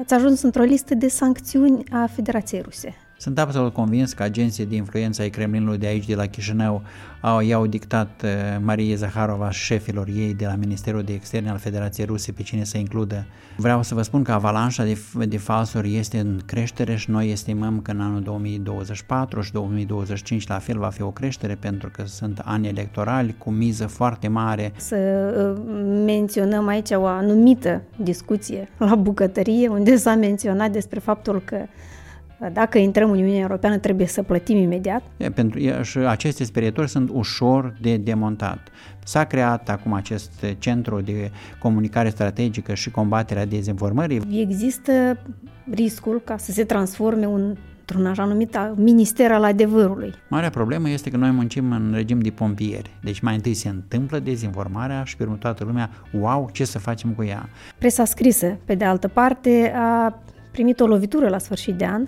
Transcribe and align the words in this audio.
ați 0.00 0.14
ajuns 0.14 0.42
într-o 0.42 0.62
listă 0.62 0.94
de 0.94 1.08
sancțiuni 1.08 1.84
a 1.90 2.06
Federației 2.06 2.60
Ruse. 2.60 2.94
Sunt 3.20 3.38
absolut 3.38 3.72
convins 3.72 4.12
că 4.12 4.22
agenții 4.22 4.66
de 4.66 4.74
influență 4.74 5.22
ai 5.22 5.30
Kremlinului 5.30 5.78
de 5.78 5.86
aici, 5.86 6.06
de 6.06 6.14
la 6.14 6.26
Chișinău, 6.26 6.82
au, 7.20 7.40
i-au 7.40 7.66
dictat 7.66 8.22
uh, 8.24 8.30
Marie 8.62 8.94
Zaharova 8.94 9.50
șefilor 9.50 10.08
ei 10.08 10.34
de 10.34 10.46
la 10.46 10.54
Ministerul 10.54 11.02
de 11.02 11.12
Externe 11.12 11.50
al 11.50 11.58
Federației 11.58 12.06
Ruse 12.06 12.32
pe 12.32 12.42
cine 12.42 12.64
să 12.64 12.78
includă. 12.78 13.26
Vreau 13.56 13.82
să 13.82 13.94
vă 13.94 14.02
spun 14.02 14.22
că 14.22 14.32
avalanșa 14.32 14.84
de, 14.84 14.98
de 15.26 15.38
falsuri 15.38 15.96
este 15.96 16.18
în 16.18 16.40
creștere 16.46 16.96
și 16.96 17.10
noi 17.10 17.30
estimăm 17.30 17.80
că 17.80 17.90
în 17.90 18.00
anul 18.00 18.22
2024 18.22 19.40
și 19.40 19.52
2025 19.52 20.46
la 20.46 20.58
fel 20.58 20.78
va 20.78 20.88
fi 20.88 21.02
o 21.02 21.10
creștere 21.10 21.54
pentru 21.54 21.90
că 21.92 22.02
sunt 22.06 22.42
ani 22.44 22.68
electorali 22.68 23.34
cu 23.38 23.50
miză 23.50 23.86
foarte 23.86 24.28
mare. 24.28 24.72
Să 24.76 24.96
uh, 24.96 25.72
menționăm 26.04 26.66
aici 26.66 26.90
o 26.90 27.04
anumită 27.04 27.82
discuție 27.96 28.68
la 28.78 28.94
bucătărie 28.94 29.68
unde 29.68 29.96
s-a 29.96 30.14
menționat 30.14 30.70
despre 30.70 30.98
faptul 30.98 31.42
că 31.44 31.56
dacă 32.52 32.78
intrăm 32.78 33.10
în 33.10 33.18
Uniunea 33.18 33.40
Europeană 33.40 33.78
trebuie 33.78 34.06
să 34.06 34.22
plătim 34.22 34.56
imediat. 34.56 35.02
E, 35.16 35.30
pentru, 35.30 35.58
e, 35.58 35.82
și 35.82 35.98
aceste 35.98 36.44
sperietori 36.44 36.88
sunt 36.88 37.10
ușor 37.12 37.76
de 37.80 37.96
demontat. 37.96 38.68
S-a 39.04 39.24
creat 39.24 39.68
acum 39.68 39.92
acest 39.92 40.44
centru 40.58 41.00
de 41.00 41.30
comunicare 41.58 42.08
strategică 42.08 42.74
și 42.74 42.90
combaterea 42.90 43.46
dezinformării. 43.46 44.40
Există 44.40 45.18
riscul 45.70 46.20
ca 46.24 46.36
să 46.36 46.52
se 46.52 46.64
transforme 46.64 47.26
un 47.26 47.56
într-un 47.92 48.10
așa 48.10 48.24
numit 48.24 48.58
minister 48.74 49.32
al 49.32 49.44
adevărului. 49.44 50.14
Marea 50.28 50.50
problemă 50.50 50.88
este 50.88 51.10
că 51.10 51.16
noi 51.16 51.30
muncim 51.30 51.72
în 51.72 51.92
regim 51.94 52.20
de 52.20 52.30
pompieri. 52.30 52.90
Deci 53.02 53.20
mai 53.20 53.34
întâi 53.34 53.54
se 53.54 53.68
întâmplă 53.68 54.18
dezinformarea 54.18 55.04
și 55.04 55.16
pe 55.16 55.22
urmă 55.22 55.36
toată 55.36 55.64
lumea, 55.64 55.90
wow, 56.12 56.48
ce 56.52 56.64
să 56.64 56.78
facem 56.78 57.10
cu 57.10 57.22
ea? 57.24 57.48
Presa 57.78 58.04
scrisă, 58.04 58.56
pe 58.64 58.74
de 58.74 58.84
altă 58.84 59.08
parte, 59.08 59.72
a 59.76 60.18
primit 60.50 60.80
o 60.80 60.86
lovitură 60.86 61.28
la 61.28 61.38
sfârșit 61.38 61.74
de 61.74 61.86
an 61.86 62.06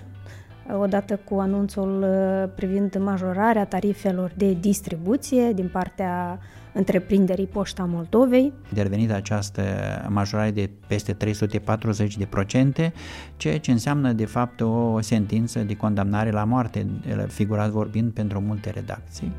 odată 0.71 1.19
cu 1.29 1.35
anunțul 1.39 2.01
uh, 2.03 2.49
privind 2.55 2.97
majorarea 2.99 3.65
tarifelor 3.65 4.31
de 4.35 4.57
distribuție 4.59 5.51
din 5.53 5.69
partea 5.71 6.39
întreprinderii 6.73 7.45
Poșta 7.47 7.83
Moldovei. 7.83 8.53
Intervenit 8.69 9.11
această 9.11 9.61
majorare 10.09 10.51
de 10.51 10.69
peste 10.87 11.13
340 11.13 12.17
de 12.17 12.25
procente, 12.25 12.93
ceea 13.37 13.59
ce 13.59 13.71
înseamnă 13.71 14.11
de 14.11 14.25
fapt 14.25 14.61
o 14.61 15.01
sentință 15.01 15.59
de 15.59 15.75
condamnare 15.75 16.31
la 16.31 16.43
moarte, 16.43 16.87
figurat 17.27 17.69
vorbind 17.69 18.11
pentru 18.11 18.39
multe 18.39 18.69
redacții. 18.69 19.31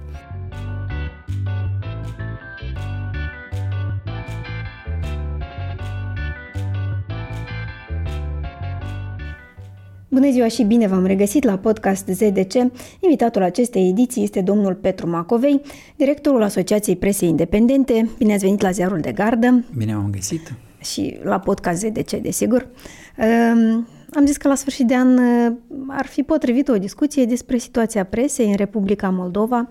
Bună 10.15 10.31
ziua 10.31 10.48
și 10.48 10.62
bine 10.62 10.87
v-am 10.87 11.07
regăsit 11.07 11.45
la 11.45 11.59
podcast 11.59 12.07
ZDC. 12.07 12.53
Invitatul 13.01 13.43
acestei 13.43 13.89
ediții 13.89 14.23
este 14.23 14.41
domnul 14.41 14.75
Petru 14.75 15.09
Macovei, 15.09 15.61
directorul 15.97 16.43
Asociației 16.43 16.97
Presei 16.97 17.29
Independente. 17.29 18.11
Bine 18.19 18.33
ați 18.33 18.45
venit 18.45 18.61
la 18.61 18.71
Ziarul 18.71 18.98
de 19.01 19.12
Gardă. 19.12 19.65
Bine 19.77 19.95
v-am 19.95 20.11
găsit. 20.11 20.55
Și 20.81 21.19
la 21.23 21.39
podcast 21.39 21.81
ZDC, 21.81 22.11
desigur. 22.11 22.69
Ehm, 23.17 23.89
am 24.11 24.27
zis 24.27 24.37
că 24.37 24.48
la 24.48 24.55
sfârșit 24.55 24.87
de 24.87 24.97
an 24.97 25.19
eh, 25.19 25.53
ar 25.89 26.06
fi 26.06 26.23
potrivit 26.23 26.69
o 26.69 26.78
discuție 26.78 27.25
despre 27.25 27.56
situația 27.56 28.05
presei 28.05 28.51
în 28.51 28.56
Republica 28.56 29.09
Moldova. 29.09 29.69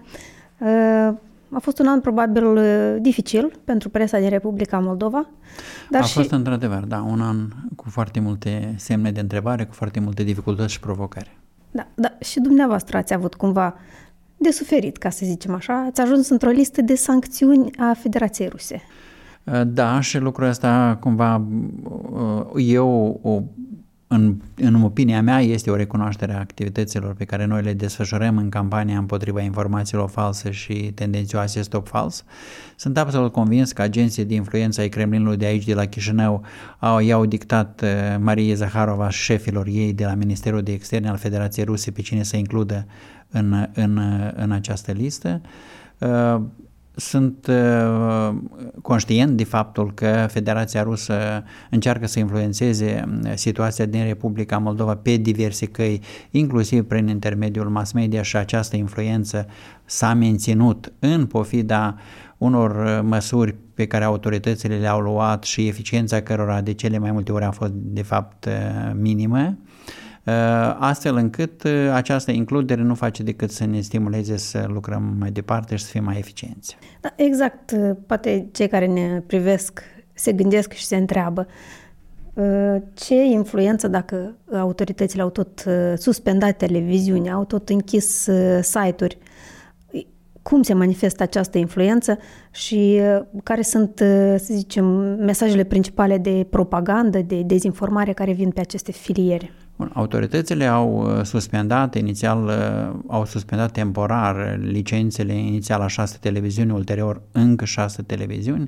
Ehm, 1.53 1.55
a 1.55 1.59
fost 1.59 1.79
un 1.79 1.87
an 1.87 1.99
probabil 1.99 2.45
uh, 2.45 2.95
dificil 3.01 3.59
pentru 3.63 3.89
presa 3.89 4.19
din 4.19 4.29
Republica 4.29 4.79
Moldova. 4.79 5.29
Dar 5.89 6.01
a 6.01 6.05
și... 6.05 6.13
fost 6.13 6.31
într-adevăr, 6.31 6.83
da, 6.83 7.01
un 7.01 7.21
an 7.21 7.47
cu 7.75 7.89
foarte 7.89 8.19
multe 8.19 8.73
semne 8.77 9.11
de 9.11 9.19
întrebare, 9.19 9.65
cu 9.65 9.73
foarte 9.73 9.99
multe 9.99 10.23
dificultăți 10.23 10.71
și 10.71 10.79
provocări. 10.79 11.37
Da, 11.71 11.87
da, 11.95 12.11
și 12.19 12.39
dumneavoastră 12.39 12.97
ați 12.97 13.13
avut 13.13 13.33
cumva 13.33 13.75
de 14.37 14.51
suferit, 14.51 14.97
ca 14.97 15.09
să 15.09 15.25
zicem 15.25 15.53
așa, 15.53 15.85
ați 15.89 16.01
ajuns 16.01 16.29
într-o 16.29 16.49
listă 16.49 16.81
de 16.81 16.95
sancțiuni 16.95 17.71
a 17.77 17.93
Federației 17.93 18.47
Ruse. 18.47 18.81
Uh, 19.43 19.61
da, 19.65 19.99
și 19.99 20.17
lucrul 20.17 20.47
ăsta 20.47 20.97
cumva 20.99 21.35
uh, 21.35 22.65
eu 22.67 23.19
o 23.21 23.41
în, 24.13 24.35
în 24.55 24.83
opinia 24.83 25.21
mea, 25.21 25.39
este 25.39 25.71
o 25.71 25.75
recunoaștere 25.75 26.33
a 26.33 26.39
activităților 26.39 27.13
pe 27.13 27.25
care 27.25 27.45
noi 27.45 27.61
le 27.61 27.73
desfășurăm 27.73 28.37
în 28.37 28.49
campania 28.49 28.97
împotriva 28.97 29.41
informațiilor 29.41 30.09
false 30.09 30.51
și 30.51 30.73
tendențioase 30.73 31.61
stop 31.61 31.87
fals. 31.87 32.23
Sunt 32.75 32.97
absolut 32.97 33.31
convins 33.31 33.71
că 33.71 33.81
agenții 33.81 34.25
de 34.25 34.33
influență 34.33 34.81
ai 34.81 34.89
Kremlinului 34.89 35.37
de 35.37 35.45
aici, 35.45 35.65
de 35.65 35.73
la 35.73 35.85
Chișinău, 35.85 36.43
au, 36.79 36.99
i-au 36.99 37.25
dictat 37.25 37.81
uh, 37.81 37.89
Marie 38.19 38.53
Zaharova 38.53 39.09
șefilor 39.09 39.67
ei 39.67 39.93
de 39.93 40.05
la 40.05 40.13
Ministerul 40.13 40.61
de 40.61 40.71
Externe 40.71 41.09
al 41.09 41.17
Federației 41.17 41.65
Ruse 41.65 41.91
pe 41.91 42.01
cine 42.01 42.23
să 42.23 42.37
includă 42.37 42.85
în, 43.29 43.67
în, 43.73 43.99
în 44.35 44.51
această 44.51 44.91
listă. 44.91 45.41
Uh, 45.97 46.41
sunt 46.95 47.47
uh, 47.47 48.35
conștient 48.81 49.37
de 49.37 49.43
faptul 49.43 49.93
că 49.93 50.27
Federația 50.29 50.83
Rusă 50.83 51.43
încearcă 51.69 52.07
să 52.07 52.19
influențeze 52.19 53.03
uh, 53.07 53.31
situația 53.35 53.85
din 53.85 54.03
Republica 54.03 54.57
Moldova 54.57 54.95
pe 54.95 55.15
diverse 55.15 55.65
căi, 55.65 56.01
inclusiv 56.31 56.83
prin 56.83 57.07
intermediul 57.07 57.69
mass 57.69 57.91
media 57.91 58.21
și 58.21 58.37
această 58.37 58.75
influență 58.75 59.47
s-a 59.85 60.13
menținut 60.13 60.93
în 60.99 61.25
pofida 61.25 61.95
unor 62.37 62.85
uh, 62.85 62.99
măsuri 63.03 63.55
pe 63.73 63.87
care 63.87 64.03
autoritățile 64.03 64.77
le-au 64.77 64.99
luat 64.99 65.43
și 65.43 65.67
eficiența 65.67 66.21
cărora 66.21 66.61
de 66.61 66.73
cele 66.73 66.97
mai 66.97 67.11
multe 67.11 67.31
ori 67.31 67.43
a 67.43 67.51
fost 67.51 67.71
de 67.73 68.01
fapt 68.01 68.47
minimă. 68.93 69.57
Uh, 70.25 70.75
astfel 70.79 71.15
încât 71.15 71.63
uh, 71.63 71.89
această 71.93 72.31
includere 72.31 72.81
nu 72.81 72.95
face 72.95 73.23
decât 73.23 73.51
să 73.51 73.65
ne 73.65 73.81
stimuleze 73.81 74.37
să 74.37 74.65
lucrăm 74.67 75.15
mai 75.19 75.31
departe 75.31 75.75
și 75.75 75.83
să 75.83 75.89
fim 75.89 76.03
mai 76.03 76.17
eficienți. 76.17 76.77
Da, 77.01 77.13
exact. 77.15 77.71
Uh, 77.71 77.91
poate 78.07 78.47
cei 78.51 78.67
care 78.67 78.85
ne 78.85 79.21
privesc 79.27 79.81
se 80.13 80.31
gândesc 80.31 80.71
și 80.71 80.85
se 80.85 80.95
întreabă 80.95 81.47
ce 82.93 83.23
influență 83.23 83.87
dacă 83.87 84.35
autoritățile 84.53 85.21
au 85.21 85.29
tot 85.29 85.65
suspendat 85.95 86.57
televiziunea, 86.57 87.33
au 87.33 87.45
tot 87.45 87.69
închis 87.69 88.29
site-uri, 88.61 89.17
cum 90.41 90.61
se 90.61 90.73
manifestă 90.73 91.23
această 91.23 91.57
influență 91.57 92.17
și 92.51 93.01
care 93.43 93.61
sunt, 93.61 93.91
să 94.37 94.53
zicem, 94.53 94.85
mesajele 95.19 95.63
principale 95.63 96.17
de 96.17 96.47
propagandă, 96.49 97.19
de 97.19 97.41
dezinformare 97.41 98.13
care 98.13 98.31
vin 98.31 98.49
pe 98.49 98.59
aceste 98.59 98.91
filiere? 98.91 99.51
Bun, 99.75 99.91
autoritățile 99.93 100.65
au 100.65 101.17
uh, 101.17 101.23
suspendat 101.23 101.95
inițial, 101.95 102.43
uh, 102.43 102.99
au 103.07 103.25
suspendat 103.25 103.71
temporar 103.71 104.59
licențele 104.61 105.33
inițial 105.33 105.81
a 105.81 105.87
șase 105.87 106.17
televiziuni, 106.19 106.71
ulterior 106.71 107.21
încă 107.31 107.65
șase 107.65 108.01
televiziuni, 108.01 108.67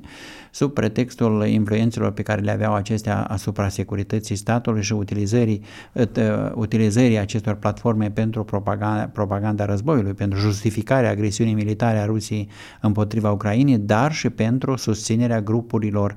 sub 0.50 0.72
pretextul 0.72 1.46
influențelor 1.46 2.12
pe 2.12 2.22
care 2.22 2.40
le 2.40 2.50
aveau 2.50 2.74
acestea 2.74 3.22
asupra 3.22 3.68
securității 3.68 4.36
statului 4.36 4.82
și 4.82 4.92
utilizării, 4.92 5.62
uh, 5.92 6.06
utilizării 6.54 7.18
acestor 7.18 7.54
platforme 7.54 8.10
pentru 8.10 8.44
propaganda, 8.44 9.10
propaganda 9.12 9.64
războiului, 9.64 10.14
pentru 10.14 10.38
justificarea 10.38 11.10
agresiunii 11.10 11.54
militare 11.54 11.98
a 11.98 12.04
Rusiei 12.04 12.48
împotriva 12.80 13.30
Ucrainei, 13.30 13.78
dar 13.78 14.12
și 14.12 14.30
pentru 14.30 14.76
susținerea 14.76 15.40
grupurilor 15.40 16.14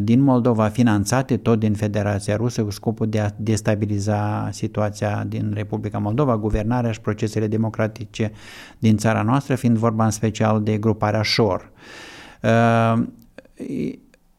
din 0.00 0.20
Moldova 0.20 0.68
finanțate 0.68 1.36
tot 1.36 1.58
din 1.58 1.74
Federația 1.74 2.36
Rusă 2.36 2.62
cu 2.62 2.70
scopul 2.70 3.08
de 3.08 3.20
a 3.20 3.30
destabiliza 3.36 3.82
stabiliza 3.84 4.48
situația 4.52 5.24
din 5.26 5.52
Republica 5.54 5.98
Moldova, 5.98 6.36
guvernarea 6.36 6.92
și 6.92 7.00
procesele 7.00 7.46
democratice 7.46 8.32
din 8.78 8.96
țara 8.96 9.22
noastră, 9.22 9.54
fiind 9.54 9.76
vorba 9.76 10.04
în 10.04 10.10
special 10.10 10.62
de 10.62 10.76
gruparea 10.76 11.22
Șor. 11.22 11.70
Uh, 12.42 13.02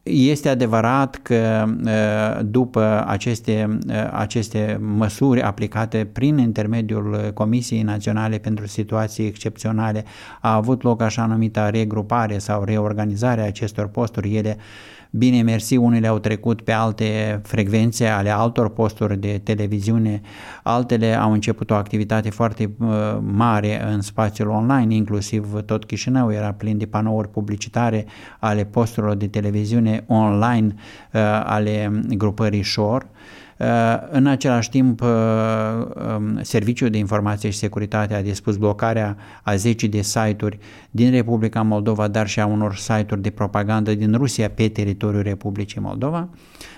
este 0.02 0.48
adevărat 0.48 1.16
că 1.22 1.64
uh, 1.84 2.44
după 2.44 3.04
aceste, 3.06 3.78
uh, 3.88 3.94
aceste 4.12 4.80
măsuri 4.96 5.42
aplicate 5.42 6.08
prin 6.12 6.38
intermediul 6.38 7.30
Comisiei 7.34 7.82
Naționale 7.82 8.38
pentru 8.38 8.66
Situații 8.66 9.26
Excepționale 9.26 10.04
a 10.40 10.54
avut 10.54 10.82
loc 10.82 11.02
așa 11.02 11.26
numita 11.26 11.70
regrupare 11.70 12.38
sau 12.38 12.64
reorganizare 12.64 13.40
a 13.40 13.46
acestor 13.46 13.86
posturi, 13.86 14.36
ele 14.36 14.56
uh, 14.58 14.95
Bine, 15.16 15.42
mersi, 15.42 15.76
unele 15.76 16.06
au 16.06 16.18
trecut 16.18 16.60
pe 16.62 16.72
alte 16.72 17.40
frecvențe 17.42 18.06
ale 18.06 18.30
altor 18.30 18.68
posturi 18.68 19.20
de 19.20 19.40
televiziune, 19.44 20.20
altele 20.62 21.14
au 21.14 21.32
început 21.32 21.70
o 21.70 21.74
activitate 21.74 22.30
foarte 22.30 22.70
uh, 22.78 22.88
mare 23.20 23.92
în 23.92 24.00
spațiul 24.00 24.48
online, 24.48 24.94
inclusiv 24.94 25.60
tot 25.60 25.84
Chișinău 25.84 26.32
era 26.32 26.52
plin 26.52 26.78
de 26.78 26.86
panouri 26.86 27.30
publicitare 27.30 28.06
ale 28.38 28.64
posturilor 28.64 29.16
de 29.16 29.26
televiziune 29.26 30.04
online 30.06 30.74
uh, 30.74 31.20
ale 31.44 32.02
grupării 32.08 32.64
Shore. 32.64 33.06
În 34.10 34.26
același 34.26 34.70
timp, 34.70 35.00
um, 35.00 36.42
Serviciul 36.42 36.90
de 36.90 36.98
Informație 36.98 37.50
și 37.50 37.58
Securitate 37.58 38.14
a 38.14 38.22
dispus 38.22 38.56
blocarea 38.56 39.16
a 39.42 39.54
10 39.54 39.86
de 39.86 40.02
site-uri 40.02 40.58
din 40.90 41.10
Republica 41.10 41.62
Moldova, 41.62 42.08
dar 42.08 42.28
și 42.28 42.40
a 42.40 42.46
unor 42.46 42.74
site-uri 42.74 43.22
de 43.22 43.30
propagandă 43.30 43.94
din 43.94 44.14
Rusia 44.14 44.50
pe 44.50 44.68
teritoriul 44.68 45.22
Republicii 45.22 45.80
Moldova. 45.80 46.28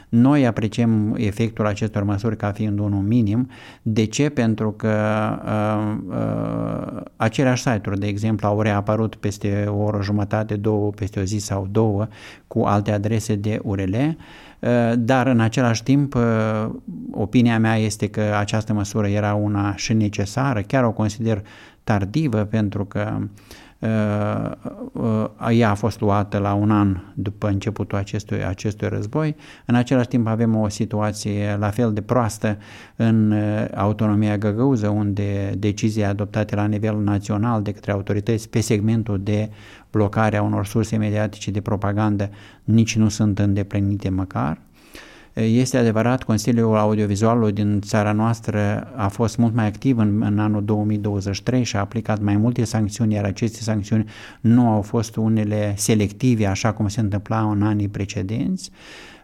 Noi 0.08 0.46
apreciem 0.46 1.14
efectul 1.16 1.66
acestor 1.66 2.02
măsuri 2.02 2.36
ca 2.36 2.52
fiind 2.52 2.78
unul 2.78 3.02
minim. 3.02 3.50
De 3.82 4.04
ce? 4.04 4.28
Pentru 4.28 4.72
că 4.72 4.94
uh, 5.44 5.96
uh, 6.08 7.02
aceleași 7.16 7.62
site-uri, 7.62 8.00
de 8.00 8.06
exemplu, 8.06 8.48
au 8.48 8.60
reapărut 8.60 9.14
peste 9.14 9.64
o 9.69 9.82
oră 9.82 10.02
jumătate, 10.02 10.56
două, 10.56 10.90
peste 10.90 11.20
o 11.20 11.22
zi 11.22 11.38
sau 11.38 11.66
două, 11.70 12.06
cu 12.46 12.62
alte 12.62 12.90
adrese 12.92 13.34
de 13.34 13.60
URL, 13.62 13.94
uh, 13.94 14.14
dar 14.94 15.26
în 15.26 15.40
același 15.40 15.82
timp 15.82 16.14
uh, 16.14 16.22
opinia 17.10 17.58
mea 17.58 17.76
este 17.76 18.08
că 18.08 18.20
această 18.38 18.72
măsură 18.72 19.08
era 19.08 19.34
una 19.34 19.76
și 19.76 19.93
necesară, 19.93 20.60
chiar 20.60 20.84
o 20.84 20.93
consider 20.93 21.43
tardivă 21.84 22.44
pentru 22.44 22.84
că 22.84 23.16
uh, 23.20 23.25
Uh, 23.25 23.25
uh, 23.25 23.67
ea 25.50 25.70
a 25.70 25.75
fost 25.75 26.00
luată 26.00 26.38
la 26.38 26.54
un 26.54 26.70
an 26.70 26.96
după 27.14 27.48
începutul 27.48 27.98
acestui, 27.98 28.44
acestui 28.44 28.88
război. 28.88 29.36
În 29.66 29.75
același 29.75 30.08
timp 30.08 30.26
avem 30.26 30.56
o 30.56 30.69
situație 30.69 31.56
la 31.58 31.70
fel 31.70 31.92
de 31.92 32.00
proastă 32.00 32.58
în 32.96 33.30
uh, 33.30 33.64
autonomia 33.75 34.38
găgăuză, 34.38 34.88
unde 34.88 35.54
decizii 35.58 36.04
adoptate 36.04 36.54
la 36.54 36.66
nivel 36.66 36.96
național 36.96 37.62
de 37.62 37.72
către 37.72 37.92
autorități 37.92 38.48
pe 38.48 38.60
segmentul 38.60 39.20
de 39.22 39.50
blocare 39.90 40.36
a 40.36 40.42
unor 40.42 40.66
surse 40.66 40.96
mediatice 40.96 41.50
de 41.50 41.60
propagandă 41.60 42.30
nici 42.64 42.96
nu 42.96 43.08
sunt 43.08 43.38
îndeplinite 43.38 44.08
măcar. 44.08 44.58
Este 45.40 45.76
adevărat, 45.76 46.23
Consiliul 46.23 46.76
Audiovizualului 46.76 47.52
din 47.52 47.81
țara 47.81 48.12
noastră 48.12 48.93
a 48.96 49.08
fost 49.08 49.37
mult 49.37 49.55
mai 49.55 49.67
activ 49.67 49.99
în, 49.99 50.23
în 50.23 50.38
anul 50.38 50.64
2023 50.64 51.64
și 51.64 51.76
a 51.76 51.81
aplicat 51.81 52.20
mai 52.20 52.37
multe 52.37 52.64
sancțiuni, 52.64 53.14
iar 53.14 53.25
aceste 53.25 53.62
sancțiuni 53.62 54.11
nu 54.40 54.69
au 54.69 54.82
fost 54.82 55.17
unele 55.17 55.75
selective, 55.76 56.46
așa 56.46 56.73
cum 56.73 56.88
se 56.88 57.00
întâmpla 57.00 57.50
în 57.50 57.62
anii 57.62 57.88
precedenți. 57.88 58.70
Uh, 58.73 59.17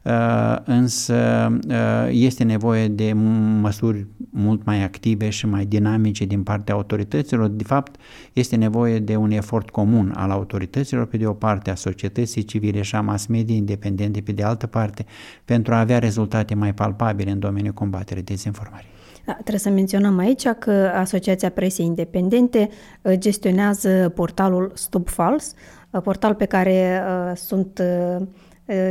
însă 0.65 1.49
uh, 1.69 2.09
este 2.11 2.45
nevoie 2.45 2.89
de 2.89 3.13
măsuri 3.61 4.07
mult 4.31 4.65
mai 4.65 4.83
active 4.83 5.31
și 5.31 5.47
mai 5.47 5.65
dinamice 5.65 6.25
din 6.25 6.43
partea 6.43 6.75
autorităților. 6.75 7.49
De 7.49 7.65
fapt, 7.65 7.97
este 8.33 8.57
nevoie 8.57 8.99
de 8.99 9.17
un 9.17 9.31
efort 9.31 9.71
comun 9.71 10.13
al 10.17 10.31
autorităților, 10.31 11.07
pe 11.07 11.17
de 11.17 11.27
o 11.27 11.33
parte, 11.33 11.71
a 11.71 11.75
societății 11.75 12.43
civile 12.43 12.83
și 12.83 12.95
a 12.95 13.01
mass 13.01 13.27
media 13.27 13.55
independente, 13.55 14.21
pe 14.21 14.33
de 14.33 14.43
altă 14.43 14.67
parte, 14.67 15.05
pentru 15.45 15.75
a 15.75 15.81
avea 15.81 15.99
rezultate 15.99 16.55
mai 16.55 16.75
palpabile 16.75 17.31
în 17.31 17.39
domeniul 17.39 17.75
combaterii 17.75 18.23
dezinformării. 18.23 18.93
Da, 19.27 19.33
trebuie 19.33 19.59
să 19.59 19.71
menționăm 19.71 20.19
aici 20.19 20.49
că 20.49 20.91
Asociația 20.95 21.51
Presei 21.51 21.87
Independente 21.87 22.69
uh, 23.03 23.13
gestionează 23.19 24.13
portalul 24.15 24.73
Stop 24.75 25.09
Fals, 25.09 25.55
portal 26.03 26.35
pe 26.35 26.45
care 26.45 27.03
uh, 27.07 27.37
sunt 27.37 27.83
uh, 28.19 28.27
Eh, 28.27 28.44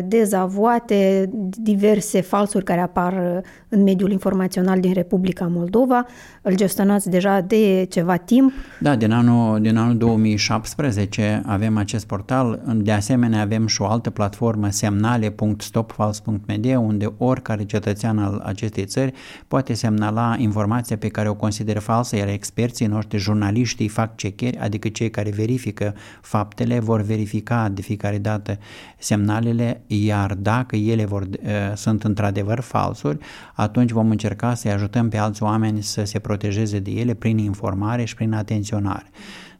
dezavoate, 0.05 1.29
diverse 1.51 2.21
falsuri 2.21 2.63
care 2.63 2.79
apar 2.79 3.13
eh, 3.13 3.41
în 3.69 3.83
mediul 3.83 4.11
informațional 4.11 4.79
din 4.79 4.93
Republica 4.93 5.47
Moldova. 5.47 6.05
Îl 6.41 6.55
gestionați 6.55 7.09
deja 7.09 7.41
de 7.41 7.85
ceva 7.89 8.15
timp. 8.15 8.51
Da, 8.79 8.95
din 8.95 9.11
anul, 9.11 9.61
din 9.61 9.77
anul 9.77 9.97
2017 9.97 11.41
avem 11.45 11.77
acest 11.77 12.07
portal. 12.07 12.61
De 12.75 12.91
asemenea, 12.91 13.41
avem 13.41 13.67
și 13.67 13.81
o 13.81 13.85
altă 13.85 14.09
platformă, 14.09 14.69
semnale.stopfals.media, 14.69 16.79
unde 16.79 17.13
oricare 17.17 17.63
cetățean 17.63 18.17
al 18.17 18.41
acestei 18.45 18.85
țări 18.85 19.13
poate 19.47 19.73
semnala 19.73 20.35
informația 20.37 20.97
pe 20.97 21.07
care 21.07 21.29
o 21.29 21.35
consideră 21.35 21.79
falsă, 21.79 22.15
iar 22.15 22.27
experții 22.27 22.85
noștri, 22.85 23.17
jurnaliștii, 23.17 23.87
fac 23.87 24.15
checeri, 24.15 24.57
adică 24.57 24.87
cei 24.87 25.09
care 25.09 25.29
verifică 25.29 25.95
faptele, 26.21 26.79
vor 26.79 27.01
verifica 27.01 27.69
de 27.69 27.81
fiecare 27.81 28.17
dată 28.17 28.57
semnalele 28.97 29.62
ele, 29.63 29.81
iar 29.87 30.33
dacă 30.33 30.75
ele 30.75 31.05
vor, 31.05 31.21
uh, 31.21 31.49
sunt 31.75 32.03
într-adevăr 32.03 32.59
falsuri, 32.59 33.17
atunci 33.53 33.91
vom 33.91 34.09
încerca 34.09 34.53
să-i 34.53 34.71
ajutăm 34.71 35.09
pe 35.09 35.17
alți 35.17 35.43
oameni 35.43 35.81
să 35.81 36.03
se 36.03 36.19
protejeze 36.19 36.79
de 36.79 36.91
ele 36.91 37.13
prin 37.13 37.37
informare 37.37 38.03
și 38.03 38.15
prin 38.15 38.33
atenționare. 38.33 39.05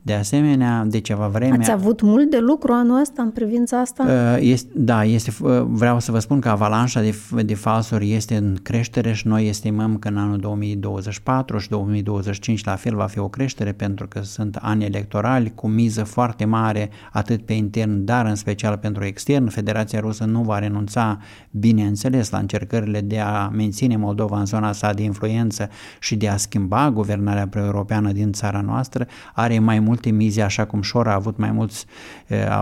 De 0.06 0.14
asemenea, 0.14 0.84
de 0.88 1.00
ceva 1.00 1.28
vreme... 1.28 1.58
Ați 1.58 1.72
avut 1.72 2.02
mult 2.02 2.30
de 2.30 2.38
lucru 2.40 2.72
anul 2.74 3.00
ăsta 3.02 3.22
în 3.22 3.30
privința 3.30 3.80
asta? 3.80 4.04
Uh, 4.04 4.38
este, 4.40 4.72
da, 4.76 5.04
este, 5.04 5.32
uh, 5.42 5.62
vreau 5.66 6.00
să 6.00 6.12
vă 6.12 6.20
spun 6.20 6.40
că 6.40 6.50
avalanșa 6.50 7.02
de, 7.02 7.16
de 7.42 7.56
falsuri 7.56 8.14
este 8.14 8.36
în 8.36 8.58
creștere 8.64 9.14
și 9.14 9.28
noi 9.28 9.48
estimăm 9.48 9.98
că 9.98 10.08
în 10.08 10.18
anul 10.18 10.38
2024 10.38 11.58
și 11.58 11.70
2025 11.70 12.64
la 12.64 12.76
fel 12.76 12.96
va 12.96 13.06
fi 13.06 13.20
o 13.20 13.28
creștere 13.28 13.72
pentru 13.72 14.08
că 14.08 14.22
sunt 14.22 14.58
ani 14.62 14.86
electorali 14.86 15.52
cu 15.56 15.68
miză 15.68 16.04
foarte 16.04 16.46
mare 16.46 16.90
atât 17.12 17.46
pe 17.46 17.54
intern, 17.54 18.06
dar 18.06 18.26
în 18.26 18.36
special 18.36 18.78
pentru 18.78 19.06
extern. 19.06 19.48
Federația 19.48 20.00
Rusă 20.00 20.24
nu 20.24 20.42
va 20.42 20.60
renunța, 20.60 21.20
bineînțeles, 21.52 22.30
la 22.30 22.38
încercările 22.38 23.02
de 23.02 23.20
a 23.20 23.48
menține 23.48 23.98
Moldova 23.98 24.40
în 24.40 24.46
zona 24.46 24.72
sa 24.72 24.94
de 24.94 25.04
influență 25.04 25.70
și 26.00 26.16
de 26.16 26.28
a 26.28 26.38
schimba 26.38 26.92
guvernarea 26.92 27.48
pre-europeană 27.48 28.12
din 28.12 28.32
țara 28.32 28.62
noastră. 28.62 29.08
Are 29.34 29.60
mai 29.60 29.80
mult 29.80 29.93
multe 29.94 30.10
mize, 30.10 30.42
așa 30.42 30.66
cum 30.66 30.82
Șor 30.82 31.08
a 31.08 31.14
avut 31.14 31.38
mai 31.38 31.52
mulți, 31.52 31.86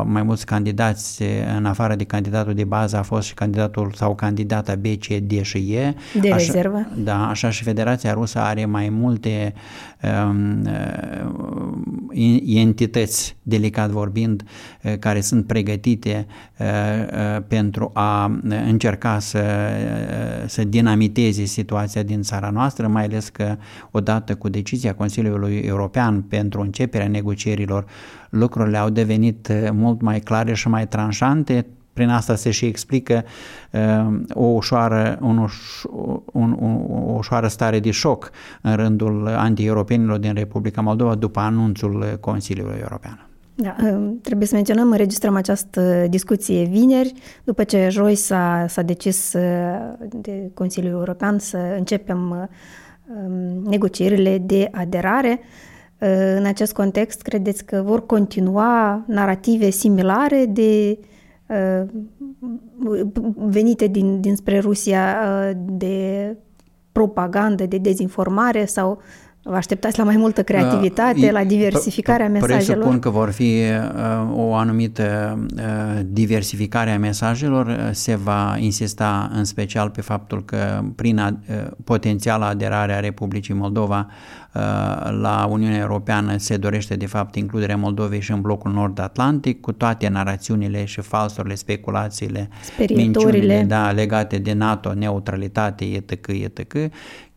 mai 0.04 0.24
mulți 0.24 0.46
candidați, 0.46 1.24
în 1.58 1.66
afară 1.66 1.96
de 1.96 2.04
candidatul 2.04 2.54
de 2.54 2.64
bază 2.64 2.98
a 2.98 3.02
fost 3.02 3.28
și 3.28 3.34
candidatul 3.34 3.92
sau 3.96 4.16
candidata 4.16 4.76
B, 4.76 4.86
C, 4.86 5.08
D 5.08 5.42
și 5.42 5.74
E. 5.74 5.96
De 6.22 6.32
așa, 6.32 6.46
rezervă. 6.46 6.88
Da, 6.96 7.28
așa 7.28 7.50
și 7.50 7.64
Federația 7.64 8.14
Rusă 8.14 8.40
are 8.40 8.66
mai 8.66 8.90
multe 8.90 9.54
um, 10.30 10.68
entități, 12.46 13.36
delicat 13.42 13.90
vorbind, 13.90 14.44
care 15.00 15.22
sunt 15.22 15.48
pregătite 15.48 16.26
uh, 16.60 17.44
pentru 17.48 17.92
a 17.94 18.40
încerca 18.68 19.20
să, 19.20 19.44
să 20.46 20.64
dinamiteze 20.64 21.44
situația 21.44 22.04
din 22.04 22.22
țara 22.22 22.50
noastră, 22.50 22.88
mai 22.88 23.04
ales 23.04 23.30
că 23.30 23.58
odată 23.92 24.36
cu 24.36 24.50
decizia 24.50 24.94
Consiliului 24.94 25.58
European 25.58 26.22
pentru 26.22 26.62
începerea 26.62 27.08
negocierilor, 27.22 27.86
lucrurile 28.30 28.78
au 28.78 28.90
devenit 28.90 29.48
uh, 29.48 29.70
mult 29.72 30.02
mai 30.02 30.20
clare 30.20 30.54
și 30.54 30.68
mai 30.68 30.88
tranșante, 30.88 31.66
prin 31.94 32.10
asta 32.10 32.36
se 32.36 32.52
și 32.52 32.66
explică 32.66 33.24
uh, 33.72 34.20
o, 34.34 34.44
ușoară, 34.44 35.18
un 35.22 35.38
uș, 35.38 35.84
un, 36.32 36.56
un, 36.60 36.86
o 36.90 37.14
ușoară 37.14 37.48
stare 37.48 37.80
de 37.80 37.92
șoc 37.92 38.32
în 38.62 38.76
rândul 38.76 39.28
anti-europenilor 39.28 40.18
din 40.18 40.34
Republica 40.34 40.82
Moldova 40.82 41.16
după 41.16 41.40
anunțul 41.40 42.18
Consiliului 42.20 42.80
European. 42.82 43.26
Da, 43.56 43.76
uh, 43.84 44.12
trebuie 44.22 44.48
să 44.48 44.56
menționăm, 44.56 44.92
înregistrăm 44.92 45.36
această 45.36 46.06
discuție 46.10 46.64
vineri, 46.64 47.14
după 47.44 47.64
ce 47.64 47.88
joi 47.90 48.16
s-a, 48.16 48.66
s-a 48.68 48.82
decis 48.82 49.34
uh, 49.34 49.42
de 50.12 50.52
Consiliul 50.54 50.92
European 50.92 51.40
să 51.40 51.58
începem 51.78 52.50
um, 53.06 53.64
negocierile 53.70 54.38
de 54.38 54.68
aderare. 54.72 55.40
În 56.38 56.46
acest 56.46 56.74
context, 56.74 57.22
credeți 57.22 57.66
că 57.66 57.82
vor 57.86 58.06
continua 58.06 59.04
narrative 59.08 59.70
similare 59.70 60.46
de 60.46 61.00
uh, 61.48 61.88
venite 63.36 63.88
din, 63.88 64.22
dinspre 64.22 64.60
Rusia 64.60 65.18
uh, 65.24 65.52
de 65.56 66.38
propagandă, 66.92 67.66
de 67.66 67.78
dezinformare 67.78 68.66
sau 68.66 69.02
Vă 69.44 69.56
așteptați 69.56 69.98
la 69.98 70.04
mai 70.04 70.18
multă 70.18 70.44
creativitate, 70.44 71.26
uh, 71.26 71.32
la 71.32 71.44
diversificarea 71.44 72.30
mesajelor? 72.30 72.64
Presupun 72.64 73.00
că 73.00 73.10
vor 73.10 73.32
fi 73.32 73.62
uh, 73.62 74.38
o 74.38 74.54
anumită 74.54 75.38
uh, 75.56 76.02
diversificare 76.06 76.92
a 76.92 77.00
mesajelor. 77.00 77.90
Se 77.92 78.16
va 78.16 78.56
insista 78.60 79.32
în 79.34 79.44
special 79.44 79.90
pe 79.90 80.02
faptul 80.02 80.46
că 80.46 80.84
prin 80.96 81.18
uh, 81.18 81.56
potențiala 81.84 82.48
aderare 82.48 82.94
a 82.94 83.00
Republicii 83.00 83.54
Moldova 83.54 84.08
uh, 84.54 84.62
la 85.22 85.48
Uniunea 85.50 85.80
Europeană 85.80 86.38
se 86.38 86.58
dorește 86.58 86.96
de 86.96 87.06
fapt 87.06 87.36
includerea 87.36 87.78
Moldovei 87.78 88.22
și 88.22 88.32
în 88.32 88.42
blocul 88.42 88.72
nord-atlantic 88.72 89.62
cu 89.62 89.72
toate 89.72 90.08
narațiunile 90.08 90.86
și 90.86 91.02
falsurile, 91.02 91.56
speculațiile, 91.56 92.50
minciunile 92.96 93.64
da, 93.68 93.92
legate 93.92 94.38
de 94.38 94.54
NATO, 94.54 94.94
neutralitate, 94.94 95.86
etc., 95.86 96.28
etc., 96.28 96.92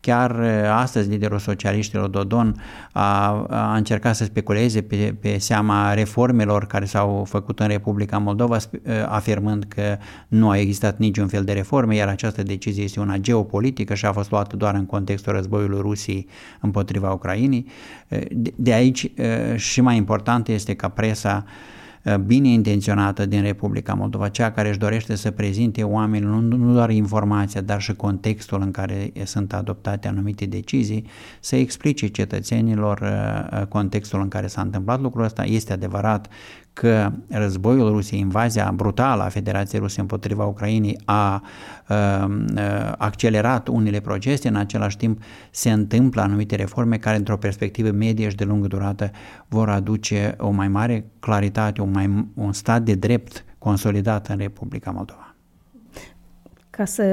Chiar 0.05 0.39
uh, 0.39 0.47
astăzi 0.71 1.09
liderul 1.09 1.39
socialiștilor 1.39 2.07
Dodon 2.07 2.55
a, 2.91 3.45
a 3.49 3.75
încercat 3.75 4.15
să 4.15 4.23
speculeze 4.23 4.81
pe, 4.81 5.15
pe 5.19 5.37
seama 5.37 5.93
reformelor 5.93 6.65
care 6.65 6.85
s-au 6.85 7.23
făcut 7.27 7.59
în 7.59 7.67
Republica 7.67 8.17
Moldova, 8.17 8.55
uh, 8.55 8.81
afirmând 9.07 9.65
că 9.67 9.97
nu 10.27 10.49
a 10.49 10.57
existat 10.57 10.97
niciun 10.97 11.27
fel 11.27 11.43
de 11.43 11.51
reforme, 11.51 11.95
iar 11.95 12.07
această 12.07 12.43
decizie 12.43 12.83
este 12.83 12.99
una 12.99 13.17
geopolitică 13.17 13.93
și 13.93 14.05
a 14.05 14.11
fost 14.11 14.31
luată 14.31 14.55
doar 14.55 14.75
în 14.75 14.85
contextul 14.85 15.33
războiului 15.33 15.79
Rusiei 15.81 16.27
împotriva 16.61 17.11
Ucrainei. 17.11 17.65
Uh, 18.09 18.19
de 18.55 18.73
aici 18.73 19.11
și 19.55 19.81
mai 19.81 19.95
important 19.95 20.47
este 20.47 20.73
ca 20.73 20.89
presa 20.89 21.45
bine 22.25 22.47
intenționată 22.47 23.25
din 23.25 23.41
Republica 23.41 23.93
Moldova, 23.93 24.29
cea 24.29 24.51
care 24.51 24.69
își 24.69 24.77
dorește 24.77 25.15
să 25.15 25.31
prezinte 25.31 25.83
oamenilor 25.83 26.41
nu, 26.41 26.57
nu 26.57 26.73
doar 26.73 26.89
informația, 26.89 27.61
dar 27.61 27.81
și 27.81 27.93
contextul 27.93 28.61
în 28.61 28.71
care 28.71 29.11
sunt 29.23 29.53
adoptate 29.53 30.07
anumite 30.07 30.45
decizii, 30.45 31.05
să 31.39 31.55
explice 31.55 32.07
cetățenilor 32.07 33.03
contextul 33.69 34.21
în 34.21 34.27
care 34.27 34.47
s-a 34.47 34.61
întâmplat 34.61 35.01
lucrul 35.01 35.23
ăsta. 35.23 35.43
Este 35.43 35.73
adevărat 35.73 36.29
că 36.75 37.11
războiul 37.29 37.89
Rusiei, 37.89 38.19
invazia 38.19 38.71
brutală 38.75 39.23
a 39.23 39.29
Federației 39.29 39.81
Ruse 39.81 39.99
împotriva 39.99 40.45
Ucrainei 40.45 40.97
a 41.05 41.43
uh, 41.89 42.25
accelerat 42.97 43.67
unele 43.67 43.99
procese, 43.99 44.47
în 44.47 44.55
același 44.55 44.97
timp 44.97 45.21
se 45.51 45.71
întâmplă 45.71 46.21
anumite 46.21 46.55
reforme 46.55 46.97
care 46.97 47.17
într-o 47.17 47.37
perspectivă 47.37 47.91
medie 47.91 48.29
și 48.29 48.35
de 48.35 48.43
lungă 48.43 48.67
durată 48.67 49.11
vor 49.47 49.69
aduce 49.69 50.35
o 50.37 50.49
mai 50.49 50.67
mare 50.67 51.05
claritate, 51.19 51.81
un, 51.81 51.91
mai, 51.91 52.25
un 52.33 52.53
stat 52.53 52.81
de 52.81 52.93
drept 52.93 53.45
consolidat 53.57 54.27
în 54.27 54.37
Republica 54.37 54.91
Moldova. 54.91 55.35
Ca 56.69 56.85
să 56.85 57.03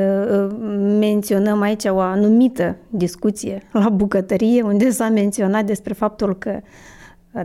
menționăm 0.99 1.61
aici 1.61 1.85
o 1.85 2.01
anumită 2.01 2.77
discuție 2.89 3.63
la 3.73 3.89
bucătărie, 3.89 4.63
unde 4.63 4.91
s-a 4.91 5.09
menționat 5.09 5.65
despre 5.65 5.93
faptul 5.93 6.39
că 6.39 6.61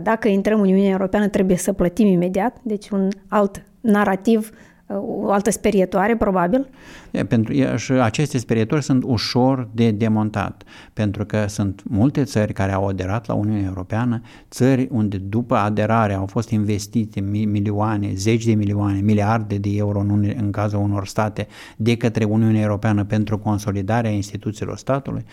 dacă 0.02 0.28
intrăm 0.28 0.60
în 0.60 0.68
Uniunea 0.68 0.90
Europeană, 0.90 1.28
trebuie 1.28 1.56
să 1.56 1.72
plătim 1.72 2.06
imediat, 2.06 2.56
deci 2.62 2.88
un 2.88 3.08
alt 3.28 3.62
narativ 3.80 4.50
o 4.96 5.30
altă 5.30 5.50
sperietoare, 5.50 6.16
probabil. 6.16 6.68
E, 7.10 7.24
pentru, 7.24 7.52
e, 7.52 7.76
și 7.76 7.92
aceste 7.92 8.38
sperieturi 8.38 8.82
sunt 8.82 9.02
ușor 9.06 9.68
de 9.72 9.90
demontat, 9.90 10.62
pentru 10.92 11.24
că 11.24 11.44
sunt 11.48 11.82
multe 11.88 12.24
țări 12.24 12.52
care 12.52 12.72
au 12.72 12.86
aderat 12.86 13.26
la 13.26 13.34
Uniunea 13.34 13.66
Europeană, 13.66 14.20
țări 14.50 14.88
unde 14.90 15.16
după 15.16 15.54
aderare 15.56 16.14
au 16.14 16.26
fost 16.26 16.50
investite 16.50 17.20
milioane, 17.20 18.12
zeci 18.14 18.44
de 18.44 18.54
milioane, 18.54 19.00
miliarde 19.00 19.56
de 19.56 19.70
euro 19.72 20.00
în, 20.00 20.34
în 20.36 20.50
cazul 20.50 20.78
unor 20.78 21.06
state 21.06 21.46
de 21.76 21.96
către 21.96 22.24
Uniunea 22.24 22.62
Europeană 22.62 23.04
pentru 23.04 23.38
consolidarea 23.38 24.10
instituțiilor 24.10 24.76
statului, 24.76 25.24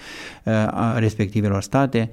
respectivelor 0.96 1.62
state. 1.62 2.10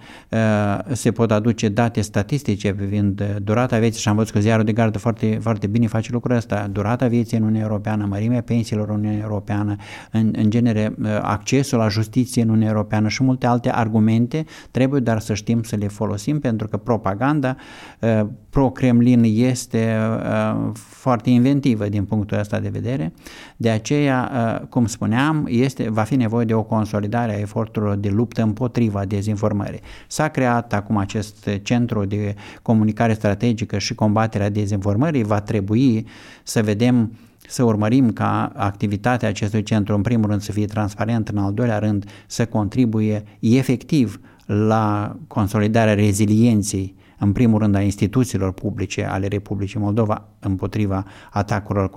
Se 0.93 1.13
pot 1.13 1.31
aduce 1.31 1.69
date 1.69 2.01
statistice 2.01 2.75
privind 2.75 3.39
durata 3.43 3.79
vieții 3.79 4.01
și 4.01 4.09
am 4.09 4.17
văzut 4.17 4.33
că 4.33 4.41
ziarul 4.41 4.65
de 4.65 4.73
gardă 4.73 4.99
foarte, 4.99 5.39
foarte 5.41 5.67
bine 5.67 5.87
face 5.87 6.13
lucrul 6.13 6.37
ăsta, 6.37 6.69
durata 6.73 7.07
vieții 7.07 7.33
justiție 7.33 7.39
în 7.39 7.43
Uniunea 7.43 7.69
Europeană, 7.69 8.07
mărimea 8.07 8.43
pensiilor 8.43 8.89
în 8.89 8.95
Uniunea 8.95 9.23
Europeană, 9.23 9.62
în, 10.11 10.33
în 10.37 10.51
genere 10.51 10.95
uh, 11.03 11.19
accesul 11.23 11.79
la 11.79 11.89
justiție 11.89 12.43
în 12.43 12.49
Uniunea 12.49 12.71
Europeană 12.71 13.09
și 13.09 13.23
multe 13.23 13.47
alte 13.47 13.71
argumente, 13.71 14.45
trebuie 14.71 15.01
dar 15.01 15.21
să 15.21 15.35
știm 15.35 15.63
să 15.63 15.77
le 15.77 15.89
folosim 15.89 16.41
pentru 16.41 16.69
că 16.69 16.77
propaganda 16.77 17.57
uh, 18.01 18.21
pro-Kremlin 18.51 19.23
este 19.25 19.97
uh, 20.23 20.71
foarte 20.75 21.31
inventivă 21.31 21.89
din 21.89 22.05
punctul 22.05 22.39
ăsta 22.39 22.59
de 22.59 22.69
vedere. 22.69 23.13
De 23.57 23.71
aceea, 23.71 24.31
cum 24.69 24.87
spuneam, 24.87 25.47
este, 25.49 25.91
va 25.91 26.03
fi 26.03 26.17
nevoie 26.17 26.45
de 26.45 26.55
o 26.55 26.63
consolidare 26.63 27.35
a 27.35 27.39
eforturilor 27.39 27.97
de 27.97 28.09
luptă 28.09 28.43
împotriva 28.43 29.05
dezinformării. 29.05 29.81
S-a 30.07 30.29
creat 30.29 30.73
acum 30.73 30.97
acest 30.97 31.49
centru 31.63 32.05
de 32.05 32.35
comunicare 32.63 33.13
strategică 33.13 33.79
și 33.79 33.95
combaterea 33.95 34.51
dezinformării. 34.51 35.23
Va 35.23 35.41
trebui 35.41 36.07
să 36.43 36.63
vedem 36.63 37.13
să 37.49 37.63
urmărim 37.63 38.13
ca 38.13 38.53
activitatea 38.57 39.29
acestui 39.29 39.63
centru, 39.63 39.95
în 39.95 40.03
primul 40.03 40.29
rând, 40.29 40.41
să 40.41 40.53
fie 40.53 40.67
transparent, 40.67 41.29
în 41.29 41.39
al 41.39 41.53
doilea 41.53 41.79
rând, 41.79 42.05
să 42.27 42.47
contribuie 42.47 43.23
efectiv 43.41 44.21
la 44.47 45.17
consolidarea 45.27 45.95
rezilienței, 45.95 46.95
în 47.19 47.33
primul 47.33 47.59
rând, 47.59 47.75
a 47.75 47.81
instituțiilor 47.81 48.53
publice 48.53 49.05
ale 49.05 49.27
Republicii 49.27 49.79
Moldova 49.79 50.29
împotriva 50.39 51.05
atacurilor 51.31 51.91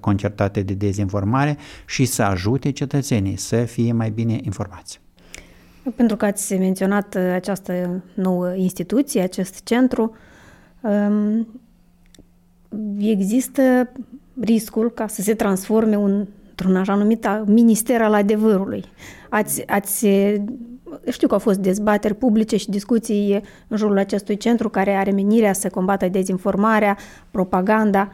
concertate 0.00 0.62
de 0.62 0.74
dezinformare 0.74 1.56
și 1.86 2.04
să 2.04 2.22
ajute 2.22 2.70
cetățenii 2.70 3.36
să 3.36 3.64
fie 3.64 3.92
mai 3.92 4.10
bine 4.10 4.38
informați. 4.42 5.00
Pentru 5.94 6.16
că 6.16 6.24
ați 6.24 6.54
menționat 6.54 7.14
această 7.14 8.02
nouă 8.14 8.54
instituție, 8.54 9.20
acest 9.20 9.64
centru, 9.64 10.16
um, 10.80 11.46
există 12.98 13.92
riscul 14.42 14.90
ca 14.90 15.06
să 15.06 15.22
se 15.22 15.34
transforme 15.34 15.96
un, 15.96 16.26
într-un 16.48 16.76
așa 16.76 16.94
numit 16.94 17.28
minister 17.46 18.02
al 18.02 18.14
adevărului. 18.14 18.84
Ați, 19.28 19.66
ați, 19.66 20.06
știu 21.10 21.26
că 21.28 21.34
au 21.34 21.38
fost 21.38 21.58
dezbateri 21.58 22.14
publice 22.14 22.56
și 22.56 22.70
discuții 22.70 23.42
în 23.68 23.76
jurul 23.76 23.98
acestui 23.98 24.36
centru 24.36 24.68
care 24.68 24.94
are 24.94 25.10
menirea 25.10 25.52
să 25.52 25.68
combată 25.68 26.08
dezinformarea, 26.08 26.96
propaganda. 27.30 28.12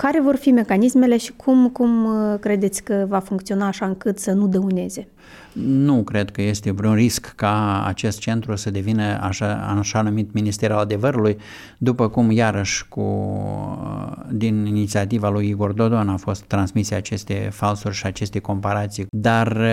Care 0.00 0.20
vor 0.20 0.36
fi 0.36 0.50
mecanismele 0.50 1.16
și 1.16 1.32
cum, 1.36 1.68
cum 1.68 2.08
credeți 2.40 2.82
că 2.82 3.04
va 3.08 3.18
funcționa 3.18 3.66
așa 3.66 3.86
încât 3.86 4.18
să 4.18 4.32
nu 4.32 4.46
dăuneze? 4.46 5.08
Nu 5.52 6.02
cred 6.02 6.30
că 6.30 6.42
este 6.42 6.70
vreun 6.70 6.94
risc 6.94 7.32
ca 7.36 7.84
acest 7.86 8.18
centru 8.18 8.56
să 8.56 8.70
devină 8.70 9.18
așa, 9.22 9.74
așa 9.78 10.02
numit 10.02 10.32
Ministerul 10.32 10.76
Adevărului, 10.76 11.36
după 11.78 12.08
cum 12.08 12.30
iarăși 12.30 12.88
cu, 12.88 13.04
din 14.30 14.66
inițiativa 14.66 15.28
lui 15.28 15.48
Igor 15.48 15.72
Dodon 15.72 16.08
a 16.08 16.16
fost 16.16 16.42
transmise 16.42 16.94
aceste 16.94 17.48
falsuri 17.52 17.94
și 17.94 18.06
aceste 18.06 18.38
comparații. 18.38 19.06
Dar 19.10 19.66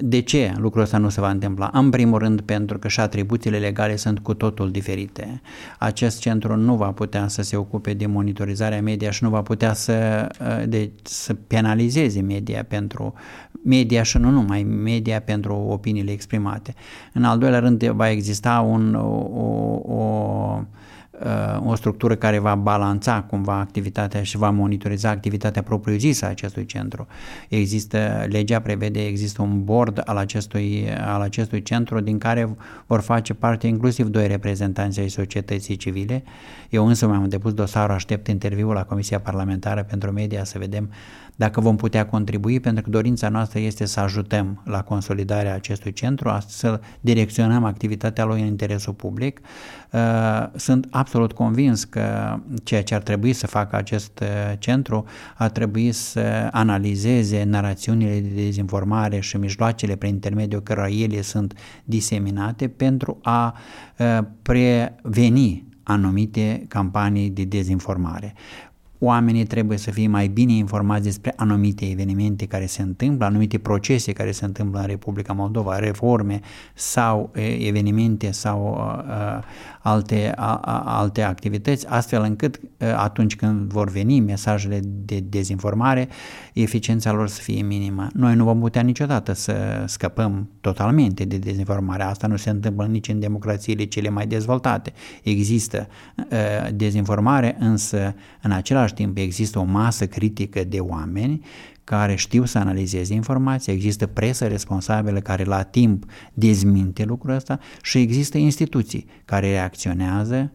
de 0.00 0.20
ce 0.20 0.52
lucrul 0.56 0.82
ăsta 0.82 0.98
nu 0.98 1.08
se 1.08 1.20
va 1.20 1.30
întâmpla? 1.30 1.70
În 1.72 1.90
primul 1.90 2.18
rând 2.18 2.40
pentru 2.40 2.78
că 2.78 2.88
și 2.88 3.00
atribuțiile 3.00 3.58
legale 3.58 3.96
sunt 3.96 4.18
cu 4.18 4.34
totul 4.34 4.70
diferite. 4.70 5.40
Acest 5.78 6.20
centru 6.20 6.56
nu 6.56 6.74
va 6.74 6.90
putea 6.90 7.28
să 7.28 7.42
se 7.42 7.56
ocupe 7.56 7.92
de 7.92 8.06
monitorizarea 8.06 8.82
media 8.82 9.10
și 9.10 9.24
nu 9.24 9.30
va 9.30 9.42
putea 9.42 9.54
să, 9.72 10.26
de, 10.68 10.90
să 11.02 11.34
penalizeze 11.34 12.20
media 12.20 12.64
pentru 12.68 13.14
media 13.64 14.02
și 14.02 14.18
nu 14.18 14.30
numai 14.30 14.62
media 14.62 15.20
pentru 15.20 15.54
opiniile 15.54 16.10
exprimate. 16.10 16.74
În 17.12 17.24
al 17.24 17.38
doilea 17.38 17.58
rând 17.58 17.84
va 17.84 18.10
exista 18.10 18.60
un, 18.60 18.94
o, 18.94 19.06
o, 19.94 20.60
o 21.64 21.74
structură 21.74 22.14
care 22.14 22.38
va 22.38 22.54
balanța 22.54 23.22
cumva 23.22 23.58
activitatea 23.58 24.22
și 24.22 24.36
va 24.36 24.50
monitoriza 24.50 25.10
activitatea 25.10 25.62
propriu-zisă 25.62 26.24
a 26.24 26.28
acestui 26.28 26.66
centru. 26.66 27.06
Există, 27.48 28.26
legea 28.28 28.60
prevede, 28.60 29.06
există 29.06 29.42
un 29.42 29.64
board 29.64 30.02
al 30.04 30.16
acestui, 30.16 30.86
al 31.06 31.20
acestui 31.20 31.62
centru 31.62 32.00
din 32.00 32.18
care 32.18 32.56
vor 32.86 33.00
face 33.00 33.34
parte 33.34 33.66
inclusiv 33.66 34.06
doi 34.06 34.26
reprezentanți 34.26 35.00
ai 35.00 35.08
societății 35.08 35.76
civile. 35.76 36.22
Eu 36.70 36.86
însă 36.86 37.06
mi-am 37.06 37.28
depus 37.28 37.52
dosarul, 37.52 37.94
aștept 37.94 38.26
interviul 38.26 38.74
la 38.74 38.84
Comisia 38.84 39.20
Parlamentară 39.20 39.82
pentru 39.82 40.12
Media 40.12 40.44
să 40.44 40.58
vedem 40.58 40.90
dacă 41.36 41.60
vom 41.60 41.76
putea 41.76 42.06
contribui, 42.06 42.60
pentru 42.60 42.82
că 42.82 42.90
dorința 42.90 43.28
noastră 43.28 43.58
este 43.58 43.84
să 43.84 44.00
ajutăm 44.00 44.62
la 44.64 44.82
consolidarea 44.82 45.54
acestui 45.54 45.92
centru, 45.92 46.38
să 46.46 46.80
direcționăm 47.00 47.64
activitatea 47.64 48.24
lui 48.24 48.40
în 48.40 48.46
interesul 48.46 48.92
public. 48.92 49.40
Uh, 49.90 50.00
sunt 50.54 50.86
absolut 50.90 51.32
convins 51.32 51.84
că 51.84 52.38
ceea 52.62 52.82
ce 52.82 52.94
ar 52.94 53.02
trebui 53.02 53.32
să 53.32 53.46
facă 53.46 53.76
acest 53.76 54.20
uh, 54.20 54.28
centru 54.58 55.04
ar 55.36 55.50
trebui 55.50 55.92
să 55.92 56.48
analizeze 56.52 57.44
narațiunile 57.44 58.20
de 58.20 58.42
dezinformare 58.42 59.20
și 59.20 59.36
mijloacele 59.36 59.96
prin 59.96 60.12
intermediul 60.12 60.62
cărora 60.62 60.88
ele 60.88 61.20
sunt 61.20 61.54
diseminate 61.84 62.68
pentru 62.68 63.18
a 63.22 63.56
uh, 63.98 64.18
preveni 64.42 65.64
anumite 65.82 66.64
campanii 66.68 67.30
de 67.30 67.44
dezinformare 67.44 68.34
oamenii 68.98 69.44
trebuie 69.44 69.78
să 69.78 69.90
fie 69.90 70.08
mai 70.08 70.26
bine 70.28 70.52
informați 70.52 71.02
despre 71.02 71.32
anumite 71.36 71.90
evenimente 71.90 72.46
care 72.46 72.66
se 72.66 72.82
întâmplă, 72.82 73.24
anumite 73.26 73.58
procese 73.58 74.12
care 74.12 74.30
se 74.30 74.44
întâmplă 74.44 74.80
în 74.80 74.86
Republica 74.86 75.32
Moldova, 75.32 75.78
reforme 75.78 76.40
sau 76.74 77.30
evenimente 77.58 78.30
sau 78.30 78.92
uh, 79.08 79.42
alte, 79.86 80.32
a, 80.36 80.54
a, 80.54 80.98
alte 80.98 81.22
activități, 81.22 81.86
astfel 81.86 82.22
încât 82.22 82.60
atunci 82.96 83.36
când 83.36 83.72
vor 83.72 83.90
veni 83.90 84.20
mesajele 84.20 84.80
de 84.84 85.20
dezinformare, 85.20 86.08
eficiența 86.52 87.12
lor 87.12 87.28
să 87.28 87.40
fie 87.40 87.62
minimă. 87.62 88.08
Noi 88.12 88.34
nu 88.34 88.44
vom 88.44 88.60
putea 88.60 88.82
niciodată 88.82 89.32
să 89.32 89.84
scăpăm 89.86 90.50
totalmente 90.60 91.24
de 91.24 91.36
dezinformare. 91.36 92.02
Asta 92.02 92.26
nu 92.26 92.36
se 92.36 92.50
întâmplă 92.50 92.86
nici 92.86 93.08
în 93.08 93.20
democrațiile 93.20 93.84
cele 93.84 94.08
mai 94.08 94.26
dezvoltate. 94.26 94.92
Există 95.22 95.86
uh, 96.16 96.72
dezinformare, 96.74 97.56
însă 97.58 98.14
în 98.42 98.50
același 98.50 98.94
timp 98.94 99.16
există 99.16 99.58
o 99.58 99.64
masă 99.64 100.06
critică 100.06 100.64
de 100.64 100.78
oameni 100.78 101.44
care 101.86 102.14
știu 102.14 102.44
să 102.44 102.58
analizeze 102.58 103.14
informația, 103.14 103.72
există 103.72 104.06
presă 104.06 104.46
responsabilă 104.46 105.20
care 105.20 105.44
la 105.44 105.62
timp 105.62 106.04
dezminte 106.32 107.04
lucrul 107.04 107.34
ăsta 107.34 107.58
și 107.82 107.98
există 107.98 108.38
instituții 108.38 109.06
care 109.24 109.50
reacționează 109.50 110.52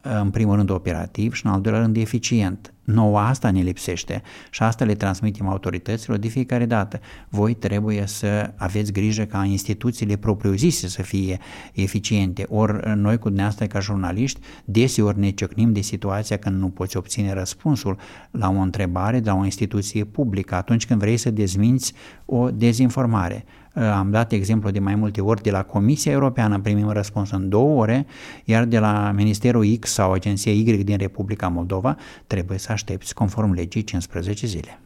în 0.00 0.30
primul 0.30 0.56
rând 0.56 0.70
operativ 0.70 1.34
și 1.34 1.46
în 1.46 1.52
al 1.52 1.60
doilea 1.60 1.80
rând 1.80 1.96
eficient. 1.96 2.74
Nouă 2.86 3.18
asta 3.18 3.50
ne 3.50 3.60
lipsește 3.60 4.22
și 4.50 4.62
asta 4.62 4.84
le 4.84 4.94
transmitem 4.94 5.48
autorităților 5.48 6.18
de 6.18 6.28
fiecare 6.28 6.66
dată. 6.66 7.00
Voi 7.28 7.54
trebuie 7.54 8.06
să 8.06 8.52
aveți 8.56 8.92
grijă 8.92 9.24
ca 9.24 9.44
instituțiile 9.44 10.16
propriu-zise 10.16 10.88
să 10.88 11.02
fie 11.02 11.38
eficiente. 11.72 12.46
Ori 12.48 12.96
noi 12.96 13.18
cu 13.18 13.24
dumneavoastră 13.24 13.66
ca 13.66 13.80
jurnaliști 13.80 14.40
deseori 14.64 15.18
ne 15.18 15.30
ciocnim 15.30 15.72
de 15.72 15.80
situația 15.80 16.36
când 16.36 16.60
nu 16.60 16.68
poți 16.68 16.96
obține 16.96 17.32
răspunsul 17.32 17.98
la 18.30 18.48
o 18.48 18.58
întrebare 18.58 19.20
de 19.20 19.30
la 19.30 19.36
o 19.36 19.44
instituție 19.44 20.04
publică 20.04 20.54
atunci 20.54 20.86
când 20.86 21.00
vrei 21.00 21.16
să 21.16 21.30
dezminți 21.30 21.92
o 22.24 22.50
dezinformare. 22.50 23.44
Am 23.76 24.10
dat 24.10 24.32
exemplu 24.32 24.70
de 24.70 24.78
mai 24.78 24.94
multe 24.94 25.20
ori 25.20 25.42
de 25.42 25.50
la 25.50 25.62
Comisia 25.62 26.12
Europeană, 26.12 26.60
primim 26.60 26.88
răspuns 26.88 27.30
în 27.30 27.48
două 27.48 27.80
ore, 27.80 28.06
iar 28.44 28.64
de 28.64 28.78
la 28.78 29.12
Ministerul 29.14 29.76
X 29.80 29.90
sau 29.90 30.12
Agenția 30.12 30.52
Y 30.52 30.82
din 30.84 30.96
Republica 30.96 31.48
Moldova 31.48 31.96
trebuie 32.26 32.58
să 32.58 32.72
aștepți 32.72 33.14
conform 33.14 33.52
legii 33.52 33.84
15 33.84 34.46
zile. 34.46 34.78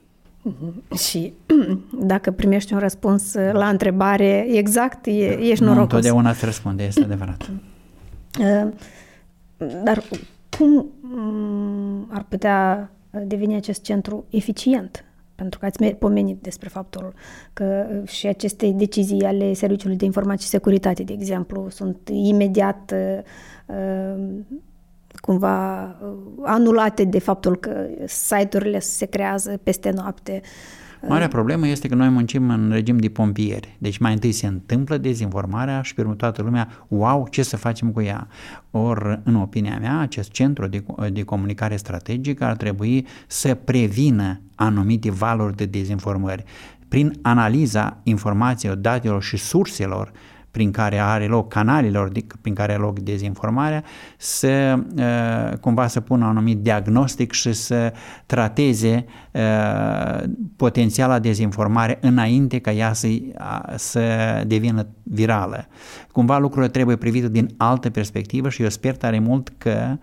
Mhm. 0.43 0.97
Și 0.97 1.33
dacă 2.13 2.31
primești 2.31 2.73
un 2.73 2.79
răspuns 2.79 3.35
la 3.53 3.69
întrebare 3.69 4.47
exact, 4.49 5.07
e, 5.07 5.11
ești 5.11 5.65
norocos. 5.65 5.75
Nu 5.75 5.81
întotdeauna 5.81 6.31
îți 6.31 6.45
răspunde, 6.45 6.83
este 6.85 7.03
adevărat. 7.03 7.51
Uh, 8.41 8.73
dar 9.85 10.03
cum 10.59 10.87
mm, 11.01 12.09
ar 12.13 12.25
putea 12.29 12.91
deveni 13.25 13.55
acest 13.55 13.83
centru 13.83 14.25
eficient? 14.31 15.05
Pentru 15.41 15.59
că 15.59 15.67
ați 15.67 15.85
pomenit 15.85 16.43
despre 16.43 16.69
faptul 16.69 17.13
că 17.53 17.87
și 18.07 18.27
aceste 18.27 18.71
decizii 18.71 19.25
ale 19.25 19.53
Serviciului 19.53 19.97
de 19.97 20.05
Informații 20.05 20.45
și 20.45 20.51
Securitate, 20.51 21.03
de 21.03 21.13
exemplu, 21.13 21.69
sunt 21.69 22.09
imediat 22.13 22.95
uh, 23.67 24.39
cumva 25.21 25.83
uh, 25.85 26.17
anulate 26.43 27.05
de 27.05 27.19
faptul 27.19 27.57
că 27.57 27.87
site-urile 28.07 28.79
se 28.79 29.07
creează 29.07 29.61
peste 29.63 29.91
noapte. 29.91 30.41
Marea 31.09 31.29
problemă 31.29 31.67
este 31.67 31.89
că 31.89 31.95
noi 31.95 32.09
muncim 32.09 32.51
în 32.51 32.71
regim 32.73 32.99
de 32.99 33.09
pompieri. 33.09 33.77
Deci 33.79 33.99
mai 33.99 34.13
întâi 34.13 34.33
se 34.33 34.47
întâmplă 34.47 34.97
dezinformarea 34.97 35.83
și 35.83 35.95
pe 35.95 36.01
urmă 36.01 36.15
toată 36.15 36.43
lumea, 36.43 36.69
wow, 36.89 37.27
ce 37.31 37.43
să 37.43 37.57
facem 37.57 37.91
cu 37.91 38.01
ea? 38.01 38.29
Ori, 38.71 39.21
în 39.25 39.35
opinia 39.35 39.79
mea, 39.79 39.99
acest 39.99 40.31
centru 40.31 40.67
de, 40.67 40.85
de 41.13 41.23
comunicare 41.23 41.77
strategică 41.77 42.45
ar 42.45 42.57
trebui 42.57 43.07
să 43.27 43.55
prevină 43.55 44.41
anumite 44.55 45.11
valori 45.11 45.57
de 45.57 45.65
dezinformări. 45.65 46.45
Prin 46.89 47.19
analiza 47.23 48.01
informațiilor, 48.03 48.77
datelor 48.77 49.23
și 49.23 49.37
surselor 49.37 50.13
prin 50.51 50.71
care 50.71 50.99
are 50.99 51.27
loc, 51.27 51.49
canalelor 51.49 52.13
prin 52.41 52.55
care 52.55 52.73
are 52.73 52.81
loc 52.81 52.99
dezinformarea, 52.99 53.85
să 54.19 54.79
uh, 54.97 55.59
cumva 55.59 55.87
să 55.87 56.01
pună 56.01 56.25
un 56.25 56.31
anumit 56.31 56.59
diagnostic 56.59 57.33
și 57.33 57.53
să 57.53 57.93
trateze 58.27 59.05
uh, 59.31 60.23
potențiala 60.57 61.19
dezinformare 61.19 61.99
înainte 62.01 62.59
ca 62.59 62.73
ea 62.73 62.93
să, 62.93 63.09
să 63.77 64.03
devină 64.47 64.87
virală. 65.03 65.67
Cumva 66.13 66.39
lucrurile 66.39 66.71
trebuie 66.71 66.97
privite 66.97 67.29
din 67.29 67.55
altă 67.57 67.91
perspectivă 67.91 68.49
și 68.49 68.63
eu 68.63 68.69
sper 68.69 68.97
tare 68.97 69.19
mult 69.19 69.53
că 69.59 69.97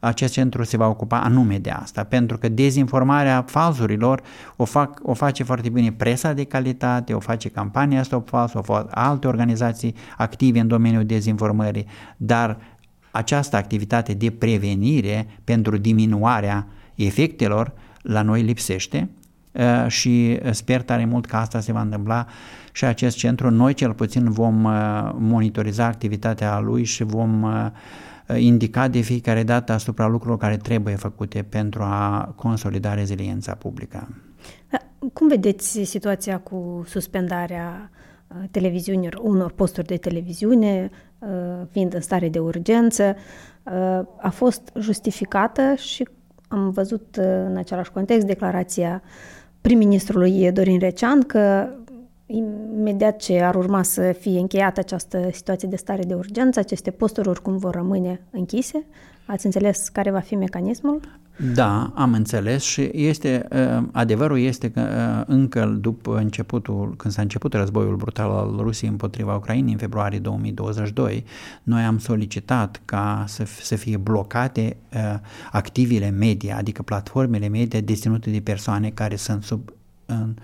acest 0.00 0.32
centru 0.32 0.64
se 0.64 0.76
va 0.76 0.88
ocupa 0.88 1.20
anume 1.20 1.58
de 1.58 1.70
asta, 1.70 2.04
pentru 2.04 2.38
că 2.38 2.48
dezinformarea 2.48 3.44
falsurilor 3.46 4.22
o, 4.56 4.64
fac, 4.64 5.00
o 5.02 5.14
face 5.14 5.42
foarte 5.42 5.68
bine 5.68 5.92
presa 5.92 6.32
de 6.32 6.44
calitate, 6.44 7.12
o 7.12 7.20
face 7.20 7.48
campania 7.48 8.02
Stop 8.02 8.28
Fals, 8.28 8.52
o 8.52 8.62
fac 8.62 8.88
alte 8.90 9.26
organizații 9.26 9.89
active 10.16 10.60
în 10.60 10.68
domeniul 10.68 11.04
dezinformării, 11.04 11.86
dar 12.16 12.58
această 13.10 13.56
activitate 13.56 14.12
de 14.12 14.30
prevenire 14.30 15.26
pentru 15.44 15.76
diminuarea 15.76 16.66
efectelor 16.94 17.72
la 18.02 18.22
noi 18.22 18.42
lipsește 18.42 19.08
uh, 19.52 19.86
și 19.86 20.40
sper 20.50 20.82
tare 20.82 21.04
mult 21.04 21.26
că 21.26 21.36
asta 21.36 21.60
se 21.60 21.72
va 21.72 21.80
întâmpla 21.80 22.26
și 22.72 22.84
acest 22.84 23.16
centru. 23.16 23.50
Noi 23.50 23.74
cel 23.74 23.92
puțin 23.92 24.30
vom 24.30 24.64
uh, 24.64 25.10
monitoriza 25.18 25.84
activitatea 25.84 26.58
lui 26.58 26.84
și 26.84 27.04
vom 27.04 27.42
uh, 27.42 27.70
indica 28.38 28.88
de 28.88 29.00
fiecare 29.00 29.42
dată 29.42 29.72
asupra 29.72 30.06
lucrurilor 30.06 30.38
care 30.38 30.56
trebuie 30.56 30.94
făcute 30.94 31.42
pentru 31.42 31.82
a 31.82 32.32
consolida 32.36 32.94
reziliența 32.94 33.54
publică. 33.54 34.08
Da, 34.70 34.78
cum 35.12 35.28
vedeți 35.28 35.84
situația 35.84 36.38
cu 36.38 36.84
suspendarea 36.86 37.90
televiziunilor, 38.50 39.20
unor 39.22 39.52
posturi 39.52 39.86
de 39.86 39.96
televiziune, 39.96 40.90
fiind 41.70 41.94
în 41.94 42.00
stare 42.00 42.28
de 42.28 42.38
urgență, 42.38 43.16
a 44.16 44.30
fost 44.30 44.72
justificată 44.78 45.74
și 45.74 46.08
am 46.48 46.70
văzut 46.70 47.16
în 47.46 47.56
același 47.56 47.92
context 47.92 48.26
declarația 48.26 49.02
prim-ministrului 49.60 50.52
Dorin 50.52 50.78
Recean 50.78 51.22
că 51.22 51.68
imediat 52.26 53.16
ce 53.16 53.40
ar 53.40 53.54
urma 53.54 53.82
să 53.82 54.12
fie 54.12 54.38
încheiată 54.38 54.80
această 54.80 55.28
situație 55.32 55.68
de 55.68 55.76
stare 55.76 56.02
de 56.02 56.14
urgență, 56.14 56.58
aceste 56.58 56.90
posturi 56.90 57.28
oricum 57.28 57.56
vor 57.56 57.74
rămâne 57.74 58.20
închise. 58.30 58.84
Ați 59.30 59.46
înțeles 59.46 59.88
care 59.88 60.10
va 60.10 60.18
fi 60.20 60.34
mecanismul? 60.34 61.00
Da, 61.54 61.92
am 61.94 62.12
înțeles 62.12 62.62
și 62.62 62.90
este, 62.92 63.46
uh, 63.50 63.82
adevărul 63.92 64.38
este 64.38 64.70
că 64.70 64.80
uh, 64.80 65.34
încă 65.34 65.78
după 65.80 66.16
începutul, 66.16 66.94
când 66.96 67.14
s-a 67.14 67.22
început 67.22 67.54
războiul 67.54 67.96
brutal 67.96 68.30
al 68.30 68.56
Rusiei 68.58 68.90
împotriva 68.90 69.34
Ucrainei 69.34 69.72
în 69.72 69.78
februarie 69.78 70.18
2022, 70.18 71.24
noi 71.62 71.82
am 71.82 71.98
solicitat 71.98 72.80
ca 72.84 73.24
să, 73.26 73.44
să 73.60 73.76
fie 73.76 73.96
blocate 73.96 74.76
uh, 74.94 75.14
activele 75.50 76.10
media, 76.10 76.56
adică 76.56 76.82
platformele 76.82 77.48
media 77.48 77.80
deținute 77.80 78.30
de 78.30 78.40
persoane 78.40 78.88
care 78.88 79.16
sunt 79.16 79.42
sub 79.42 79.72
în, 80.06 80.34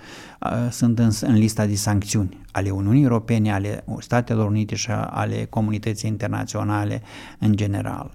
sunt 0.71 0.99
în, 0.99 1.11
în 1.21 1.35
lista 1.35 1.67
de 1.67 1.75
sancțiuni 1.75 2.45
ale 2.53 2.71
Uniunii 2.71 3.03
Europene, 3.03 3.53
ale 3.53 3.85
Statelor 3.99 4.49
Unite 4.49 4.75
și 4.75 4.91
ale 4.91 5.47
comunității 5.51 6.11
internaționale 6.11 7.03
în 7.39 7.57
general. 7.57 8.15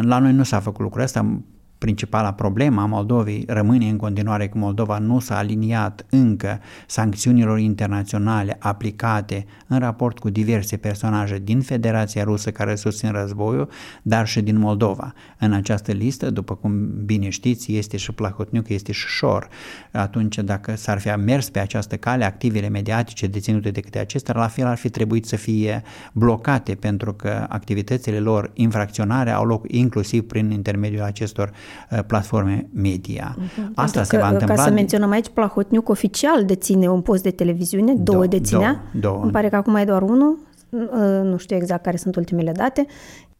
La 0.00 0.18
noi 0.18 0.32
nu 0.32 0.42
s-a 0.42 0.60
făcut 0.60 0.80
lucrul 0.80 1.02
ăsta, 1.02 1.42
Principala 1.82 2.32
problemă 2.32 2.80
a 2.80 2.86
Moldovei 2.86 3.44
rămâne 3.46 3.88
în 3.88 3.96
continuare 3.96 4.48
că 4.48 4.58
Moldova 4.58 4.98
nu 4.98 5.18
s-a 5.18 5.36
aliniat 5.36 6.06
încă 6.10 6.60
sancțiunilor 6.86 7.58
internaționale 7.58 8.56
aplicate 8.60 9.46
în 9.66 9.78
raport 9.78 10.18
cu 10.18 10.30
diverse 10.30 10.76
personaje 10.76 11.38
din 11.38 11.60
Federația 11.60 12.22
Rusă 12.22 12.50
care 12.50 12.74
susțin 12.74 13.10
războiul, 13.12 13.68
dar 14.02 14.26
și 14.26 14.40
din 14.40 14.58
Moldova. 14.58 15.12
În 15.38 15.52
această 15.52 15.92
listă, 15.92 16.30
după 16.30 16.54
cum 16.54 16.90
bine 17.04 17.28
știți, 17.28 17.76
este 17.76 17.96
și 17.96 18.12
Plahotniuc, 18.12 18.68
este 18.68 18.92
și 18.92 19.06
Șor. 19.06 19.48
Atunci, 19.92 20.38
dacă 20.38 20.76
s-ar 20.76 20.98
fi 20.98 21.08
mers 21.08 21.50
pe 21.50 21.58
această 21.58 21.96
cale, 21.96 22.24
activele 22.24 22.68
mediatice 22.68 23.26
deținute 23.26 23.70
de 23.70 23.80
către 23.80 24.00
acestea, 24.00 24.34
la 24.36 24.48
fel 24.48 24.66
ar 24.66 24.76
fi 24.76 24.88
trebuit 24.88 25.26
să 25.26 25.36
fie 25.36 25.82
blocate, 26.12 26.74
pentru 26.74 27.14
că 27.14 27.46
activitățile 27.48 28.18
lor 28.18 28.50
infracționare 28.54 29.30
au 29.30 29.44
loc 29.44 29.64
inclusiv 29.72 30.22
prin 30.22 30.50
intermediul 30.50 31.02
acestor 31.02 31.48
Uh, 31.48 31.71
platforme 32.06 32.68
media. 32.72 33.36
Uh-huh. 33.38 33.74
Asta 33.74 34.00
Pentru 34.00 34.16
se 34.16 34.18
va 34.18 34.28
întâmpla. 34.28 34.54
Ca 34.54 34.62
să 34.62 34.70
menționăm 34.70 35.10
aici, 35.10 35.28
Plahotniuc 35.28 35.88
oficial 35.88 36.44
deține 36.44 36.88
un 36.88 37.00
post 37.00 37.22
de 37.22 37.30
televiziune, 37.30 37.92
două, 37.92 38.02
două 38.04 38.26
deținea. 38.26 38.70
Două, 38.72 39.00
două. 39.00 39.22
Îmi 39.22 39.32
pare 39.32 39.48
că 39.48 39.56
acum 39.56 39.74
e 39.74 39.84
doar 39.84 40.02
unul, 40.02 40.38
uh, 40.70 41.20
nu 41.22 41.36
știu 41.36 41.56
exact 41.56 41.82
care 41.82 41.96
sunt 41.96 42.16
ultimele 42.16 42.52
date, 42.52 42.86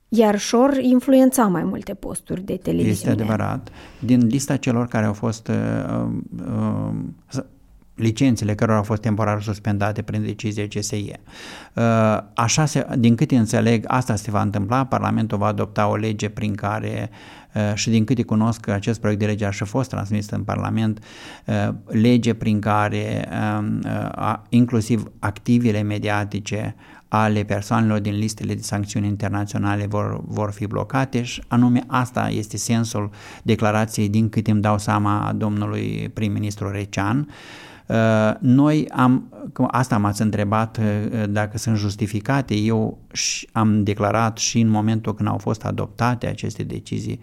iar 0.08 0.38
Șor 0.38 0.76
influența 0.80 1.46
mai 1.46 1.64
multe 1.64 1.94
posturi 1.94 2.40
de 2.40 2.56
televiziune. 2.56 2.92
Este 2.92 3.10
adevărat. 3.10 3.68
Din 3.98 4.26
lista 4.26 4.56
celor 4.56 4.86
care 4.86 5.06
au 5.06 5.12
fost 5.12 5.48
uh, 5.48 6.06
uh, 6.46 7.42
licențele 7.94 8.54
care 8.54 8.72
au 8.72 8.82
fost 8.82 9.00
temporar 9.00 9.42
suspendate 9.42 10.02
prin 10.02 10.22
decizie 10.22 10.66
CSI. 10.66 11.12
Uh, 11.74 11.82
așa, 12.34 12.66
se, 12.66 12.86
din 12.98 13.14
câte 13.14 13.36
înțeleg, 13.36 13.84
asta 13.86 14.16
se 14.16 14.30
va 14.30 14.40
întâmpla, 14.40 14.84
Parlamentul 14.84 15.38
va 15.38 15.46
adopta 15.46 15.88
o 15.88 15.96
lege 15.96 16.28
prin 16.28 16.54
care 16.54 17.10
uh, 17.10 17.41
și 17.74 17.90
din 17.90 18.04
câte 18.04 18.22
cunosc 18.22 18.68
acest 18.68 19.00
proiect 19.00 19.20
de 19.20 19.26
lege 19.26 19.44
a 19.44 19.50
și 19.50 19.64
fost 19.64 19.90
transmis 19.90 20.30
în 20.30 20.42
Parlament, 20.42 21.04
uh, 21.46 21.68
lege 21.86 22.34
prin 22.34 22.60
care 22.60 23.28
um, 23.58 23.80
inclusiv 24.48 25.10
activele 25.18 25.82
mediatice 25.82 26.74
ale 27.08 27.42
persoanelor 27.42 27.98
din 27.98 28.18
listele 28.18 28.54
de 28.54 28.62
sancțiuni 28.62 29.06
internaționale 29.06 29.86
vor, 29.86 30.20
vor 30.26 30.50
fi 30.50 30.66
blocate 30.66 31.22
și 31.22 31.42
anume 31.48 31.84
asta 31.86 32.28
este 32.30 32.56
sensul 32.56 33.10
declarației 33.42 34.08
din 34.08 34.28
câte 34.28 34.50
îmi 34.50 34.60
dau 34.60 34.78
seama 34.78 35.26
a 35.26 35.32
domnului 35.32 36.10
prim-ministru 36.14 36.70
Recean, 36.70 37.18
Uh, 37.18 37.34
noi 38.40 38.88
am, 38.88 39.32
asta 39.70 39.98
m-ați 39.98 40.22
întrebat 40.22 40.78
uh, 40.78 41.24
dacă 41.28 41.58
sunt 41.58 41.76
justificate, 41.76 42.54
eu 42.54 42.98
am 43.52 43.82
declarat 43.82 44.38
și 44.38 44.60
în 44.60 44.68
momentul 44.68 45.14
când 45.14 45.28
au 45.28 45.38
fost 45.38 45.64
adoptate 45.64 46.26
aceste 46.26 46.62
decizii 46.62 47.20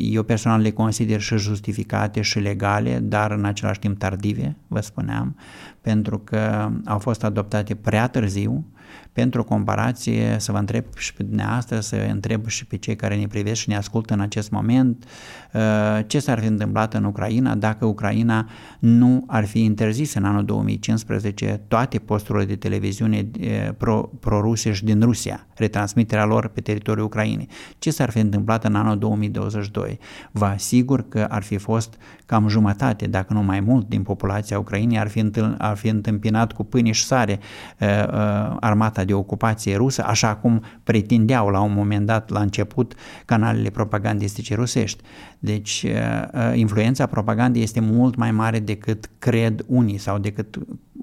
eu 0.00 0.22
personal 0.22 0.60
le 0.60 0.70
consider 0.70 1.20
și 1.20 1.36
justificate 1.36 2.20
și 2.20 2.38
legale, 2.38 2.98
dar 2.98 3.30
în 3.30 3.44
același 3.44 3.78
timp 3.78 3.98
tardive, 3.98 4.56
vă 4.66 4.80
spuneam, 4.80 5.36
pentru 5.80 6.18
că 6.18 6.70
au 6.84 6.98
fost 6.98 7.24
adoptate 7.24 7.74
prea 7.74 8.08
târziu, 8.08 8.64
pentru 9.12 9.44
comparație, 9.44 10.36
să 10.38 10.52
vă 10.52 10.58
întreb 10.58 10.84
și 10.96 11.14
pe 11.14 11.22
dumneavoastră, 11.22 11.80
să 11.80 12.06
întreb 12.10 12.46
și 12.46 12.66
pe 12.66 12.76
cei 12.76 12.96
care 12.96 13.16
ne 13.16 13.26
privesc 13.26 13.60
și 13.60 13.68
ne 13.68 13.76
ascultă 13.76 14.14
în 14.14 14.20
acest 14.20 14.50
moment, 14.50 15.04
uh, 15.52 15.60
ce 16.06 16.18
s-ar 16.18 16.40
fi 16.40 16.46
întâmplat 16.46 16.94
în 16.94 17.04
Ucraina 17.04 17.54
dacă 17.54 17.84
Ucraina 17.84 18.48
nu 18.78 19.24
ar 19.26 19.44
fi 19.44 19.64
interzis 19.64 20.14
în 20.14 20.24
anul 20.24 20.44
2015 20.44 21.60
toate 21.68 21.98
posturile 21.98 22.44
de 22.44 22.56
televiziune 22.56 23.28
uh, 23.40 23.46
pro, 23.76 24.10
pro-rusești 24.20 24.84
din 24.84 25.00
Rusia, 25.00 25.46
retransmiterea 25.54 26.24
lor 26.24 26.48
pe 26.48 26.60
teritoriul 26.60 27.04
Ucrainei. 27.04 27.48
Ce 27.78 27.90
s-ar 27.90 28.10
fi 28.10 28.18
întâmplat 28.18 28.64
în 28.64 28.74
anul 28.74 28.98
2022? 28.98 29.98
Vă 30.30 30.44
asigur 30.44 31.08
că 31.08 31.26
ar 31.28 31.42
fi 31.42 31.56
fost 31.56 31.98
cam 32.26 32.48
jumătate, 32.48 33.06
dacă 33.06 33.32
nu 33.32 33.42
mai 33.42 33.60
mult, 33.60 33.88
din 33.88 34.02
populația 34.02 34.58
Ucrainei 34.58 34.98
ar 34.98 35.08
fi, 35.08 35.18
întâl, 35.18 35.54
ar 35.58 35.76
fi 35.76 35.88
întâmpinat 35.88 36.52
cu 36.52 36.64
pâine 36.64 36.90
și 36.90 37.04
sare 37.04 37.38
uh, 37.80 37.88
uh, 37.88 38.56
armata 38.78 39.04
de 39.04 39.14
ocupație 39.14 39.76
rusă, 39.76 40.04
așa 40.06 40.34
cum 40.34 40.62
pretindeau 40.84 41.48
la 41.48 41.60
un 41.60 41.72
moment 41.72 42.06
dat, 42.06 42.30
la 42.30 42.40
început, 42.40 42.94
canalele 43.24 43.70
propagandistice 43.70 44.54
rusești. 44.54 45.02
Deci, 45.38 45.86
uh, 45.86 45.92
uh, 46.32 46.56
influența 46.58 47.06
propagandei 47.06 47.62
este 47.62 47.80
mult 47.80 48.14
mai 48.14 48.30
mare 48.30 48.58
decât 48.58 49.10
cred 49.18 49.64
unii 49.66 49.98
sau 49.98 50.18
decât 50.18 50.58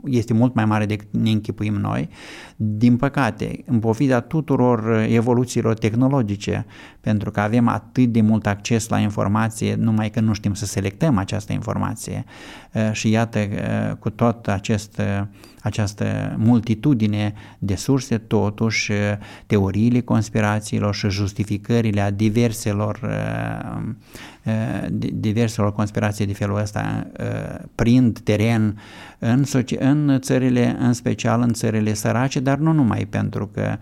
este 0.06 0.34
mult 0.34 0.54
mai 0.54 0.66
mare 0.66 0.86
decât 0.86 1.08
ne 1.12 1.30
închipuim 1.30 1.74
noi. 1.74 2.10
Din 2.56 2.98
păcate, 2.98 3.64
în 3.66 3.80
pofida 3.80 4.20
tuturor 4.20 5.06
evoluțiilor 5.10 5.74
tehnologice, 5.74 6.66
pentru 7.02 7.32
că 7.32 7.40
avem 7.40 7.68
atât 7.68 8.12
de 8.12 8.22
mult 8.22 8.48
acces 8.48 8.88
la 8.88 9.00
informație, 9.00 9.76
numai 9.76 10.10
că 10.10 10.20
nu 10.20 10.34
știm 10.34 10.54
să 10.54 10.66
selectăm 10.66 11.18
această 11.18 11.54
informație. 11.54 12.26
Uh, 12.74 12.92
și 12.92 13.10
iată, 13.10 13.40
cu 14.00 14.10
tot 14.10 14.48
acest 14.48 15.02
această 15.62 16.36
multitudine 16.38 17.34
de 17.60 17.76
surse, 17.76 18.18
totuși 18.18 18.92
teoriile 19.46 20.00
conspirațiilor 20.00 20.96
și 20.96 21.10
justificările 21.10 22.02
a 22.02 22.12
diverselor 22.12 23.00
diverselor 25.14 25.74
conspirații 25.74 26.26
de 26.26 26.34
felul 26.34 26.58
ăsta 26.58 27.08
prind 27.76 28.20
teren 28.20 28.80
în, 29.20 29.44
în 29.80 30.20
țările, 30.22 30.76
în 30.80 30.94
special 30.94 31.42
în 31.42 31.54
țările 31.54 31.94
sărace, 31.94 32.40
dar 32.40 32.58
nu 32.58 32.72
numai, 32.72 33.06
pentru 33.10 33.48
că 33.48 33.78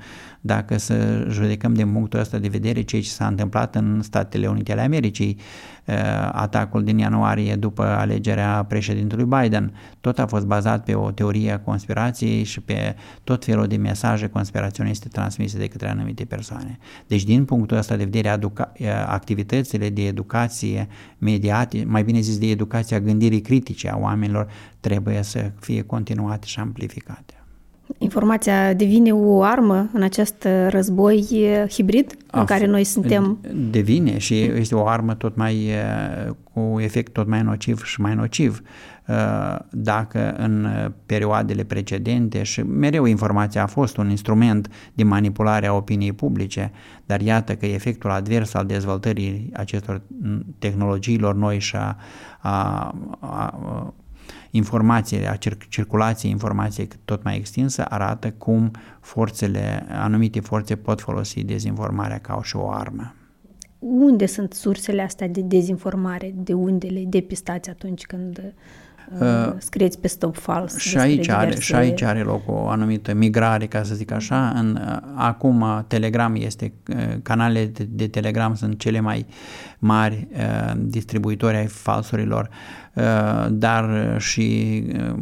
dacă 0.45 0.77
să 0.77 1.27
judecăm 1.29 1.73
din 1.73 1.91
punctul 1.91 2.19
ăsta 2.19 2.37
de 2.37 2.47
vedere 2.47 2.81
ceea 2.81 3.01
ce 3.01 3.09
s-a 3.09 3.27
întâmplat 3.27 3.75
în 3.75 4.01
Statele 4.01 4.47
Unite 4.47 4.71
ale 4.71 4.81
Americii, 4.81 5.37
uh, 5.85 5.95
atacul 6.31 6.83
din 6.83 6.97
ianuarie 6.97 7.55
după 7.55 7.83
alegerea 7.83 8.65
președintelui 8.67 9.25
Biden, 9.25 9.73
tot 10.01 10.19
a 10.19 10.25
fost 10.25 10.45
bazat 10.45 10.83
pe 10.83 10.93
o 10.93 11.11
teorie 11.11 11.51
a 11.51 11.59
conspirației 11.59 12.43
și 12.43 12.61
pe 12.61 12.95
tot 13.23 13.45
felul 13.45 13.67
de 13.67 13.75
mesaje 13.75 14.27
conspiraționiste 14.27 15.07
transmise 15.07 15.57
de 15.57 15.67
către 15.67 15.89
anumite 15.89 16.25
persoane. 16.25 16.77
Deci 17.07 17.23
din 17.23 17.45
punctul 17.45 17.77
ăsta 17.77 17.95
de 17.95 18.03
vedere, 18.03 18.39
uh, 18.43 18.87
activitățile 19.05 19.89
de 19.89 20.07
educație 20.07 20.87
mediate, 21.17 21.83
mai 21.87 22.03
bine 22.03 22.19
zis 22.19 22.37
de 22.37 22.49
educația 22.49 22.99
gândirii 22.99 23.41
critice 23.41 23.89
a 23.89 23.97
oamenilor, 23.97 24.47
trebuie 24.79 25.21
să 25.21 25.51
fie 25.59 25.81
continuate 25.81 26.47
și 26.47 26.59
amplificate. 26.59 27.42
Informația 27.97 28.73
devine 28.73 29.11
o 29.11 29.43
armă 29.43 29.89
în 29.93 30.01
acest 30.01 30.47
război 30.67 31.25
hibrid 31.69 32.17
Af, 32.27 32.39
în 32.39 32.45
care 32.45 32.65
noi 32.65 32.83
suntem? 32.83 33.39
Devine 33.69 34.17
și 34.17 34.41
este 34.41 34.75
o 34.75 34.87
armă 34.87 35.13
tot 35.13 35.35
mai 35.35 35.69
cu 36.53 36.79
efect 36.79 37.13
tot 37.13 37.27
mai 37.27 37.41
nociv 37.41 37.83
și 37.83 38.01
mai 38.01 38.15
nociv. 38.15 38.61
Dacă 39.69 40.35
în 40.37 40.67
perioadele 41.05 41.63
precedente 41.63 42.43
și 42.43 42.61
mereu 42.61 43.05
informația 43.05 43.63
a 43.63 43.67
fost 43.67 43.97
un 43.97 44.09
instrument 44.09 44.67
de 44.93 45.03
manipulare 45.03 45.67
a 45.67 45.73
opiniei 45.73 46.13
publice, 46.13 46.71
dar 47.05 47.21
iată 47.21 47.55
că 47.55 47.65
efectul 47.65 48.11
advers 48.11 48.53
al 48.53 48.65
dezvoltării 48.65 49.49
acestor 49.53 50.01
tehnologiilor 50.59 51.35
noi 51.35 51.59
și 51.59 51.75
a, 51.75 51.97
a, 52.39 52.95
a 53.19 53.93
informație, 54.55 55.29
a 55.29 55.35
circulației 55.69 56.31
informației 56.31 56.87
tot 57.05 57.23
mai 57.23 57.35
extinsă 57.35 57.85
arată 57.89 58.31
cum 58.31 58.71
forțele, 58.99 59.85
anumite 59.89 60.39
forțe 60.39 60.75
pot 60.75 61.01
folosi 61.01 61.43
dezinformarea 61.43 62.17
ca 62.17 62.39
și 62.43 62.55
o 62.55 62.69
armă. 62.69 63.15
Unde 63.79 64.25
sunt 64.25 64.53
sursele 64.53 65.01
astea 65.01 65.27
de 65.27 65.41
dezinformare? 65.41 66.33
De 66.35 66.53
unde 66.53 66.87
le 66.87 67.03
depistați 67.07 67.69
atunci 67.69 68.05
când 68.05 68.37
uh, 68.37 68.51
scrieți 69.57 69.99
pe 69.99 70.07
stop 70.07 70.35
fals? 70.35 70.77
Și 70.77 70.97
aici, 70.97 71.29
are, 71.29 71.45
diverse... 71.45 71.61
și 71.61 71.75
aici 71.75 72.01
are 72.01 72.21
loc 72.21 72.41
o 72.45 72.67
anumită 72.67 73.13
migrare, 73.13 73.65
ca 73.65 73.83
să 73.83 73.95
zic 73.95 74.11
așa. 74.11 74.53
În, 74.55 74.79
uh, 74.87 74.97
acum 75.15 75.85
Telegram 75.87 76.35
este, 76.35 76.73
uh, 76.87 76.95
canalele 77.21 77.65
de, 77.65 77.87
de 77.89 78.07
Telegram 78.07 78.55
sunt 78.55 78.79
cele 78.79 78.99
mai 78.99 79.25
mari 79.79 80.27
uh, 80.31 80.71
distribuitori 80.75 81.55
ai 81.55 81.67
falsurilor. 81.67 82.49
Uh, 82.49 82.83
Uh, 82.93 83.47
dar 83.49 84.15
și 84.19 84.83
uh, 84.93 85.19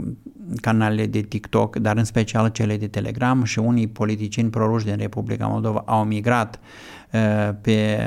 canalele 0.61 1.05
de 1.05 1.21
TikTok, 1.21 1.75
dar 1.75 1.97
în 1.97 2.03
special 2.03 2.49
cele 2.49 2.77
de 2.77 2.87
Telegram 2.87 3.43
și 3.43 3.59
unii 3.59 3.87
politicieni 3.87 4.49
proruși 4.49 4.85
din 4.85 4.95
Republica 4.97 5.47
Moldova 5.47 5.83
au 5.85 6.03
migrat 6.03 6.59
uh, 6.61 7.00
pe, 7.61 7.97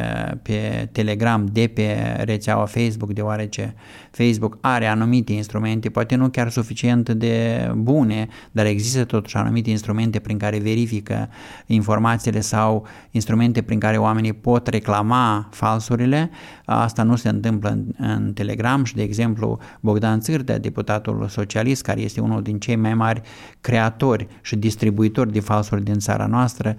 pe 0.43 0.89
Telegram 0.93 1.49
de 1.53 1.71
pe 1.75 2.17
rețeaua 2.25 2.65
Facebook, 2.65 3.13
deoarece 3.13 3.75
Facebook 4.11 4.59
are 4.61 4.87
anumite 4.87 5.33
instrumente, 5.33 5.89
poate 5.89 6.15
nu 6.15 6.29
chiar 6.29 6.51
suficient 6.51 7.09
de 7.09 7.69
bune, 7.77 8.29
dar 8.53 8.67
există 8.67 9.05
totuși 9.05 9.37
anumite 9.37 9.71
instrumente 9.71 10.19
prin 10.19 10.39
care 10.39 10.59
verifică 10.59 11.29
informațiile 11.67 12.41
sau 12.41 12.87
instrumente 13.11 13.63
prin 13.63 13.79
care 13.79 13.97
oamenii 13.97 14.33
pot 14.33 14.67
reclama 14.67 15.49
falsurile. 15.51 16.31
Asta 16.65 17.03
nu 17.03 17.17
se 17.17 17.29
întâmplă 17.29 17.69
în, 17.69 17.85
în 17.99 18.33
Telegram 18.33 18.85
și, 18.85 18.95
de 18.95 19.03
exemplu, 19.03 19.59
Bogdan 19.81 20.21
Țârdea, 20.21 20.59
deputatul 20.59 21.27
socialist, 21.29 21.83
care 21.83 22.01
este 22.01 22.21
unul 22.21 22.43
din 22.43 22.59
cei 22.59 22.77
mai 22.77 22.95
mari 22.95 23.23
creatori 23.61 24.27
și 24.43 24.57
distribuitori 24.57 25.33
de 25.33 25.41
falsuri 25.41 25.85
din 25.85 25.99
țara 25.99 26.27
noastră, 26.27 26.77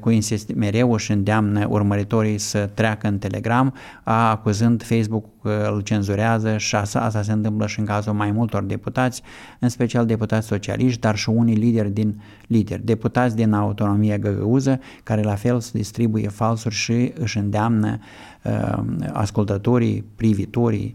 cu 0.00 0.10
insist 0.10 0.54
mereu 0.54 0.96
și 0.96 1.12
îndeamnă 1.12 1.57
urmăritorii 1.68 2.38
să 2.38 2.70
treacă 2.74 3.08
în 3.08 3.18
Telegram, 3.18 3.74
acuzând 4.04 4.82
Facebook 4.82 5.24
că 5.42 5.70
îl 5.72 5.80
cenzurează 5.80 6.56
și 6.56 6.74
asta, 6.74 7.00
asta 7.00 7.22
se 7.22 7.32
întâmplă 7.32 7.66
și 7.66 7.78
în 7.78 7.84
cazul 7.84 8.12
mai 8.12 8.30
multor 8.30 8.62
deputați, 8.62 9.22
în 9.58 9.68
special 9.68 10.06
deputați 10.06 10.46
socialiști, 10.46 11.00
dar 11.00 11.16
și 11.16 11.28
unii 11.28 11.54
lideri 11.54 11.90
din 11.90 12.20
lideri, 12.46 12.84
deputați 12.84 13.36
din 13.36 13.52
autonomie 13.52 14.18
găgăuză, 14.18 14.80
care 15.02 15.22
la 15.22 15.34
fel 15.34 15.60
se 15.60 15.70
distribuie 15.74 16.28
falsuri 16.28 16.74
și 16.74 17.12
își 17.18 17.38
îndeamnă 17.38 17.98
uh, 18.42 18.78
ascultătorii, 19.12 20.04
privitorii, 20.16 20.94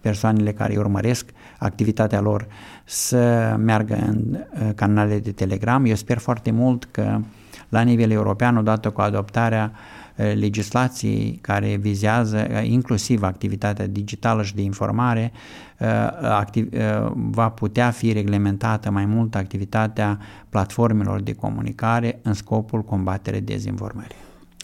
persoanele 0.00 0.52
care 0.52 0.72
îi 0.72 0.78
urmăresc 0.78 1.30
activitatea 1.58 2.20
lor 2.20 2.46
să 2.84 3.54
meargă 3.58 3.94
în 4.06 4.24
uh, 4.32 4.70
canalele 4.74 5.18
de 5.18 5.32
Telegram. 5.32 5.84
Eu 5.84 5.94
sper 5.94 6.18
foarte 6.18 6.50
mult 6.50 6.84
că 6.84 7.20
la 7.68 7.80
nivel 7.80 8.10
european, 8.10 8.56
odată 8.56 8.90
cu 8.90 9.00
adoptarea 9.00 9.72
uh, 9.72 9.97
legislației 10.34 11.38
care 11.40 11.76
vizează 11.76 12.46
uh, 12.50 12.68
inclusiv 12.68 13.22
activitatea 13.22 13.86
digitală 13.86 14.42
și 14.42 14.54
de 14.54 14.62
informare, 14.62 15.32
activ, 16.22 16.68
va 17.14 17.48
putea 17.48 17.90
fi 17.90 18.12
reglementată 18.12 18.90
mai 18.90 19.04
mult 19.04 19.34
activitatea 19.34 20.18
platformelor 20.48 21.20
de 21.20 21.32
comunicare 21.32 22.18
în 22.22 22.32
scopul 22.32 22.82
combaterii 22.82 23.40
dezinformării. 23.40 24.16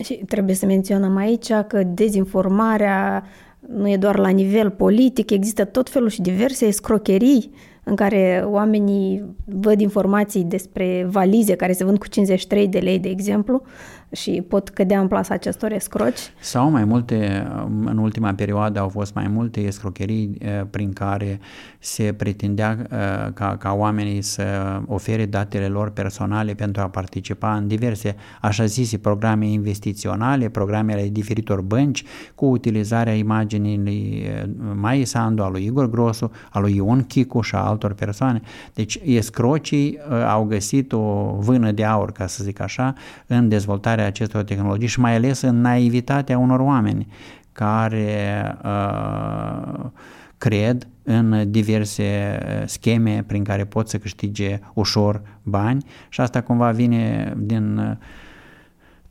Și 0.03 0.15
trebuie 0.15 0.55
să 0.55 0.67
menționăm 0.67 1.17
aici 1.17 1.53
că 1.69 1.83
dezinformarea 1.83 3.25
nu 3.69 3.91
e 3.91 3.97
doar 3.97 4.19
la 4.19 4.29
nivel 4.29 4.71
politic, 4.71 5.31
există 5.31 5.65
tot 5.65 5.91
felul 5.91 6.09
și 6.09 6.21
diverse 6.21 6.67
escrocherii 6.67 7.51
în 7.85 7.95
care 7.95 8.45
oamenii 8.47 9.25
văd 9.45 9.81
informații 9.81 10.45
despre 10.45 11.07
valize 11.11 11.55
care 11.55 11.73
se 11.73 11.85
vând 11.85 11.99
cu 11.99 12.09
53 12.09 12.69
de 12.69 12.79
lei, 12.79 12.99
de 12.99 13.09
exemplu, 13.09 13.63
și 14.15 14.45
pot 14.49 14.69
cădea 14.69 15.01
în 15.01 15.09
plasa 15.09 15.35
acestor 15.35 15.73
escroci. 15.73 16.19
Sau 16.41 16.71
mai 16.71 16.85
multe, 16.85 17.47
în 17.85 17.99
ultima 17.99 18.35
perioadă 18.35 18.81
au 18.81 18.89
fost 18.89 19.15
mai 19.15 19.29
multe 19.29 19.61
escrocherii 19.61 20.37
eh, 20.39 20.61
prin 20.71 20.93
care 20.93 21.41
se 21.79 22.13
pretindea 22.17 22.79
eh, 22.81 23.33
ca, 23.35 23.57
ca 23.57 23.73
oamenii 23.73 24.23
să 24.23 24.45
ofere 24.87 25.27
datele 25.27 25.67
lor 25.67 25.91
personale 25.91 26.55
pentru 26.55 26.83
a 26.83 26.89
participa 26.89 27.57
în 27.57 27.67
diverse, 27.67 28.17
așa 28.41 28.65
zise, 28.65 28.99
programe 28.99 29.47
investiționale, 29.47 30.49
programele 30.49 31.09
diferitor 31.09 31.61
bănci, 31.61 32.05
cu 32.35 32.47
utilizarea 32.47 33.15
imaginii 33.15 33.81
lui 33.85 34.23
eh, 34.27 34.43
Mai 34.75 35.05
Sandu, 35.05 35.43
a 35.43 35.49
lui 35.49 35.65
Igor 35.65 35.91
Grosu, 35.91 36.31
a 36.51 36.59
lui 36.59 36.75
Ion 36.75 37.03
Chicu 37.03 37.41
și 37.41 37.55
a 37.55 37.59
altor 37.59 37.93
persoane. 37.93 38.41
Deci 38.75 38.99
escrocii 39.05 39.99
au 40.29 40.45
găsit 40.45 40.93
o 40.93 41.37
vână 41.39 41.73
de 41.73 41.85
aur, 41.85 42.13
ca 42.13 42.27
să 42.27 42.45
zic 42.45 42.61
așa, 42.61 42.95
în 43.27 43.49
dezvoltarea 43.49 44.04
acestor 44.05 44.43
tehnologii 44.43 44.89
și 44.89 45.01
mai 45.01 45.15
ales 45.15 45.41
în 45.41 45.61
naivitatea 45.61 46.39
unor 46.39 46.61
oameni 46.61 47.07
care 47.53 48.57
uh, 48.65 49.85
cred 50.39 50.89
în 51.03 51.51
diverse 51.51 52.39
scheme 52.65 53.25
prin 53.27 53.45
care 53.45 53.65
pot 53.65 53.89
să 53.89 53.99
câștige 53.99 54.59
ușor 54.75 55.23
bani 55.43 55.85
și 56.09 56.21
asta 56.21 56.41
cumva 56.41 56.71
vine 56.71 57.35
din 57.37 57.99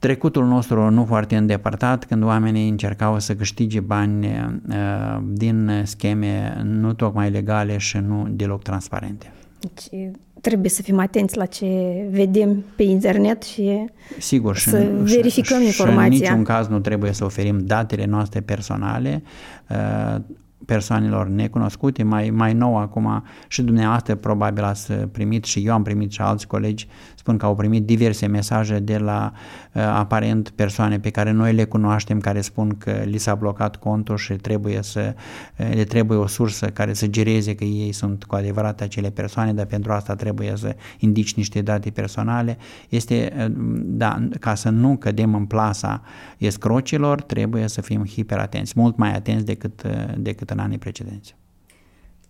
trecutul 0.03 0.45
nostru 0.45 0.89
nu 0.89 1.06
foarte 1.06 1.36
îndepărtat, 1.36 2.06
când 2.06 2.23
oamenii 2.23 2.69
încercau 2.69 3.19
să 3.19 3.36
câștige 3.36 3.79
bani 3.79 4.27
uh, 4.27 5.17
din 5.23 5.82
scheme 5.84 6.62
nu 6.63 6.93
tocmai 6.93 7.29
legale 7.29 7.77
și 7.77 7.97
nu 7.97 8.27
deloc 8.29 8.62
transparente. 8.62 9.32
Deci 9.63 10.12
trebuie 10.41 10.69
să 10.69 10.82
fim 10.82 10.99
atenți 10.99 11.38
la 11.38 11.45
ce 11.45 11.67
vedem 12.10 12.63
pe 12.76 12.84
internet 12.84 13.43
și 13.43 13.86
Sigur, 14.19 14.58
să 14.58 14.80
și, 14.80 15.13
verificăm 15.15 15.60
și, 15.60 15.65
informația. 15.65 16.12
Și 16.12 16.21
în 16.21 16.28
niciun 16.28 16.43
caz 16.43 16.67
nu 16.67 16.80
trebuie 16.80 17.12
să 17.12 17.26
oferim 17.26 17.60
datele 17.60 18.06
noastre 18.06 18.41
personale. 18.41 19.23
Uh, 19.69 20.21
persoanelor 20.65 21.28
necunoscute, 21.28 22.04
mai, 22.04 22.30
mai 22.30 22.54
nou 22.54 22.78
acum 22.78 23.23
și 23.47 23.62
dumneavoastră 23.62 24.15
probabil 24.15 24.63
ați 24.63 24.93
primit 24.93 25.43
și 25.43 25.65
eu 25.65 25.73
am 25.73 25.84
primit 25.84 26.12
și 26.12 26.21
alți 26.21 26.47
colegi 26.47 26.88
spun 27.24 27.38
că 27.38 27.46
au 27.46 27.56
primit 27.56 27.86
diverse 27.86 28.26
mesaje 28.26 28.80
de 28.80 28.98
la 28.98 29.32
uh, 29.74 29.82
aparent 29.82 30.50
persoane 30.50 31.00
pe 31.00 31.10
care 31.10 31.32
noi 31.32 31.54
le 31.54 31.64
cunoaștem 31.64 32.20
care 32.20 32.42
spun 32.42 32.76
că 32.78 32.92
li 32.92 33.18
s-a 33.18 33.36
blocat 33.36 33.76
contul 33.76 34.18
și 34.18 34.34
trebuie 34.34 34.82
să 34.82 35.16
uh, 35.58 35.70
le 35.74 35.84
trebuie 35.84 36.18
o 36.18 36.28
sursă 36.28 36.66
care 36.66 36.94
să 36.94 37.08
gereze 37.08 37.56
că 37.56 37.64
ei 37.64 37.92
sunt 37.92 38.24
cu 38.24 38.36
adevărat 38.36 38.82
acele 38.82 39.10
persoane, 39.10 39.54
dar 39.54 39.66
pentru 39.66 39.92
asta 39.92 40.16
trebuie 40.16 40.54
să 40.56 40.76
indici 40.98 41.34
niște 41.34 41.62
date 41.62 41.90
personale. 41.90 42.58
Este, 42.90 43.34
uh, 43.38 43.46
da, 43.76 44.28
ca 44.40 44.56
să 44.56 44.70
nu 44.70 44.98
cădem 44.98 45.36
în 45.36 45.46
plasa 45.46 46.02
escrocilor, 46.38 47.22
trebuie 47.22 47.68
să 47.68 47.82
fim 47.82 48.06
hiperatenți, 48.06 48.74
mult 48.76 48.98
mai 48.98 49.16
atenți 49.16 49.46
decât, 49.46 49.84
uh, 49.84 49.92
decât 50.18 50.50
în 50.50 50.60
anii 50.60 50.78
precedenți. 50.78 51.36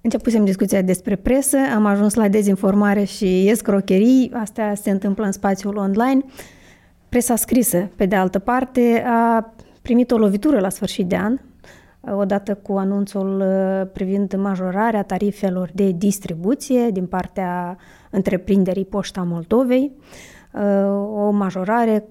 Începusem 0.05 0.45
discuția 0.45 0.81
despre 0.81 1.15
presă, 1.15 1.57
am 1.75 1.85
ajuns 1.85 2.13
la 2.13 2.27
dezinformare 2.27 3.03
și 3.03 3.49
escrocherii, 3.49 4.31
astea 4.33 4.75
se 4.75 4.89
întâmplă 4.89 5.25
în 5.25 5.31
spațiul 5.31 5.77
online. 5.77 6.21
Presa 7.09 7.35
scrisă, 7.35 7.89
pe 7.95 8.05
de 8.05 8.15
altă 8.15 8.39
parte, 8.39 9.03
a 9.07 9.53
primit 9.81 10.11
o 10.11 10.17
lovitură 10.17 10.59
la 10.59 10.69
sfârșit 10.69 11.07
de 11.07 11.15
an, 11.15 11.37
odată 12.17 12.55
cu 12.55 12.73
anunțul 12.73 13.39
uh, 13.39 13.91
privind 13.93 14.35
majorarea 14.35 15.03
tarifelor 15.03 15.69
de 15.73 15.91
distribuție 15.91 16.89
din 16.89 17.05
partea 17.05 17.77
întreprinderii 18.09 18.85
Poșta 18.85 19.21
Moldovei, 19.21 19.91
uh, 20.53 20.61
o 21.15 21.29
majorare 21.29 22.03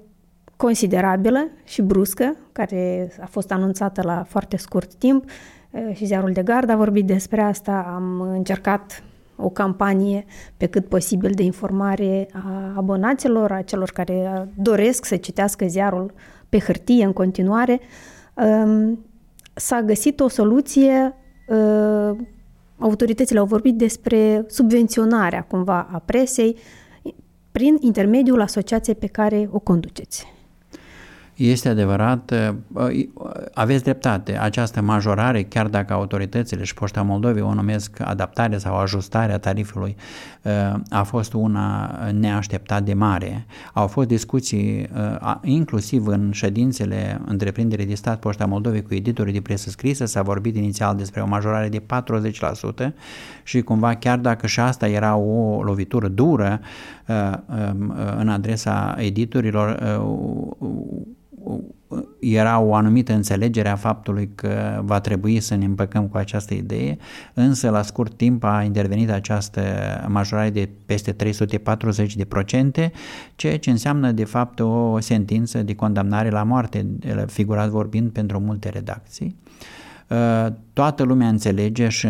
considerabilă 0.57 1.49
și 1.65 1.83
bruscă, 1.83 2.37
care 2.53 3.13
a 3.21 3.27
fost 3.27 3.53
anunțată 3.53 4.03
la 4.05 4.25
foarte 4.29 4.57
scurt 4.57 4.95
timp 4.95 5.25
Eh, 5.25 5.62
și 5.93 6.05
ziarul 6.05 6.33
de 6.33 6.43
gard 6.43 6.69
a 6.69 6.77
vorbit 6.77 7.07
despre 7.07 7.41
asta. 7.41 7.93
Am 7.95 8.21
încercat 8.21 9.03
o 9.37 9.49
campanie 9.49 10.25
pe 10.57 10.67
cât 10.67 10.87
posibil 10.87 11.31
de 11.31 11.43
informare 11.43 12.29
a 12.33 12.73
abonaților, 12.77 13.53
a 13.53 13.63
celor 13.63 13.91
care 13.91 14.49
doresc 14.55 15.05
să 15.05 15.17
citească 15.17 15.67
ziarul 15.67 16.13
pe 16.49 16.59
hârtie 16.59 17.05
în 17.05 17.13
continuare. 17.13 17.81
Ehm, 18.37 19.05
s-a 19.55 19.83
găsit 19.83 20.21
o 20.21 20.29
soluție, 20.29 21.15
eh, 21.49 22.11
autoritățile 22.79 23.39
au 23.39 23.47
vorbit 23.47 23.77
despre 23.77 24.45
subvenționarea 24.49 25.43
cumva 25.43 25.89
a 25.93 25.99
presei 25.99 26.57
prin 27.53 27.77
intermediul 27.81 28.41
asociației 28.41 28.95
pe 28.95 29.07
care 29.07 29.49
o 29.53 29.59
conduceți. 29.59 30.27
Este 31.43 31.69
adevărat, 31.69 32.35
uh, 32.75 33.07
aveți 33.55 33.83
dreptate, 33.83 34.39
această 34.39 34.83
majorare, 34.83 35.43
chiar 35.43 35.67
dacă 35.67 35.93
autoritățile 35.93 36.65
și 36.65 36.75
Poșta 36.75 37.03
Moldovei 37.03 37.43
o 37.43 37.55
numesc 37.55 38.01
adaptare 38.01 38.59
sau 38.59 38.77
ajustare 38.77 39.33
a 39.33 39.39
tarifului, 39.39 39.97
uh, 40.43 40.81
a 40.91 41.03
fost 41.03 41.33
una 41.33 41.99
neașteptat 42.13 42.83
de 42.83 42.95
mare. 42.95 43.47
Au 43.73 43.87
fost 43.87 44.09
discuții 44.09 44.89
uh, 45.23 45.35
inclusiv 45.43 46.07
în 46.07 46.31
ședințele 46.33 47.21
întreprinderii 47.27 47.87
de 47.87 47.95
stat 47.95 48.19
Poșta 48.19 48.47
Moldovei 48.47 48.83
cu 48.83 48.95
editorii 48.95 49.33
de 49.33 49.41
presă 49.41 49.71
scrisă, 49.71 50.05
s-a 50.05 50.23
vorbit 50.23 50.57
inițial 50.57 50.97
despre 50.97 51.21
o 51.21 51.27
majorare 51.27 51.69
de 51.69 51.83
40% 52.89 52.93
și 53.43 53.63
cumva 53.63 53.95
chiar 53.95 54.19
dacă 54.19 54.47
și 54.47 54.61
asta 54.61 54.89
era 54.89 55.17
o 55.17 55.63
lovitură 55.63 56.09
dură 56.09 56.61
um, 57.07 57.95
în 58.19 58.29
adresa 58.29 58.97
editorilor, 58.99 60.01
era 62.21 62.61
o 62.61 62.75
anumită 62.75 63.13
înțelegere 63.13 63.69
a 63.69 63.77
faptului 63.77 64.31
că 64.35 64.81
va 64.85 65.01
trebui 65.01 65.41
să 65.41 65.55
ne 65.55 65.65
împăcăm 65.65 66.07
cu 66.07 66.17
această 66.17 66.55
idee, 66.55 66.97
însă 67.35 67.71
la 67.71 67.83
scurt 67.83 68.17
timp 68.17 68.45
a 68.45 68.63
intervenit 68.63 69.11
această 69.11 69.63
majorare 70.09 70.51
de 70.51 70.69
peste 70.87 71.13
340 71.13 72.17
de 72.17 72.25
procente, 72.25 72.93
ceea 73.37 73.59
ce 73.59 73.71
înseamnă 73.71 74.13
de 74.13 74.25
fapt 74.25 74.61
o 74.61 75.01
sentință 75.01 75.63
de 75.63 75.75
condamnare 75.75 76.31
la 76.31 76.43
moarte, 76.43 76.87
figurat 77.27 77.69
vorbind 77.69 78.11
pentru 78.11 78.41
multe 78.41 78.69
redacții. 78.69 79.37
Toată 80.73 81.03
lumea 81.03 81.29
înțelege 81.29 81.89
și 81.89 82.09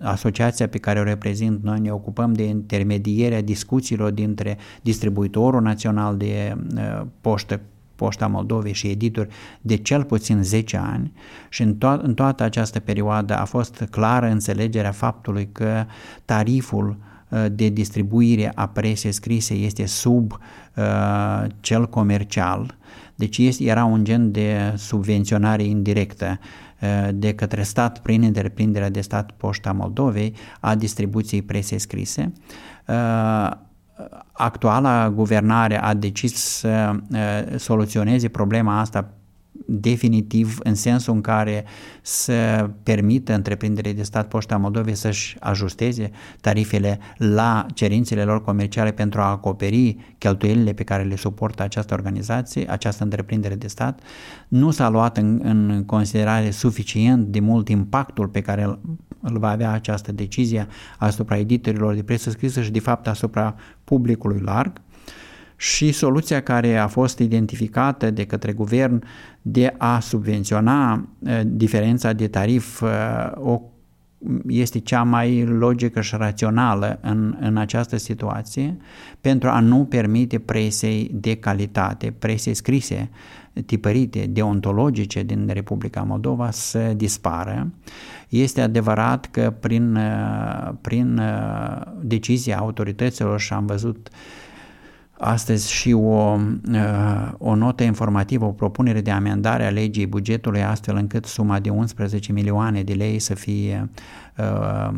asociația 0.00 0.68
pe 0.68 0.78
care 0.78 1.00
o 1.00 1.02
reprezint 1.02 1.62
noi 1.62 1.80
ne 1.80 1.90
ocupăm 1.90 2.32
de 2.32 2.44
intermedierea 2.44 3.42
discuțiilor 3.42 4.10
dintre 4.10 4.58
distribuitorul 4.82 5.62
național 5.62 6.16
de 6.16 6.56
poștă 7.20 7.60
Poșta 8.02 8.26
Moldovei 8.26 8.72
și 8.72 8.86
editori 8.86 9.28
de 9.60 9.76
cel 9.76 10.04
puțin 10.04 10.42
10 10.42 10.76
ani 10.76 11.12
și 11.48 11.62
în, 11.62 11.74
to- 11.74 12.02
în 12.02 12.14
toată 12.14 12.42
această 12.42 12.80
perioadă 12.80 13.36
a 13.38 13.44
fost 13.44 13.86
clară 13.90 14.26
înțelegerea 14.26 14.90
faptului 14.90 15.48
că 15.52 15.84
tariful 16.24 16.96
uh, 17.28 17.46
de 17.52 17.68
distribuire 17.68 18.52
a 18.54 18.68
presei 18.68 19.12
scrise 19.12 19.54
este 19.54 19.86
sub 19.86 20.32
uh, 20.76 21.44
cel 21.60 21.88
comercial, 21.88 22.76
deci 23.14 23.38
este, 23.38 23.64
era 23.64 23.84
un 23.84 24.04
gen 24.04 24.32
de 24.32 24.74
subvenționare 24.76 25.62
indirectă 25.62 26.38
uh, 26.80 27.08
de 27.14 27.34
către 27.34 27.62
stat 27.62 27.98
prin 27.98 28.22
întreprinderea 28.22 28.90
de 28.90 29.00
stat 29.00 29.30
Poșta 29.30 29.72
Moldovei 29.72 30.34
a 30.60 30.74
distribuției 30.74 31.42
presei 31.42 31.78
scrise. 31.78 32.32
Uh, 32.86 33.50
actuala 34.32 35.10
guvernare 35.10 35.82
a 35.82 35.94
decis 35.94 36.34
să 36.34 36.94
soluționeze 37.56 38.28
problema 38.28 38.80
asta 38.80 39.10
definitiv 39.66 40.58
în 40.62 40.74
sensul 40.74 41.14
în 41.14 41.20
care 41.20 41.64
să 42.02 42.70
permită 42.82 43.34
întreprinderii 43.34 43.94
de 43.94 44.02
stat 44.02 44.28
Poșta 44.28 44.56
Moldovei 44.56 44.94
să-și 44.94 45.36
ajusteze 45.40 46.10
tarifele 46.40 46.98
la 47.16 47.66
cerințele 47.74 48.24
lor 48.24 48.42
comerciale 48.42 48.90
pentru 48.90 49.20
a 49.20 49.30
acoperi 49.30 49.96
cheltuielile 50.18 50.72
pe 50.72 50.82
care 50.82 51.02
le 51.02 51.16
suportă 51.16 51.62
această 51.62 51.94
organizație, 51.94 52.70
această 52.70 53.02
întreprindere 53.02 53.54
de 53.54 53.66
stat. 53.66 54.00
Nu 54.48 54.70
s-a 54.70 54.88
luat 54.88 55.16
în, 55.16 55.40
în 55.44 55.84
considerare 55.86 56.50
suficient 56.50 57.26
de 57.26 57.40
mult 57.40 57.68
impactul 57.68 58.28
pe 58.28 58.40
care 58.40 58.62
îl, 58.62 58.80
îl 59.20 59.38
va 59.38 59.50
avea 59.50 59.70
această 59.70 60.12
decizie 60.12 60.66
asupra 60.98 61.38
editorilor 61.38 61.94
de 61.94 62.02
presă 62.02 62.30
scrisă 62.30 62.62
și 62.62 62.70
de 62.70 62.80
fapt 62.80 63.06
asupra 63.06 63.54
publicului 63.84 64.40
larg 64.40 64.80
și 65.62 65.92
soluția 65.92 66.42
care 66.42 66.76
a 66.76 66.86
fost 66.86 67.18
identificată 67.18 68.10
de 68.10 68.24
către 68.24 68.52
guvern 68.52 69.02
de 69.42 69.74
a 69.78 70.00
subvenționa 70.00 71.08
uh, 71.18 71.40
diferența 71.44 72.12
de 72.12 72.28
tarif 72.28 72.80
uh, 72.80 72.88
o 73.34 73.60
este 74.46 74.78
cea 74.78 75.02
mai 75.02 75.44
logică 75.44 76.00
și 76.00 76.14
rațională 76.16 76.98
în, 77.02 77.36
în 77.40 77.56
această 77.56 77.96
situație 77.96 78.76
pentru 79.20 79.48
a 79.48 79.60
nu 79.60 79.84
permite 79.84 80.38
presei 80.38 81.10
de 81.14 81.34
calitate, 81.34 82.14
presei 82.18 82.54
scrise, 82.54 83.10
tipărite, 83.66 84.26
deontologice 84.30 85.22
din 85.22 85.50
Republica 85.52 86.02
Moldova 86.02 86.50
să 86.50 86.92
dispară. 86.96 87.70
Este 88.28 88.60
adevărat 88.60 89.28
că 89.30 89.54
prin, 89.60 89.94
uh, 89.94 90.72
prin 90.80 91.20
decizia 92.00 92.58
autorităților 92.58 93.40
și 93.40 93.52
am 93.52 93.66
văzut 93.66 94.08
uh, 94.12 94.50
astăzi 95.24 95.72
și 95.72 95.92
o, 95.92 96.38
uh, 96.72 97.32
o 97.38 97.54
notă 97.54 97.82
informativă, 97.82 98.44
o 98.44 98.52
propunere 98.52 99.00
de 99.00 99.10
amendare 99.10 99.66
a 99.66 99.70
legii 99.70 100.06
bugetului 100.06 100.62
astfel 100.62 100.96
încât 100.96 101.24
suma 101.24 101.58
de 101.58 101.70
11 101.70 102.32
milioane 102.32 102.82
de 102.82 102.92
lei 102.92 103.18
să 103.18 103.34
fie 103.34 103.90
uh, 104.38 104.90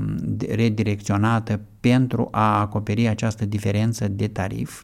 redirecționată 0.54 1.60
pentru 1.80 2.28
a 2.30 2.60
acoperi 2.60 3.08
această 3.08 3.46
diferență 3.46 4.08
de 4.08 4.26
tarif. 4.28 4.82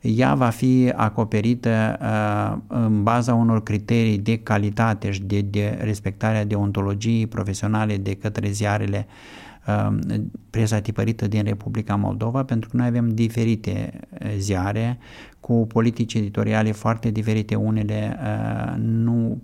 Ea 0.00 0.34
va 0.34 0.48
fi 0.48 0.92
acoperită 0.96 1.98
uh, 2.00 2.58
în 2.66 3.02
baza 3.02 3.34
unor 3.34 3.62
criterii 3.62 4.18
de 4.18 4.38
calitate 4.38 5.10
și 5.10 5.22
de, 5.22 5.40
de 5.40 5.78
respectarea 5.80 6.44
deontologiei 6.44 7.26
profesionale 7.26 7.96
de 7.96 8.14
către 8.14 8.50
ziarele 8.50 9.06
uh, 9.08 9.14
Um, 9.16 9.45
presa 10.50 10.80
tipărită 10.80 11.26
din 11.26 11.42
Republica 11.42 11.96
Moldova, 11.96 12.44
pentru 12.44 12.68
că 12.68 12.76
noi 12.76 12.86
avem 12.86 13.14
diferite 13.14 14.00
uh, 14.10 14.34
ziare 14.38 14.98
cu 15.40 15.66
politici 15.66 16.14
editoriale 16.14 16.72
foarte 16.72 17.10
diferite, 17.10 17.54
unele 17.54 18.18
uh, 18.20 18.74
nu 18.78 19.40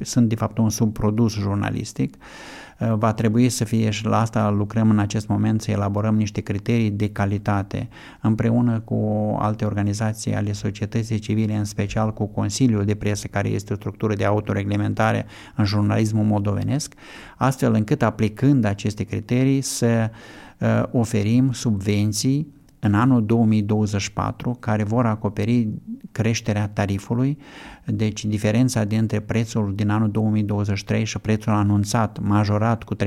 sunt 0.00 0.28
de 0.28 0.34
fapt 0.34 0.58
un 0.58 0.70
subprodus 0.70 1.32
jurnalistic, 1.32 2.14
uh, 2.14 2.61
va 2.90 3.12
trebui 3.12 3.48
să 3.48 3.64
fie 3.64 3.90
și 3.90 4.04
la 4.04 4.20
asta 4.20 4.50
lucrăm 4.50 4.90
în 4.90 4.98
acest 4.98 5.28
moment 5.28 5.62
să 5.62 5.70
elaborăm 5.70 6.16
niște 6.16 6.40
criterii 6.40 6.90
de 6.90 7.08
calitate 7.08 7.88
împreună 8.20 8.80
cu 8.80 8.96
alte 9.38 9.64
organizații 9.64 10.34
ale 10.34 10.52
societății 10.52 11.18
civile, 11.18 11.54
în 11.54 11.64
special 11.64 12.12
cu 12.12 12.26
Consiliul 12.26 12.84
de 12.84 12.94
Presă, 12.94 13.26
care 13.26 13.48
este 13.48 13.72
o 13.72 13.76
structură 13.76 14.14
de 14.14 14.24
autoreglementare 14.24 15.26
în 15.56 15.64
jurnalismul 15.64 16.24
moldovenesc, 16.24 16.94
astfel 17.36 17.74
încât 17.74 18.02
aplicând 18.02 18.64
aceste 18.64 19.04
criterii 19.04 19.60
să 19.60 20.10
uh, 20.58 20.82
oferim 20.90 21.52
subvenții 21.52 22.46
în 22.84 22.94
anul 22.94 23.26
2024 23.26 24.56
care 24.60 24.82
vor 24.82 25.06
acoperi 25.06 25.68
creșterea 26.12 26.68
tarifului, 26.68 27.38
deci 27.84 28.24
diferența 28.24 28.84
dintre 28.84 29.20
prețul 29.20 29.72
din 29.74 29.88
anul 29.88 30.10
2023 30.10 31.04
și 31.04 31.18
prețul 31.18 31.52
anunțat, 31.52 32.18
majorat 32.20 32.82
cu 32.82 32.94
341% 32.96 32.98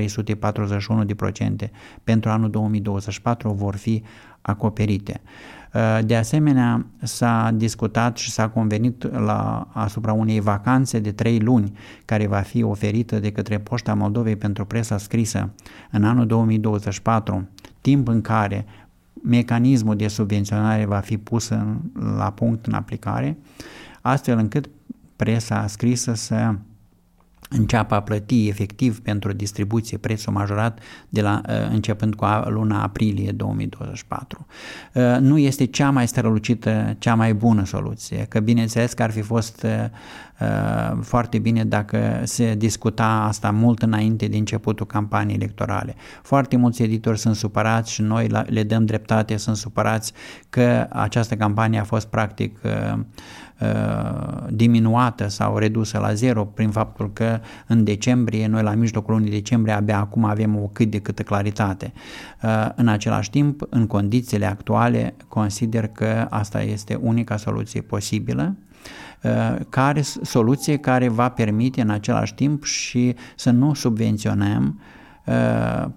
pentru 2.04 2.30
anul 2.30 2.50
2024 2.50 3.50
vor 3.50 3.76
fi 3.76 4.02
acoperite. 4.40 5.20
De 6.04 6.16
asemenea, 6.16 6.86
s-a 7.02 7.50
discutat 7.54 8.16
și 8.16 8.30
s-a 8.30 8.48
convenit 8.48 9.12
la, 9.12 9.68
asupra 9.72 10.12
unei 10.12 10.40
vacanțe 10.40 10.98
de 10.98 11.12
trei 11.12 11.38
luni 11.38 11.72
care 12.04 12.26
va 12.26 12.40
fi 12.40 12.62
oferită 12.62 13.18
de 13.18 13.32
către 13.32 13.58
Poșta 13.58 13.94
Moldovei 13.94 14.36
pentru 14.36 14.64
presa 14.64 14.98
scrisă 14.98 15.50
în 15.90 16.04
anul 16.04 16.26
2024, 16.26 17.48
timp 17.80 18.08
în 18.08 18.20
care 18.20 18.64
mecanismul 19.26 19.96
de 19.96 20.08
subvenționare 20.08 20.84
va 20.84 20.98
fi 20.98 21.18
pus 21.18 21.48
în, 21.48 21.76
la 22.16 22.30
punct 22.30 22.66
în 22.66 22.72
aplicare, 22.72 23.38
astfel 24.00 24.38
încât 24.38 24.68
presa 25.16 25.66
scrisă 25.66 26.14
să 26.14 26.54
înceapă 27.50 27.94
a 27.94 28.02
plăti 28.02 28.48
efectiv 28.48 29.00
pentru 29.00 29.32
distribuție 29.32 29.98
prețul 29.98 30.32
majorat 30.32 30.80
de 31.08 31.20
la, 31.20 31.40
uh, 31.48 31.54
începând 31.70 32.14
cu 32.14 32.24
luna 32.46 32.82
aprilie 32.82 33.30
2024. 33.30 34.46
Uh, 34.94 35.16
nu 35.20 35.38
este 35.38 35.64
cea 35.64 35.90
mai 35.90 36.08
strălucită, 36.08 36.96
cea 36.98 37.14
mai 37.14 37.34
bună 37.34 37.64
soluție, 37.64 38.26
că 38.28 38.40
bineînțeles 38.40 38.92
că 38.92 39.02
ar 39.02 39.10
fi 39.10 39.20
fost 39.20 39.62
uh, 39.62 40.98
foarte 41.00 41.38
bine 41.38 41.64
dacă 41.64 42.20
se 42.24 42.54
discuta 42.54 43.06
asta 43.06 43.50
mult 43.50 43.82
înainte 43.82 44.26
de 44.26 44.36
începutul 44.36 44.86
campaniei 44.86 45.36
electorale. 45.36 45.94
Foarte 46.22 46.56
mulți 46.56 46.82
editori 46.82 47.18
sunt 47.18 47.36
supărați 47.36 47.92
și 47.92 48.02
noi 48.02 48.28
le 48.46 48.62
dăm 48.62 48.84
dreptate, 48.84 49.36
sunt 49.36 49.56
supărați 49.56 50.12
că 50.48 50.86
această 50.90 51.36
campanie 51.36 51.78
a 51.78 51.84
fost 51.84 52.06
practic 52.06 52.58
Uh, 52.66 53.00
diminuată 54.48 55.28
sau 55.28 55.58
redusă 55.58 55.98
la 55.98 56.12
zero 56.12 56.44
prin 56.44 56.70
faptul 56.70 57.12
că 57.12 57.40
în 57.66 57.84
decembrie, 57.84 58.46
noi 58.46 58.62
la 58.62 58.74
mijlocul 58.74 59.14
lunii 59.14 59.30
decembrie 59.30 59.74
abia 59.74 59.98
acum 59.98 60.24
avem 60.24 60.56
o 60.56 60.70
cât 60.72 60.90
de 60.90 60.98
câtă 60.98 61.22
claritate. 61.22 61.92
Uh, 62.42 62.68
în 62.74 62.88
același 62.88 63.30
timp, 63.30 63.66
în 63.70 63.86
condițiile 63.86 64.46
actuale, 64.46 65.14
consider 65.28 65.86
că 65.86 66.26
asta 66.30 66.62
este 66.62 66.94
unica 66.94 67.36
soluție 67.36 67.80
posibilă 67.80 68.56
uh, 69.22 69.56
care, 69.68 70.02
soluție 70.22 70.76
care 70.76 71.08
va 71.08 71.28
permite 71.28 71.80
în 71.80 71.90
același 71.90 72.34
timp 72.34 72.64
și 72.64 73.14
să 73.36 73.50
nu 73.50 73.74
subvenționăm 73.74 74.80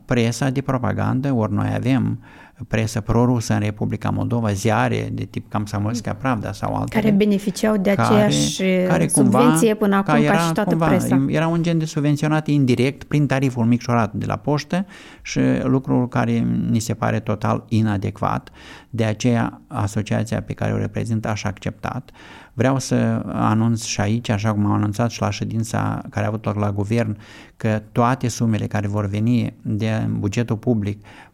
presa 0.06 0.50
de 0.50 0.62
propagandă, 0.62 1.32
ori 1.32 1.54
noi 1.54 1.72
avem 1.76 2.20
presă 2.68 3.02
prorusă 3.02 3.54
în 3.54 3.60
Republica 3.60 4.10
Moldova, 4.10 4.52
ziare 4.52 5.10
de 5.12 5.24
tip 5.24 5.54
Samolska 5.66 6.14
Pravda 6.14 6.52
sau 6.52 6.76
altele. 6.76 7.02
Care 7.02 7.14
beneficiau 7.14 7.78
de 7.78 7.90
aceeași 7.90 8.58
care, 8.62 8.86
care 8.88 9.08
subvenție 9.08 9.74
cumva, 9.74 9.86
până 9.86 9.96
acum 9.96 10.14
ca, 10.14 10.20
era, 10.20 10.34
ca 10.34 10.40
și 10.40 10.52
toată 10.52 10.70
cumva, 10.70 10.88
presa. 10.88 11.26
Era 11.28 11.48
un 11.48 11.64
gen 11.64 11.78
de 11.78 11.86
subvenționat 11.86 12.48
indirect 12.48 13.04
prin 13.04 13.26
tariful 13.26 13.66
micșorat 13.66 14.14
de 14.14 14.26
la 14.26 14.36
poștă 14.36 14.86
și 15.22 15.40
lucrul 15.64 16.08
care 16.08 16.48
ni 16.70 16.80
se 16.80 16.94
pare 16.94 17.20
total 17.20 17.66
inadecvat. 17.68 18.50
De 18.90 19.04
aceea 19.04 19.62
asociația 19.68 20.42
pe 20.42 20.54
care 20.54 20.74
o 20.74 20.78
reprezint 20.78 21.26
așa 21.26 21.50
acceptat. 21.50 22.12
Vreau 22.54 22.80
să 22.80 23.26
anunț 23.26 23.84
și 23.84 24.02
aici, 24.02 24.30
așa 24.30 24.54
cum 24.54 24.66
am 24.66 24.72
anunțat 24.72 25.10
și 25.10 25.22
la 25.22 25.30
ședința 25.30 26.02
care 26.10 26.26
a 26.26 26.28
avut 26.28 26.46
loc 26.46 26.56
la 26.56 26.72
guvern, 26.72 27.18
că 27.58 27.82
toate 27.92 28.28
sumele 28.28 28.68
care 28.68 28.88
vor 28.88 29.06
veni 29.06 29.54
de 29.62 30.08
bugetul 30.10 30.56
public 30.56 30.98
Uh, 31.02 31.29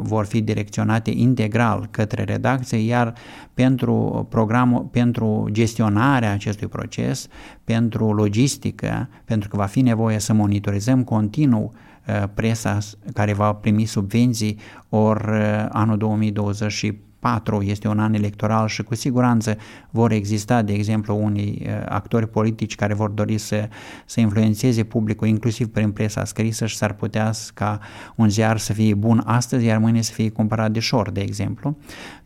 vor 0.00 0.24
fi 0.26 0.40
direcționate 0.40 1.10
integral 1.10 1.88
către 1.90 2.24
redacție, 2.24 2.78
iar 2.78 3.14
pentru 3.54 4.26
programul, 4.30 4.82
pentru 4.82 5.48
gestionarea 5.50 6.32
acestui 6.32 6.66
proces, 6.66 7.28
pentru 7.64 8.12
logistică, 8.12 9.08
pentru 9.24 9.48
că 9.48 9.56
va 9.56 9.64
fi 9.64 9.80
nevoie 9.80 10.18
să 10.18 10.32
monitorizăm 10.32 11.04
continuu 11.04 11.72
uh, 12.06 12.28
presa 12.34 12.78
care 13.12 13.32
va 13.32 13.52
primi 13.52 13.84
subvenții, 13.84 14.58
ori 14.88 15.30
uh, 15.30 15.66
anul 15.68 15.96
2020 15.96 16.94
2024 17.20 17.62
este 17.62 17.88
un 17.88 17.98
an 17.98 18.14
electoral 18.14 18.68
și 18.68 18.82
cu 18.82 18.94
siguranță 18.94 19.56
vor 19.90 20.12
exista, 20.12 20.62
de 20.62 20.72
exemplu, 20.72 21.16
unii 21.16 21.62
uh, 21.62 21.72
actori 21.88 22.28
politici 22.28 22.74
care 22.74 22.94
vor 22.94 23.10
dori 23.10 23.38
să, 23.38 23.68
să 24.04 24.20
influențeze 24.20 24.84
publicul, 24.84 25.28
inclusiv 25.28 25.68
prin 25.68 25.90
presa 25.90 26.24
scrisă 26.24 26.66
și 26.66 26.76
s-ar 26.76 26.92
putea 26.92 27.30
ca 27.54 27.80
un 28.16 28.28
ziar 28.28 28.58
să 28.58 28.72
fie 28.72 28.94
bun 28.94 29.22
astăzi, 29.24 29.64
iar 29.64 29.78
mâine 29.78 30.00
să 30.00 30.12
fie 30.12 30.30
cumpărat 30.30 30.70
de 30.70 30.80
șor, 30.80 31.10
de 31.10 31.20
exemplu. 31.20 31.76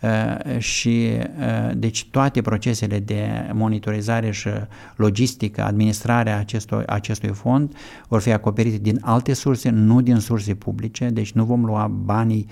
Uh, 0.03 0.59
și 0.59 1.11
uh, 1.17 1.77
deci 1.77 2.07
toate 2.11 2.41
procesele 2.41 2.99
de 2.99 3.51
monitorizare 3.53 4.31
și 4.31 4.49
logistică, 4.97 5.63
administrarea 5.63 6.39
acestui, 6.39 6.83
acestui 6.87 7.29
fond 7.29 7.75
vor 8.09 8.21
fi 8.21 8.33
acoperite 8.33 8.79
din 8.79 8.99
alte 9.01 9.33
surse, 9.33 9.71
nu 9.71 10.01
din 10.01 10.17
surse 10.17 10.55
publice, 10.55 11.09
deci 11.09 11.33
nu 11.33 11.45
vom 11.45 11.65
lua 11.65 11.87
banii 11.87 12.47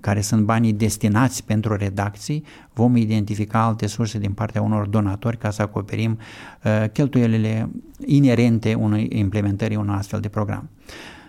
care 0.00 0.20
sunt 0.20 0.44
banii 0.44 0.72
destinați 0.72 1.44
pentru 1.44 1.76
redacții, 1.76 2.44
vom 2.72 2.96
identifica 2.96 3.64
alte 3.64 3.86
surse 3.86 4.18
din 4.18 4.32
partea 4.32 4.62
unor 4.62 4.86
donatori 4.86 5.38
ca 5.38 5.50
să 5.50 5.62
acoperim 5.62 6.18
uh, 6.64 6.90
cheltuielile 6.92 7.70
inerente 8.06 8.74
unei 8.74 9.08
implementării 9.12 9.76
unui 9.76 9.94
astfel 9.94 10.20
de 10.20 10.28
program. 10.28 10.68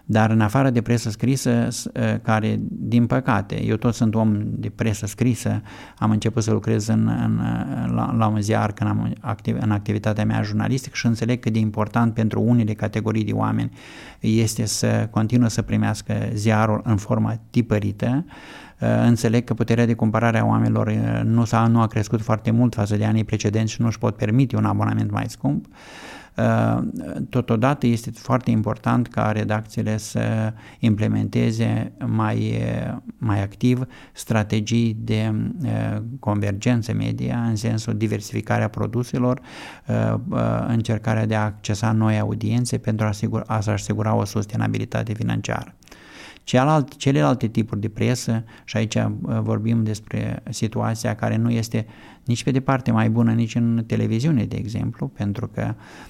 Dar 0.09 0.29
în 0.29 0.41
afară 0.41 0.69
de 0.69 0.81
presă 0.81 1.09
scrisă, 1.09 1.67
ă, 1.95 2.17
care, 2.23 2.59
din 2.69 3.05
păcate, 3.05 3.63
eu 3.63 3.75
tot 3.75 3.93
sunt 3.93 4.15
om 4.15 4.37
de 4.45 4.69
presă 4.69 5.05
scrisă, 5.05 5.61
am 5.97 6.11
început 6.11 6.43
să 6.43 6.51
lucrez 6.51 6.87
în, 6.87 7.07
în, 7.07 7.41
la, 7.95 8.13
la 8.17 8.27
un 8.27 8.41
ziar 8.41 8.71
când 8.71 8.89
am 8.89 9.13
activ, 9.19 9.57
în 9.59 9.71
activitatea 9.71 10.25
mea 10.25 10.41
jurnalistică 10.41 10.95
și 10.95 11.05
înțeleg 11.05 11.39
cât 11.39 11.53
de 11.53 11.59
important 11.59 12.13
pentru 12.13 12.41
unele 12.41 12.73
categorii 12.73 13.23
de 13.23 13.31
oameni 13.31 13.71
este 14.19 14.65
să 14.65 15.07
continuă 15.11 15.47
să 15.47 15.61
primească 15.61 16.13
ziarul 16.33 16.81
în 16.83 16.97
formă 16.97 17.41
tipărită, 17.49 18.25
ă, 18.81 19.01
Înțeleg 19.01 19.43
că 19.43 19.53
puterea 19.53 19.85
de 19.85 19.93
cumpărare 19.93 20.39
a 20.39 20.45
oamenilor 20.45 20.87
ă, 20.87 21.21
nu, 21.23 21.45
s-a, 21.45 21.67
nu 21.67 21.81
a 21.81 21.87
crescut 21.87 22.21
foarte 22.21 22.51
mult 22.51 22.73
față 22.73 22.95
de 22.95 23.05
anii 23.05 23.23
precedenți 23.23 23.71
și 23.71 23.81
nu 23.81 23.87
își 23.87 23.99
pot 23.99 24.15
permite 24.15 24.55
un 24.55 24.65
abonament 24.65 25.11
mai 25.11 25.25
scump. 25.27 25.65
Uh, 25.65 25.71
totodată 27.29 27.87
este 27.87 28.11
foarte 28.11 28.51
important 28.51 29.07
ca 29.07 29.31
redacțiile 29.31 29.97
să 29.97 30.53
implementeze 30.79 31.91
mai, 32.05 32.61
mai 33.17 33.43
activ 33.43 33.85
strategii 34.13 34.97
de 34.99 35.33
uh, 35.63 36.01
convergență 36.19 36.93
media 36.93 37.43
în 37.43 37.55
sensul 37.55 37.97
diversificarea 37.97 38.67
produselor, 38.67 39.39
uh, 39.87 40.19
încercarea 40.67 41.25
de 41.25 41.35
a 41.35 41.43
accesa 41.43 41.91
noi 41.91 42.19
audiențe 42.19 42.77
pentru 42.77 43.05
a, 43.05 43.09
asigura, 43.09 43.43
a 43.47 43.61
asigura 43.65 44.15
o 44.15 44.23
sustenabilitate 44.23 45.13
financiară. 45.13 45.75
Celelalte, 46.43 46.95
celelalte 46.97 47.47
tipuri 47.47 47.79
de 47.79 47.89
presă, 47.89 48.43
și 48.63 48.77
aici 48.77 48.97
vorbim 49.21 49.83
despre 49.83 50.43
situația 50.49 51.15
care 51.15 51.35
nu 51.35 51.49
este 51.49 51.85
nici 52.25 52.43
pe 52.43 52.51
departe 52.51 52.91
mai 52.91 53.09
bună 53.09 53.31
nici 53.31 53.55
în 53.55 53.83
televiziune, 53.87 54.43
de 54.43 54.55
exemplu, 54.55 55.07
pentru 55.07 55.47
că 55.47 55.65
uh, 55.67 56.07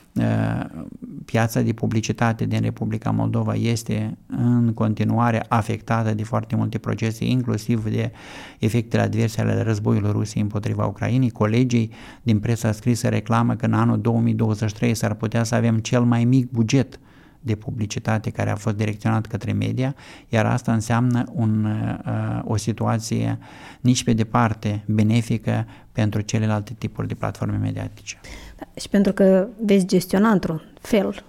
piața 1.25 1.62
de 1.62 1.73
publicitate 1.73 2.45
din 2.45 2.62
Republica 2.62 3.12
Moldova 3.12 3.53
este 3.53 4.17
în 4.27 4.73
continuare 4.73 5.45
afectată 5.47 6.13
de 6.13 6.23
foarte 6.23 6.56
multe 6.56 6.77
procese, 6.77 7.25
inclusiv 7.25 7.89
de 7.89 8.12
efectele 8.60 9.01
adverse 9.01 9.41
ale 9.41 9.62
războiului 9.62 10.12
Rusiei 10.12 10.43
împotriva 10.43 10.86
Ucrainei. 10.86 11.30
Colegii 11.30 11.91
din 12.21 12.39
presa 12.39 12.71
scrisă 12.71 13.08
reclamă 13.08 13.56
că 13.56 13.65
în 13.65 13.73
anul 13.73 14.01
2023 14.01 14.95
s-ar 14.95 15.13
putea 15.13 15.43
să 15.43 15.56
avem 15.56 15.77
cel 15.77 16.01
mai 16.01 16.23
mic 16.23 16.51
buget 16.51 16.99
de 17.47 17.56
publicitate 17.56 18.30
care 18.30 18.49
a 18.49 18.56
fost 18.56 18.75
direcționat 18.75 19.25
către 19.25 19.51
media, 19.51 19.95
iar 20.30 20.45
asta 20.45 20.73
înseamnă 20.73 21.23
un, 21.34 21.65
uh, 21.65 22.41
o 22.43 22.56
situație 22.56 23.38
nici 23.82 24.03
pe 24.03 24.13
departe 24.13 24.84
benefică 24.88 25.65
pentru 25.91 26.21
celelalte 26.21 26.73
tipuri 26.77 27.08
de 27.08 27.13
platforme 27.13 27.58
mediatice. 27.58 28.19
Da, 28.58 28.65
și 28.76 28.89
pentru 28.89 29.13
că 29.13 29.48
veți 29.65 29.86
gestiona 29.86 30.30
într-un 30.30 30.62
fel, 30.82 31.24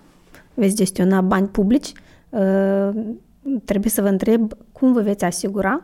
veți 0.55 0.75
gestiona 0.75 1.21
bani 1.21 1.49
publici, 1.49 1.93
uh, 2.29 2.91
trebuie 3.65 3.91
să 3.91 4.03
vă 4.03 4.09
întreb 4.09 4.53
cum 4.73 4.93
vă 4.93 5.01
veți 5.01 5.25
asigura 5.25 5.83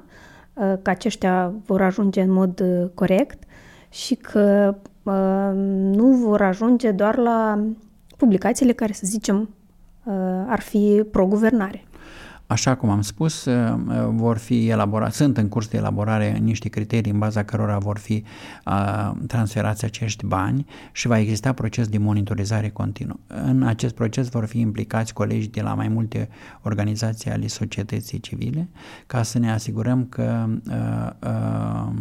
uh, 0.55 0.73
că 0.83 0.91
aceștia 0.91 1.53
vor 1.67 1.83
ajunge 1.83 2.21
în 2.21 2.31
mod 2.31 2.65
corect 2.95 3.43
și 3.91 4.15
că 4.15 4.75
nu 5.93 6.07
vor 6.07 6.43
ajunge 6.43 6.91
doar 6.91 7.17
la 7.17 7.65
publicațiile 8.17 8.73
care, 8.73 8.93
să 8.93 9.03
zicem, 9.05 9.49
ar 10.47 10.61
fi 10.61 11.03
pro-guvernare. 11.11 11.85
Așa 12.47 12.75
cum 12.75 12.91
am 12.91 13.01
spus, 13.01 13.45
uh, 13.45 13.75
uh, 13.87 13.95
vor 14.11 14.39
fi 14.39 14.69
elaborate, 14.69 15.13
sunt 15.13 15.37
în 15.37 15.49
curs 15.49 15.69
de 15.69 15.77
elaborare 15.77 16.39
niște 16.43 16.69
criterii 16.69 17.13
în 17.13 17.19
baza 17.19 17.45
cărora 17.45 17.79
vor 17.79 17.99
fi 17.99 18.25
uh, 18.67 19.13
transferați 19.27 19.85
acești 19.85 20.27
bani 20.27 20.67
și 20.93 21.07
va 21.07 21.19
exista 21.19 21.53
proces 21.53 21.89
de 21.89 21.99
monitorizare 21.99 22.69
continuă. 22.69 23.17
În 23.27 23.63
acest 23.63 23.95
proces 23.95 24.29
vor 24.29 24.45
fi 24.45 24.59
implicați 24.59 25.13
colegi 25.13 25.49
de 25.49 25.61
la 25.61 25.75
mai 25.75 25.89
multe 25.89 26.29
organizații 26.63 27.31
ale 27.31 27.47
societății 27.47 28.21
civile 28.21 28.69
ca 29.07 29.23
să 29.23 29.39
ne 29.39 29.53
asigurăm 29.53 30.07
că 30.09 30.47
uh, 30.69 31.29
uh, 31.29 31.93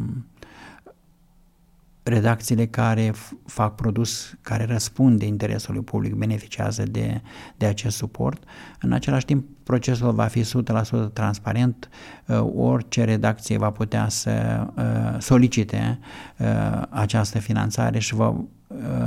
redacțiile 2.03 2.65
care 2.65 3.13
fac 3.45 3.75
produs 3.75 4.35
care 4.41 4.65
răspunde 4.65 5.25
interesului 5.25 5.81
public 5.81 6.13
beneficiază 6.13 6.83
de, 6.83 7.21
de 7.57 7.65
acest 7.65 7.97
suport. 7.97 8.43
În 8.79 8.91
același 8.91 9.25
timp, 9.25 9.45
procesul 9.63 10.11
va 10.11 10.25
fi 10.25 10.43
100% 10.43 11.13
transparent, 11.13 11.89
uh, 12.25 12.45
orice 12.55 13.03
redacție 13.03 13.57
va 13.57 13.69
putea 13.69 14.09
să 14.09 14.65
uh, 14.75 15.19
solicite 15.19 15.99
uh, 16.37 16.81
această 16.89 17.39
finanțare 17.39 17.99
și 17.99 18.15
va, 18.15 18.35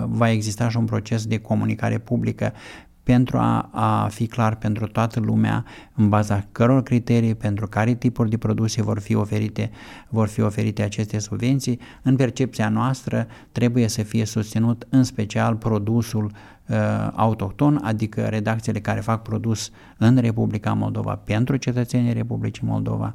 va 0.05 0.30
exista 0.30 0.68
și 0.68 0.76
un 0.76 0.84
proces 0.84 1.26
de 1.26 1.38
comunicare 1.38 1.99
publică 1.99 2.53
pentru 3.07 3.38
a, 3.38 3.68
a 3.72 4.09
fi 4.09 4.26
clar 4.26 4.57
pentru 4.57 4.86
toată 4.86 5.20
lumea 5.20 5.64
în 5.94 6.09
baza 6.09 6.46
căror 6.52 6.82
criterii, 6.82 7.34
pentru 7.34 7.66
care 7.68 7.94
tipuri 7.94 8.30
de 8.30 8.36
produse 8.36 8.82
vor 8.82 9.00
fi 9.00 9.14
oferite, 9.14 9.70
vor 10.09 10.28
fi 10.28 10.40
oferite 10.40 10.82
aceste 10.82 11.18
subvenții. 11.18 11.80
În 12.02 12.16
percepția 12.16 12.68
noastră 12.68 13.26
trebuie 13.52 13.88
să 13.88 14.02
fie 14.02 14.24
susținut 14.24 14.86
în 14.90 15.04
special 15.04 15.57
produsul 15.57 16.24
uh, 16.24 16.55
autohton, 17.14 17.80
adică 17.82 18.20
redacțiile 18.20 18.80
care 18.80 19.00
fac 19.00 19.22
produs 19.22 19.70
în 19.98 20.16
Republica 20.16 20.72
Moldova 20.72 21.14
pentru 21.24 21.56
cetățenii 21.56 22.12
Republicii 22.12 22.66
Moldova. 22.66 23.14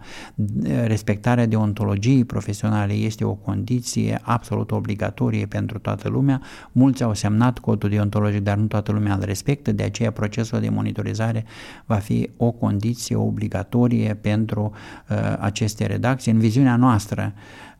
Respectarea 0.85 1.45
deontologiei 1.45 2.25
profesionale 2.25 2.93
este 2.93 3.23
o 3.23 3.33
condiție 3.33 4.19
absolut 4.21 4.71
obligatorie 4.71 5.45
pentru 5.45 5.79
toată 5.79 6.09
lumea. 6.09 6.41
Mulți 6.71 7.03
au 7.03 7.13
semnat 7.13 7.59
codul 7.59 7.89
deontologic, 7.89 8.41
dar 8.41 8.57
nu 8.57 8.65
toată 8.65 8.91
lumea 8.91 9.13
îl 9.13 9.23
respectă, 9.23 9.71
de 9.71 9.83
aceea 9.83 10.11
procesul 10.11 10.59
de 10.59 10.69
monitorizare 10.69 11.45
va 11.85 11.95
fi 11.95 12.29
o 12.37 12.51
condiție 12.51 13.15
obligatorie 13.15 14.13
pentru 14.13 14.71
uh, 15.09 15.17
aceste 15.39 15.85
redacții. 15.85 16.31
În 16.31 16.39
viziunea 16.39 16.75
noastră, 16.75 17.33
uh, 17.35 17.70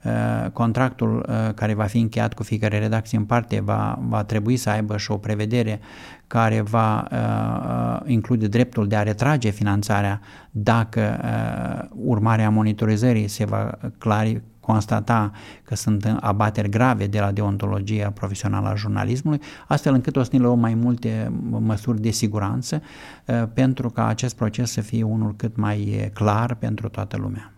contractul 0.54 1.26
uh, 1.30 1.54
care 1.54 1.74
va 1.74 1.84
fi 1.84 2.00
încheiat 2.00 2.34
cu 2.34 2.44
fiecare 2.44 2.80
redacție 2.80 3.18
în 3.18 3.26
parte 3.26 3.62
va, 3.62 4.00
va 4.08 4.24
trebui 4.24 4.58
să 4.58 4.70
aibă 4.70 4.98
și 4.98 5.12
o 5.12 5.18
prevedere 5.18 5.80
care 6.28 6.62
va 6.62 7.08
uh, 7.12 8.10
include 8.10 8.48
dreptul 8.48 8.88
de 8.88 8.96
a 8.96 9.04
retrage 9.04 9.50
finanțarea 9.50 10.22
dacă 10.52 11.20
uh, 11.24 11.90
urmarea 11.96 12.50
monitorizării 12.50 13.28
se 13.28 13.46
va 13.46 13.78
clari, 13.98 14.42
constata 14.60 15.32
că 15.64 15.76
sunt 15.76 16.18
abateri 16.20 16.70
grave 16.70 17.08
de 17.08 17.20
la 17.20 17.32
deontologia 17.32 18.10
profesională 18.10 18.68
a 18.68 18.76
jurnalismului, 18.76 19.42
astfel 19.68 19.94
încât 19.94 20.16
o 20.16 20.24
să 20.24 20.30
ne 20.32 20.40
luăm 20.40 20.60
mai 20.60 20.74
multe 20.74 21.32
măsuri 21.50 22.02
de 22.02 22.10
siguranță 22.10 22.82
uh, 23.26 23.44
pentru 23.54 23.90
ca 23.90 24.08
acest 24.08 24.36
proces 24.36 24.72
să 24.72 24.82
fie 24.82 25.04
unul 25.04 25.36
cât 25.36 25.56
mai 25.56 26.12
clar 26.14 26.56
pentru 26.56 26.90
toată 26.90 27.18
lumea. 27.18 27.52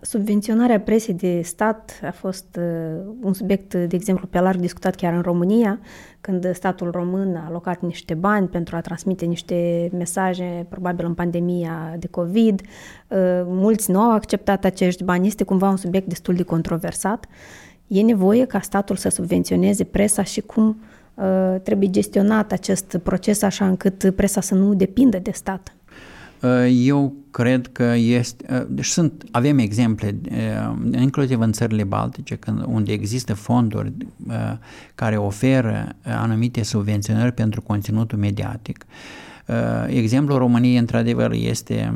Subvenționarea 0.00 0.80
presei 0.80 1.14
de 1.14 1.40
stat 1.44 2.00
a 2.02 2.10
fost 2.10 2.58
uh, 2.58 3.12
un 3.22 3.32
subiect, 3.32 3.74
de 3.74 3.96
exemplu, 3.96 4.26
pe 4.26 4.40
larg 4.40 4.60
discutat 4.60 4.94
chiar 4.94 5.12
în 5.12 5.22
România, 5.22 5.80
când 6.20 6.54
statul 6.54 6.90
român 6.90 7.36
a 7.36 7.46
alocat 7.46 7.80
niște 7.80 8.14
bani 8.14 8.48
pentru 8.48 8.76
a 8.76 8.80
transmite 8.80 9.24
niște 9.24 9.88
mesaje, 9.92 10.66
probabil 10.68 11.06
în 11.06 11.14
pandemia 11.14 11.96
de 11.98 12.06
COVID. 12.06 12.60
Uh, 12.60 13.18
mulți 13.44 13.90
nu 13.90 14.00
au 14.00 14.10
acceptat 14.10 14.64
acești 14.64 15.04
bani. 15.04 15.26
Este 15.26 15.44
cumva 15.44 15.68
un 15.68 15.76
subiect 15.76 16.08
destul 16.08 16.34
de 16.34 16.42
controversat. 16.42 17.26
E 17.86 18.02
nevoie 18.02 18.44
ca 18.44 18.60
statul 18.60 18.96
să 18.96 19.08
subvenționeze 19.08 19.84
presa 19.84 20.22
și 20.22 20.40
cum 20.40 20.82
uh, 21.14 21.60
trebuie 21.62 21.90
gestionat 21.90 22.52
acest 22.52 22.96
proces 23.02 23.42
așa 23.42 23.66
încât 23.66 24.12
presa 24.16 24.40
să 24.40 24.54
nu 24.54 24.74
depindă 24.74 25.18
de 25.18 25.30
stat. 25.30 25.74
Uh, 26.42 26.66
eu 26.84 27.14
cred 27.30 27.66
că 27.66 27.82
este, 27.94 28.44
uh, 28.50 28.66
deci 28.68 28.84
sunt, 28.84 29.24
avem 29.30 29.58
exemple, 29.58 30.20
uh, 30.30 31.00
inclusiv 31.00 31.40
în 31.40 31.52
țările 31.52 31.84
baltice, 31.84 32.34
când, 32.36 32.62
unde 32.66 32.92
există 32.92 33.34
fonduri 33.34 33.92
care 34.94 35.16
oferă 35.16 35.88
anumite 36.02 36.62
subvenționări 36.62 37.32
pentru 37.32 37.62
conținutul 37.62 38.18
mediatic. 38.18 38.86
Exemplul 39.86 40.38
României, 40.38 40.76
într-adevăr, 40.76 41.32
este 41.32 41.92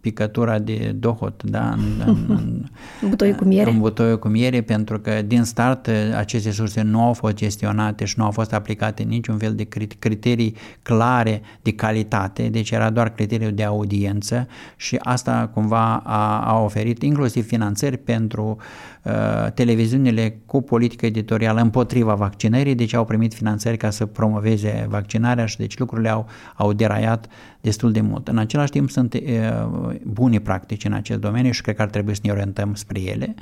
picătura 0.00 0.58
de 0.58 0.94
dohot, 0.98 1.42
da, 1.42 1.70
în, 1.70 2.02
în, 3.02 3.08
butoiul 3.08 3.34
cu 3.34 3.44
miere. 3.44 3.70
În 3.70 3.78
butoiul 3.78 4.18
cu 4.18 4.28
miere, 4.28 4.60
pentru 4.60 5.00
că 5.00 5.22
din 5.22 5.42
start 5.42 5.88
aceste 6.16 6.50
surse 6.50 6.82
nu 6.82 7.02
au 7.02 7.12
fost 7.12 7.34
gestionate 7.34 8.04
și 8.04 8.14
nu 8.18 8.24
au 8.24 8.30
fost 8.30 8.52
aplicate 8.52 9.02
niciun 9.02 9.38
fel 9.38 9.54
de 9.54 9.68
criterii 9.98 10.54
clare 10.82 11.42
de 11.62 11.72
calitate, 11.72 12.48
deci 12.48 12.70
era 12.70 12.90
doar 12.90 13.12
criteriul 13.12 13.52
de 13.52 13.64
audiență 13.64 14.46
și 14.76 14.96
asta 15.02 15.50
cumva 15.54 15.96
a, 15.96 16.40
a 16.40 16.58
oferit 16.62 17.02
inclusiv 17.02 17.46
finanțări 17.46 17.96
pentru 17.96 18.56
uh, 18.58 18.93
televiziunile 19.54 20.38
cu 20.46 20.62
politică 20.62 21.06
editorială 21.06 21.60
împotriva 21.60 22.14
vaccinării, 22.14 22.74
deci 22.74 22.94
au 22.94 23.04
primit 23.04 23.34
finanțări 23.34 23.76
ca 23.76 23.90
să 23.90 24.06
promoveze 24.06 24.86
vaccinarea 24.88 25.46
și 25.46 25.56
deci 25.56 25.78
lucrurile 25.78 26.08
au, 26.08 26.26
au 26.54 26.72
deraiat 26.72 27.26
destul 27.60 27.92
de 27.92 28.00
mult. 28.00 28.28
În 28.28 28.38
același 28.38 28.70
timp 28.70 28.90
sunt 28.90 29.14
uh, 29.14 29.20
bune 30.02 30.38
practici 30.38 30.84
în 30.84 30.92
acest 30.92 31.20
domeniu 31.20 31.50
și 31.50 31.62
cred 31.62 31.76
că 31.76 31.82
ar 31.82 31.88
trebui 31.88 32.14
să 32.14 32.20
ne 32.24 32.30
orientăm 32.30 32.74
spre 32.74 33.00
ele. 33.00 33.34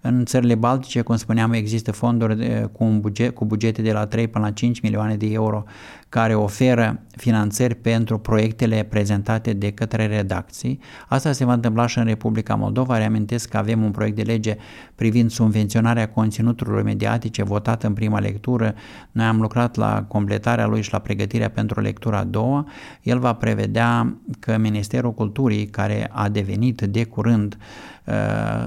În 0.00 0.24
țările 0.24 0.54
baltice, 0.54 1.00
cum 1.00 1.16
spuneam, 1.16 1.52
există 1.52 1.92
fonduri 1.92 2.32
uh, 2.32 2.68
cu, 2.72 2.84
un 2.84 3.00
buget, 3.00 3.34
cu 3.34 3.44
bugete 3.44 3.82
de 3.82 3.92
la 3.92 4.06
3 4.06 4.28
până 4.28 4.44
la 4.44 4.50
5 4.50 4.80
milioane 4.80 5.16
de 5.16 5.26
euro 5.26 5.64
care 6.08 6.34
oferă 6.34 7.00
finanțări 7.16 7.74
pentru 7.74 8.18
proiectele 8.18 8.82
prezentate 8.82 9.52
de 9.52 9.70
către 9.70 10.06
redacții. 10.06 10.80
Asta 11.08 11.32
se 11.32 11.44
va 11.44 11.52
întâmpla 11.52 11.86
și 11.86 11.98
în 11.98 12.04
Republica 12.04 12.54
Moldova. 12.54 12.98
Reamintesc 12.98 13.48
că 13.48 13.56
avem 13.56 13.82
un 13.82 13.90
proiect 13.90 14.16
de 14.16 14.22
lege 14.22 14.56
privind 14.94 15.30
subvenționarea 15.30 16.08
conținuturilor 16.08 16.82
mediatice 16.82 17.42
votat 17.42 17.82
în 17.82 17.92
prima 17.92 18.18
lectură. 18.18 18.74
Noi 19.12 19.26
am 19.26 19.40
lucrat 19.40 19.76
la 19.76 20.04
completarea 20.08 20.66
lui 20.66 20.82
și 20.82 20.92
la 20.92 20.98
pregătirea 20.98 21.50
pentru 21.50 21.80
lectura 21.80 22.18
a 22.18 22.24
doua. 22.24 22.66
El 23.02 23.18
va 23.18 23.32
prevedea 23.32 24.16
că 24.40 24.56
Ministerul 24.58 25.14
Culturii, 25.14 25.66
care 25.66 26.10
a 26.12 26.28
devenit 26.28 26.80
de 26.80 27.04
curând 27.04 27.56
uh, 27.58 27.95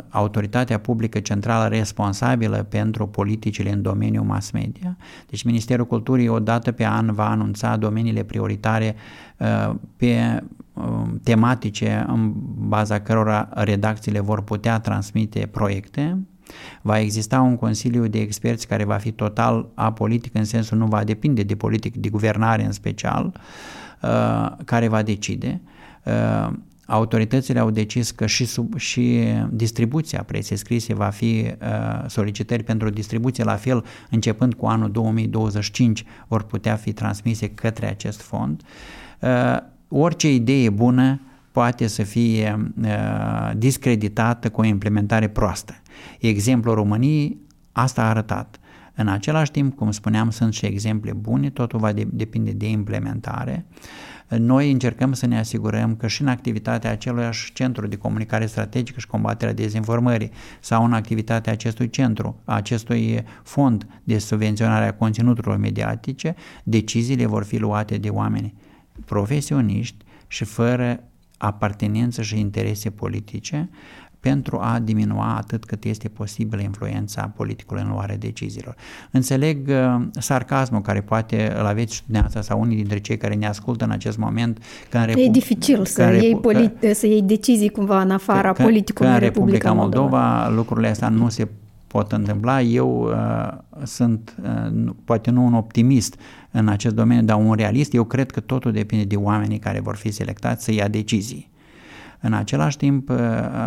autoritatea 0.10 0.80
publică 0.80 1.20
centrală 1.20 1.68
responsabilă 1.68 2.66
pentru 2.70 3.08
politicile 3.08 3.72
în 3.72 3.82
domeniul 3.82 4.24
mass 4.24 4.52
media, 4.52 4.98
deci 5.30 5.44
Ministerul 5.44 5.86
Culturii 5.86 6.28
odată 6.28 6.72
pe 6.72 6.86
an 6.86 7.14
va 7.14 7.30
anunța 7.30 7.78
domeniile 7.78 8.24
prioritare 8.24 8.96
uh, 9.38 9.76
pe 9.96 10.44
um, 10.74 11.20
tematice 11.24 12.06
în 12.08 12.34
baza 12.68 13.00
cărora 13.00 13.50
redacțiile 13.54 14.20
vor 14.20 14.44
putea 14.44 14.80
transmite 14.80 15.48
proiecte. 15.52 16.18
Va 16.82 17.00
exista 17.00 17.42
un 17.42 17.56
consiliu 17.56 18.08
de 18.08 18.20
experți 18.20 18.68
care 18.68 18.84
va 18.84 18.96
fi 18.96 19.12
total 19.12 19.70
apolitic, 19.74 20.36
în 20.36 20.46
sensul 20.46 20.78
nu 20.78 20.86
va 20.86 21.04
depinde 21.04 21.44
de 21.44 21.56
politic, 21.56 21.96
de 21.96 22.10
guvernare 22.10 22.64
în 22.64 22.72
special, 22.72 23.34
uh, 24.02 24.52
care 24.66 24.88
va 24.88 25.02
decide. 25.02 25.62
Uh, 26.90 26.96
autoritățile 26.96 27.60
au 27.60 27.70
decis 27.70 28.12
că 28.12 28.26
și, 28.26 28.46
sub, 28.46 28.78
și 28.78 29.20
distribuția 29.50 30.24
presei 30.24 30.58
scrise 30.58 30.94
va 30.94 31.10
fi 31.10 31.46
uh, 31.62 32.08
solicitări 32.08 32.64
pentru 32.64 32.90
distribuție, 32.90 33.44
la 33.44 33.56
fel 33.56 33.86
începând 34.10 34.54
cu 34.54 34.66
anul 34.66 34.92
2025 34.92 36.04
vor 36.28 36.44
putea 36.44 36.76
fi 36.76 36.94
transmise 36.94 37.50
către 37.50 37.90
acest 37.90 38.22
fond. 38.22 38.62
Uh, 39.20 39.58
orice 39.88 40.34
idee 40.34 40.70
bună 40.70 41.22
poate 41.52 41.88
să 41.88 42.04
fie 42.04 42.72
uh, 42.82 43.52
discreditată 43.58 44.50
cu 44.50 44.62
o 44.62 44.66
implementare 44.66 45.28
proastă. 45.28 45.74
Exemplul 46.20 46.76
României 46.76 47.38
asta 47.72 48.02
a 48.02 48.10
arătat. 48.10 48.60
În 48.96 49.08
același 49.08 49.52
timp, 49.52 49.76
cum 49.76 49.92
spuneam, 49.92 50.30
sunt 50.30 50.54
și 50.54 50.66
exemple 50.66 51.14
bune, 51.14 51.50
totul 51.50 51.80
va 51.80 51.92
de, 51.92 52.08
depinde 52.12 52.52
de 52.52 52.70
implementare. 52.70 53.66
Uh, 53.70 53.78
noi 54.38 54.72
încercăm 54.72 55.14
să 55.14 55.26
ne 55.26 55.40
asigurăm 55.40 55.96
că 55.96 56.08
și 56.08 56.22
în 56.22 56.28
activitatea 56.28 56.92
aceluiași 56.92 57.54
centru 57.54 57.88
de 57.88 57.96
comunicare 57.96 58.46
strategică 58.46 59.00
și 59.00 59.08
combaterea 59.08 59.54
dezinformării 59.54 60.32
sau 60.60 60.86
în 60.86 60.94
activitatea 60.94 61.52
acestui 61.52 61.90
centru, 61.90 62.42
a 62.46 62.56
acestui 62.56 63.24
fond 63.44 63.88
de 64.04 64.18
subvenționare 64.18 64.86
a 64.86 64.94
conținuturilor 64.94 65.58
mediatice, 65.58 66.36
deciziile 66.64 67.26
vor 67.26 67.44
fi 67.44 67.58
luate 67.58 67.98
de 67.98 68.10
oameni 68.10 68.54
profesioniști 69.06 70.06
și 70.28 70.44
fără 70.44 71.04
apartenență 71.38 72.22
și 72.22 72.40
interese 72.40 72.90
politice 72.90 73.70
pentru 74.20 74.60
a 74.62 74.80
diminua 74.80 75.36
atât 75.38 75.66
cât 75.66 75.84
este 75.84 76.08
posibil 76.08 76.60
influența 76.60 77.32
politicului 77.36 77.84
în 77.84 77.90
luarea 77.90 78.18
deciziilor. 78.18 78.76
Înțeleg 79.12 79.68
uh, 79.68 80.02
sarcasmul 80.12 80.82
care 80.82 81.02
poate 81.02 81.54
îl 81.60 81.66
aveți 81.66 81.96
și 81.96 82.02
dumneavoastră 82.04 82.42
sau 82.42 82.60
unii 82.62 82.76
dintre 82.76 83.00
cei 83.00 83.18
care 83.18 83.34
ne 83.34 83.48
ascultă 83.48 83.84
în 83.84 83.92
acest 83.92 84.18
moment. 84.18 84.64
Că 84.90 84.98
în 84.98 85.06
Repu- 85.06 85.20
e 85.20 85.30
dificil 85.30 85.86
să, 85.86 86.20
iei 86.22 86.40
polit- 86.40 86.94
să 86.94 87.08
iei 87.08 87.22
decizii 87.22 87.70
cumva 87.70 88.02
în 88.02 88.12
afara 88.12 88.52
că, 88.52 88.64
politicului 88.64 89.12
în 89.12 89.20
Republica, 89.20 89.46
Republica 89.46 89.74
Moldova. 89.74 90.28
Moldova. 90.28 90.50
Lucrurile 90.50 90.88
astea 90.88 91.10
nu 91.10 91.30
se 91.30 91.48
pot 91.88 92.12
întâmpla. 92.12 92.62
Eu 92.62 93.02
uh, 93.02 93.58
sunt, 93.84 94.36
uh, 94.44 94.92
poate 95.06 95.32
nu 95.32 95.46
un 95.46 95.54
optimist 95.54 96.16
în 96.52 96.68
acest 96.68 96.96
domeniu, 96.96 97.24
dar 97.24 97.38
un 97.38 97.54
realist. 97.54 97.94
Eu 97.94 98.04
cred 98.04 98.32
că 98.32 98.40
totul 98.40 98.72
depinde 98.72 99.04
de 99.04 99.16
oamenii 99.16 99.60
care 99.60 99.80
vor 99.80 99.96
fi 99.96 100.12
selectați 100.12 100.64
să 100.64 100.72
ia 100.72 100.88
decizii. 100.88 101.50
În 102.22 102.34
același 102.34 102.78
timp, 102.78 103.10
uh, 103.10 103.18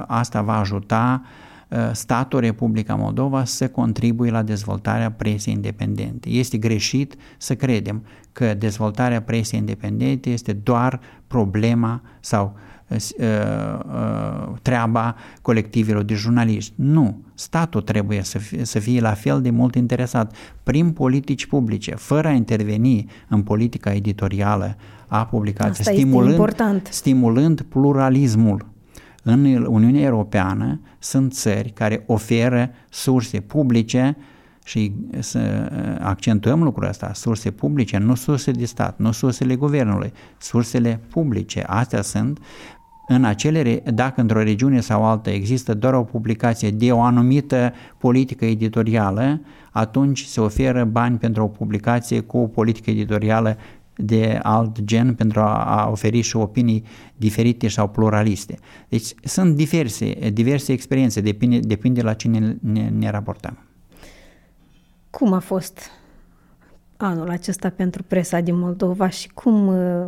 asta 0.07 0.43
va 0.43 0.59
ajuta 0.59 1.23
uh, 1.69 1.79
statul 1.93 2.41
Republica 2.41 2.95
Moldova 2.95 3.45
să 3.45 3.69
contribuie 3.69 4.31
la 4.31 4.43
dezvoltarea 4.43 5.11
presei 5.11 5.55
independente. 5.55 6.29
Este 6.29 6.57
greșit 6.57 7.15
să 7.39 7.55
credem 7.55 8.05
că 8.33 8.55
dezvoltarea 8.55 9.23
presei 9.23 9.59
independente 9.59 10.31
este 10.31 10.53
doar 10.53 11.01
problema 11.27 12.03
sau 12.21 12.57
uh, 12.89 12.97
treaba 14.63 15.17
colectivelor 15.43 16.03
de 16.03 16.15
jurnaliști. 16.15 16.73
Nu, 16.77 17.23
statul 17.35 17.81
trebuie 17.81 18.23
să 18.23 18.39
fie, 18.39 18.65
să 18.65 18.79
fie 18.79 19.01
la 19.01 19.13
fel 19.13 19.41
de 19.43 19.51
mult 19.51 19.75
interesat 19.75 20.37
prin 20.63 20.91
politici 20.91 21.47
publice, 21.47 21.95
fără 21.95 22.29
a 22.29 22.33
interveni 22.33 23.07
în 23.29 23.43
politica 23.43 23.93
editorială 23.93 24.77
a 25.15 25.25
publicației, 25.25 25.97
stimulând, 25.97 26.89
stimulând 26.89 27.61
pluralismul. 27.61 28.67
În 29.23 29.45
Uniunea 29.67 30.03
Europeană 30.03 30.81
sunt 30.99 31.33
țări 31.33 31.71
care 31.71 32.05
oferă 32.07 32.71
surse 32.91 33.41
publice 33.41 34.17
și 34.65 34.93
să 35.19 35.71
accentuăm 36.01 36.63
lucrul 36.63 36.89
ăsta, 36.89 37.13
surse 37.13 37.51
publice, 37.51 37.99
nu 37.99 38.15
surse 38.15 38.51
de 38.51 38.65
stat, 38.65 38.99
nu 38.99 39.13
sursele 39.13 39.55
guvernului, 39.55 40.13
sursele 40.39 41.01
publice, 41.11 41.65
astea 41.67 42.03
sunt 42.03 42.39
în 43.09 43.25
acele, 43.25 43.83
dacă 43.95 44.21
într-o 44.21 44.43
regiune 44.43 44.81
sau 44.81 45.05
altă 45.05 45.31
există 45.31 45.75
doar 45.75 45.95
o 45.95 46.03
publicație 46.03 46.71
de 46.71 46.93
o 46.93 47.01
anumită 47.01 47.73
politică 47.99 48.45
editorială, 48.45 49.41
atunci 49.71 50.25
se 50.25 50.41
oferă 50.41 50.85
bani 50.85 51.19
pentru 51.19 51.43
o 51.43 51.49
publicație 51.49 52.21
cu 52.21 52.39
o 52.39 52.47
politică 52.47 52.91
editorială 52.91 53.57
de 54.05 54.39
alt 54.43 54.81
gen 54.81 55.15
pentru 55.15 55.41
a, 55.41 55.65
a 55.65 55.91
oferi 55.91 56.21
și 56.21 56.37
opinii 56.37 56.85
diferite 57.17 57.69
sau 57.69 57.89
pluraliste. 57.89 58.59
Deci 58.89 59.15
sunt 59.23 59.57
diverse, 59.57 60.31
diverse 60.33 60.73
experiențe, 60.73 61.21
depinde, 61.21 61.59
depinde 61.59 62.03
la 62.03 62.15
cine 62.15 62.57
ne, 62.61 62.89
ne 62.89 63.11
raportăm. 63.11 63.59
Cum 65.11 65.33
a 65.33 65.39
fost 65.39 65.91
anul 66.97 67.31
acesta 67.31 67.71
pentru 67.71 68.03
presa 68.03 68.41
din 68.41 68.59
Moldova 68.59 69.09
și 69.09 69.29
cum 69.29 69.67
uh, 69.67 70.05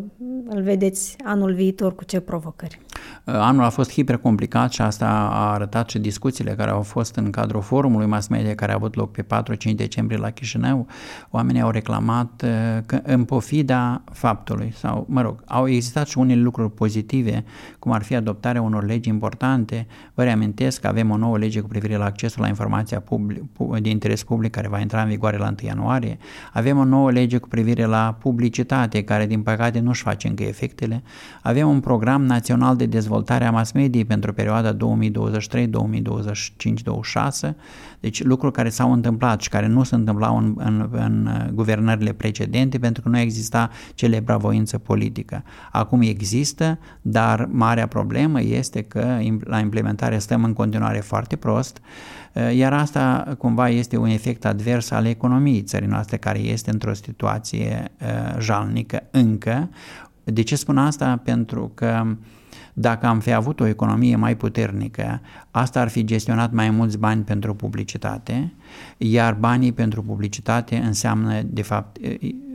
îl 0.48 0.62
vedeți 0.62 1.16
anul 1.24 1.54
viitor, 1.54 1.94
cu 1.94 2.04
ce 2.04 2.20
provocări? 2.20 2.80
Uh, 2.80 3.03
anul 3.24 3.64
a 3.64 3.68
fost 3.68 3.92
hipercomplicat 3.92 4.72
și 4.72 4.82
asta 4.82 5.06
a 5.32 5.52
arătat 5.52 5.88
și 5.88 5.98
discuțiile 5.98 6.50
care 6.50 6.70
au 6.70 6.82
fost 6.82 7.16
în 7.16 7.30
cadrul 7.30 7.62
forumului 7.62 8.06
mass 8.06 8.26
media 8.26 8.54
care 8.54 8.72
a 8.72 8.74
avut 8.74 8.94
loc 8.94 9.10
pe 9.10 9.22
4-5 9.22 9.74
decembrie 9.74 10.18
la 10.18 10.30
Chișinău. 10.30 10.86
Oamenii 11.30 11.60
au 11.60 11.70
reclamat 11.70 12.42
uh, 12.44 12.50
că 12.86 13.00
în 13.02 13.24
pofida 13.24 14.02
faptului 14.12 14.72
sau, 14.76 15.06
mă 15.08 15.20
rog, 15.20 15.42
au 15.46 15.68
existat 15.68 16.06
și 16.06 16.18
unele 16.18 16.40
lucruri 16.40 16.70
pozitive, 16.70 17.44
cum 17.78 17.92
ar 17.92 18.02
fi 18.02 18.14
adoptarea 18.14 18.62
unor 18.62 18.84
legi 18.84 19.08
importante. 19.08 19.86
Vă 20.14 20.22
reamintesc 20.22 20.80
că 20.80 20.86
avem 20.86 21.10
o 21.10 21.16
nouă 21.16 21.38
lege 21.38 21.60
cu 21.60 21.68
privire 21.68 21.96
la 21.96 22.04
accesul 22.04 22.42
la 22.42 22.48
informația 22.48 23.00
public, 23.00 23.42
de 23.80 23.88
interes 23.88 24.22
public 24.22 24.50
care 24.50 24.68
va 24.68 24.78
intra 24.78 25.02
în 25.02 25.08
vigoare 25.08 25.36
la 25.36 25.46
1 25.46 25.54
ianuarie. 25.62 26.18
Avem 26.52 26.78
o 26.78 26.84
nouă 26.84 27.10
lege 27.10 27.38
cu 27.38 27.48
privire 27.48 27.84
la 27.84 28.16
publicitate 28.20 29.02
care 29.02 29.26
din 29.26 29.42
păcate 29.42 29.78
nu-și 29.80 30.02
face 30.02 30.28
încă 30.28 30.42
efectele. 30.42 31.02
Avem 31.42 31.68
un 31.68 31.80
program 31.80 32.24
național 32.24 32.76
de 32.76 32.86
dezvoltare 32.86 33.03
a 33.28 33.50
mass 33.50 33.72
media 33.72 34.04
pentru 34.06 34.32
perioada 34.32 34.72
2023, 34.72 35.66
2025, 35.66 36.82
2026, 36.82 37.56
deci 38.00 38.22
lucruri 38.22 38.52
care 38.52 38.68
s-au 38.68 38.92
întâmplat 38.92 39.40
și 39.40 39.48
care 39.48 39.66
nu 39.66 39.82
se 39.82 39.94
întâmplau 39.94 40.36
în, 40.36 40.54
în, 40.56 40.88
în 40.90 41.28
guvernările 41.52 42.12
precedente 42.12 42.78
pentru 42.78 43.02
că 43.02 43.08
nu 43.08 43.18
exista 43.18 43.70
celebra 43.94 44.36
voință 44.36 44.78
politică. 44.78 45.44
Acum 45.70 46.00
există, 46.00 46.78
dar 47.02 47.48
marea 47.50 47.86
problemă 47.86 48.42
este 48.42 48.82
că 48.82 49.18
la 49.44 49.58
implementare 49.58 50.18
stăm 50.18 50.44
în 50.44 50.52
continuare 50.52 50.98
foarte 50.98 51.36
prost, 51.36 51.80
iar 52.54 52.72
asta 52.72 53.34
cumva 53.38 53.68
este 53.68 53.96
un 53.96 54.08
efect 54.08 54.44
advers 54.44 54.90
al 54.90 55.06
economiei 55.06 55.62
țării 55.62 55.88
noastre 55.88 56.16
care 56.16 56.38
este 56.38 56.70
într-o 56.70 56.92
situație 56.92 57.90
uh, 58.00 58.40
jalnică 58.40 59.02
încă. 59.10 59.68
De 60.24 60.42
ce 60.42 60.56
spun 60.56 60.78
asta? 60.78 61.20
Pentru 61.24 61.70
că 61.74 62.02
uh, 62.04 62.16
dacă 62.76 63.06
am 63.06 63.20
fi 63.20 63.32
avut 63.32 63.60
o 63.60 63.66
economie 63.66 64.16
mai 64.16 64.36
puternică, 64.36 65.20
asta 65.50 65.80
ar 65.80 65.88
fi 65.88 66.04
gestionat 66.04 66.52
mai 66.52 66.70
mulți 66.70 66.98
bani 66.98 67.22
pentru 67.22 67.54
publicitate, 67.54 68.52
iar 68.96 69.34
banii 69.34 69.72
pentru 69.72 70.02
publicitate 70.02 70.76
înseamnă, 70.76 71.42
de 71.42 71.62
fapt, 71.62 71.98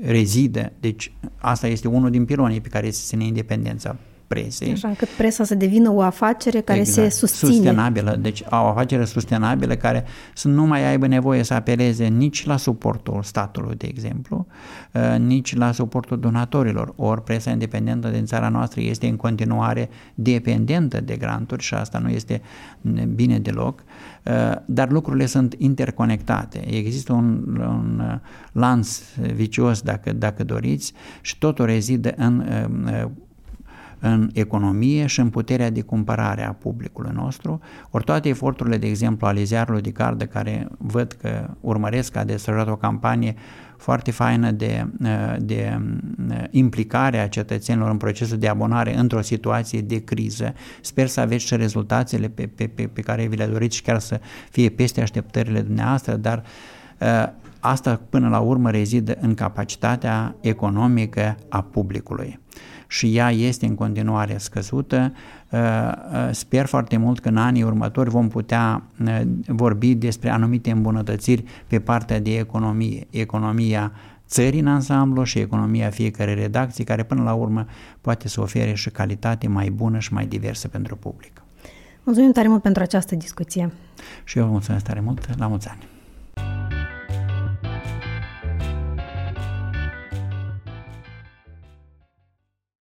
rezidă. 0.01 0.72
Deci 0.80 1.11
asta 1.38 1.67
este 1.67 1.88
unul 1.88 2.09
din 2.09 2.26
pilonii 2.26 2.61
pe 2.61 2.70
care 2.70 2.89
se 2.89 3.01
ține 3.05 3.24
independența 3.24 3.95
presei. 4.30 4.71
Așa 4.71 4.88
încât 4.88 5.07
presa 5.07 5.43
să 5.43 5.55
devină 5.55 5.91
o 5.91 6.01
afacere 6.01 6.61
care 6.61 6.80
exact. 6.80 7.11
se 7.11 7.17
susține. 7.17 7.51
Sustenabilă, 7.51 8.17
deci 8.21 8.43
o 8.49 8.55
afacere 8.55 9.05
sustenabilă 9.05 9.75
care 9.75 10.05
să 10.34 10.47
nu 10.47 10.65
mai 10.65 10.89
aibă 10.89 11.07
nevoie 11.07 11.43
să 11.43 11.53
apeleze 11.53 12.05
nici 12.05 12.45
la 12.45 12.57
suportul 12.57 13.23
statului, 13.23 13.75
de 13.75 13.88
exemplu, 13.88 14.47
uh, 14.93 15.19
nici 15.19 15.55
la 15.55 15.71
suportul 15.71 16.19
donatorilor. 16.19 16.93
Ori 16.95 17.23
presa 17.23 17.51
independentă 17.51 18.09
din 18.09 18.25
țara 18.25 18.49
noastră 18.49 18.82
este 18.82 19.07
în 19.07 19.15
continuare 19.15 19.89
dependentă 20.15 21.01
de 21.01 21.15
granturi 21.15 21.63
și 21.63 21.73
asta 21.73 21.99
nu 21.99 22.09
este 22.09 22.41
bine 23.15 23.39
deloc, 23.39 23.84
uh, 24.25 24.55
dar 24.65 24.89
lucrurile 24.91 25.25
sunt 25.25 25.55
interconectate. 25.57 26.75
Există 26.75 27.13
un, 27.13 27.57
un 27.57 28.01
uh, 28.03 28.19
lans 28.51 29.03
vicios, 29.34 29.82
dacă, 29.82 30.13
dacă 30.13 30.43
doriți, 30.43 30.93
și 31.21 31.38
totul 31.38 31.65
rezidă 31.65 32.13
în 32.17 32.43
în 34.00 34.30
economie 34.34 35.06
și 35.06 35.20
în 35.20 35.30
puterea 35.30 35.70
de 35.70 35.82
cumpărare 35.82 36.45
a 36.45 36.54
publicului 36.54 37.12
nostru, 37.14 37.60
ori 37.89 38.04
toate 38.04 38.30
eforturile, 38.30 38.78
de 38.78 38.88
exemplu, 38.88 39.28
ale 39.28 39.43
ziarului 39.43 39.82
de 39.82 39.91
cardă, 39.91 40.26
care 40.26 40.68
văd 40.78 41.12
că 41.12 41.50
urmăresc, 41.62 42.16
a 42.16 42.24
desfășurat 42.24 42.68
o 42.68 42.76
campanie 42.76 43.36
foarte 43.78 44.12
faină 44.12 44.52
de, 44.52 44.88
de 45.39 45.82
implicare 46.52 47.20
a 47.20 47.28
cetățenilor 47.28 47.89
în 47.89 47.97
procesul 47.97 48.38
de 48.38 48.47
abonare 48.47 48.97
într-o 48.97 49.22
situație 49.22 49.82
de 49.82 50.04
criză. 50.04 50.54
Sper 50.82 51.08
să 51.08 51.20
aveți 51.20 51.45
și 51.45 51.56
rezultatele 51.56 52.28
pe, 52.28 52.50
pe, 52.56 52.68
pe, 52.68 52.89
pe 52.93 53.02
care 53.02 53.26
vi 53.26 53.36
le 53.36 53.45
doriți 53.45 53.76
și 53.76 53.82
chiar 53.82 54.00
să 54.00 54.20
fie 54.50 54.70
peste 54.70 55.02
așteptările 55.02 55.62
dumneavoastră, 55.62 56.16
dar 56.16 56.43
asta 57.60 58.02
până 58.10 58.30
la 58.30 58.39
urmă 58.39 58.72
rezidă 58.72 59.18
în 59.22 59.34
capacitatea 59.34 60.36
economică 60.41 61.38
a 61.50 61.62
publicului 61.62 62.39
și 62.92 63.16
ea 63.16 63.32
este 63.32 63.66
în 63.66 63.76
continuare 63.76 64.38
scăzută. 64.38 65.14
Uh, 65.50 65.60
uh, 65.60 66.30
sper 66.32 66.66
foarte 66.66 66.98
mult 66.98 67.20
că 67.20 67.30
în 67.30 67.38
anii 67.38 67.64
următori 67.64 68.10
vom 68.10 68.28
putea 68.28 68.84
uh, 69.06 69.22
vorbi 69.48 69.96
despre 69.96 70.30
anumite 70.30 70.72
îmbunătățiri 70.72 71.44
pe 71.68 71.80
partea 71.80 72.20
de 72.20 72.38
economie, 72.38 73.08
economia 73.10 73.92
țării 74.28 74.60
în 74.60 74.68
ansamblu 74.68 75.24
și 75.24 75.40
economia 75.40 75.90
fiecare 75.90 76.34
redacții, 76.34 76.84
care 76.84 77.04
până 77.04 77.24
la 77.24 77.34
urmă 77.34 77.66
poate 78.02 78.28
să 78.28 78.42
ofere 78.42 78.74
și 78.74 78.90
calitate 78.90 79.48
mai 79.48 79.70
bună 79.70 80.00
și 80.00 80.14
mai 80.14 80.26
diversă 80.26 80.68
pentru 80.68 80.96
public. 80.96 81.44
Mulțumim 82.04 82.32
tare 82.32 82.48
mult 82.48 82.62
pentru 82.62 82.84
această 82.84 83.16
discuție. 83.16 83.72
Și 84.24 84.38
eu 84.38 84.46
vă 84.46 84.52
mulțumesc 84.52 84.86
tare 84.86 85.00
mult. 85.00 85.38
La 85.38 85.48
mulți 85.48 85.68
ani! 85.68 85.89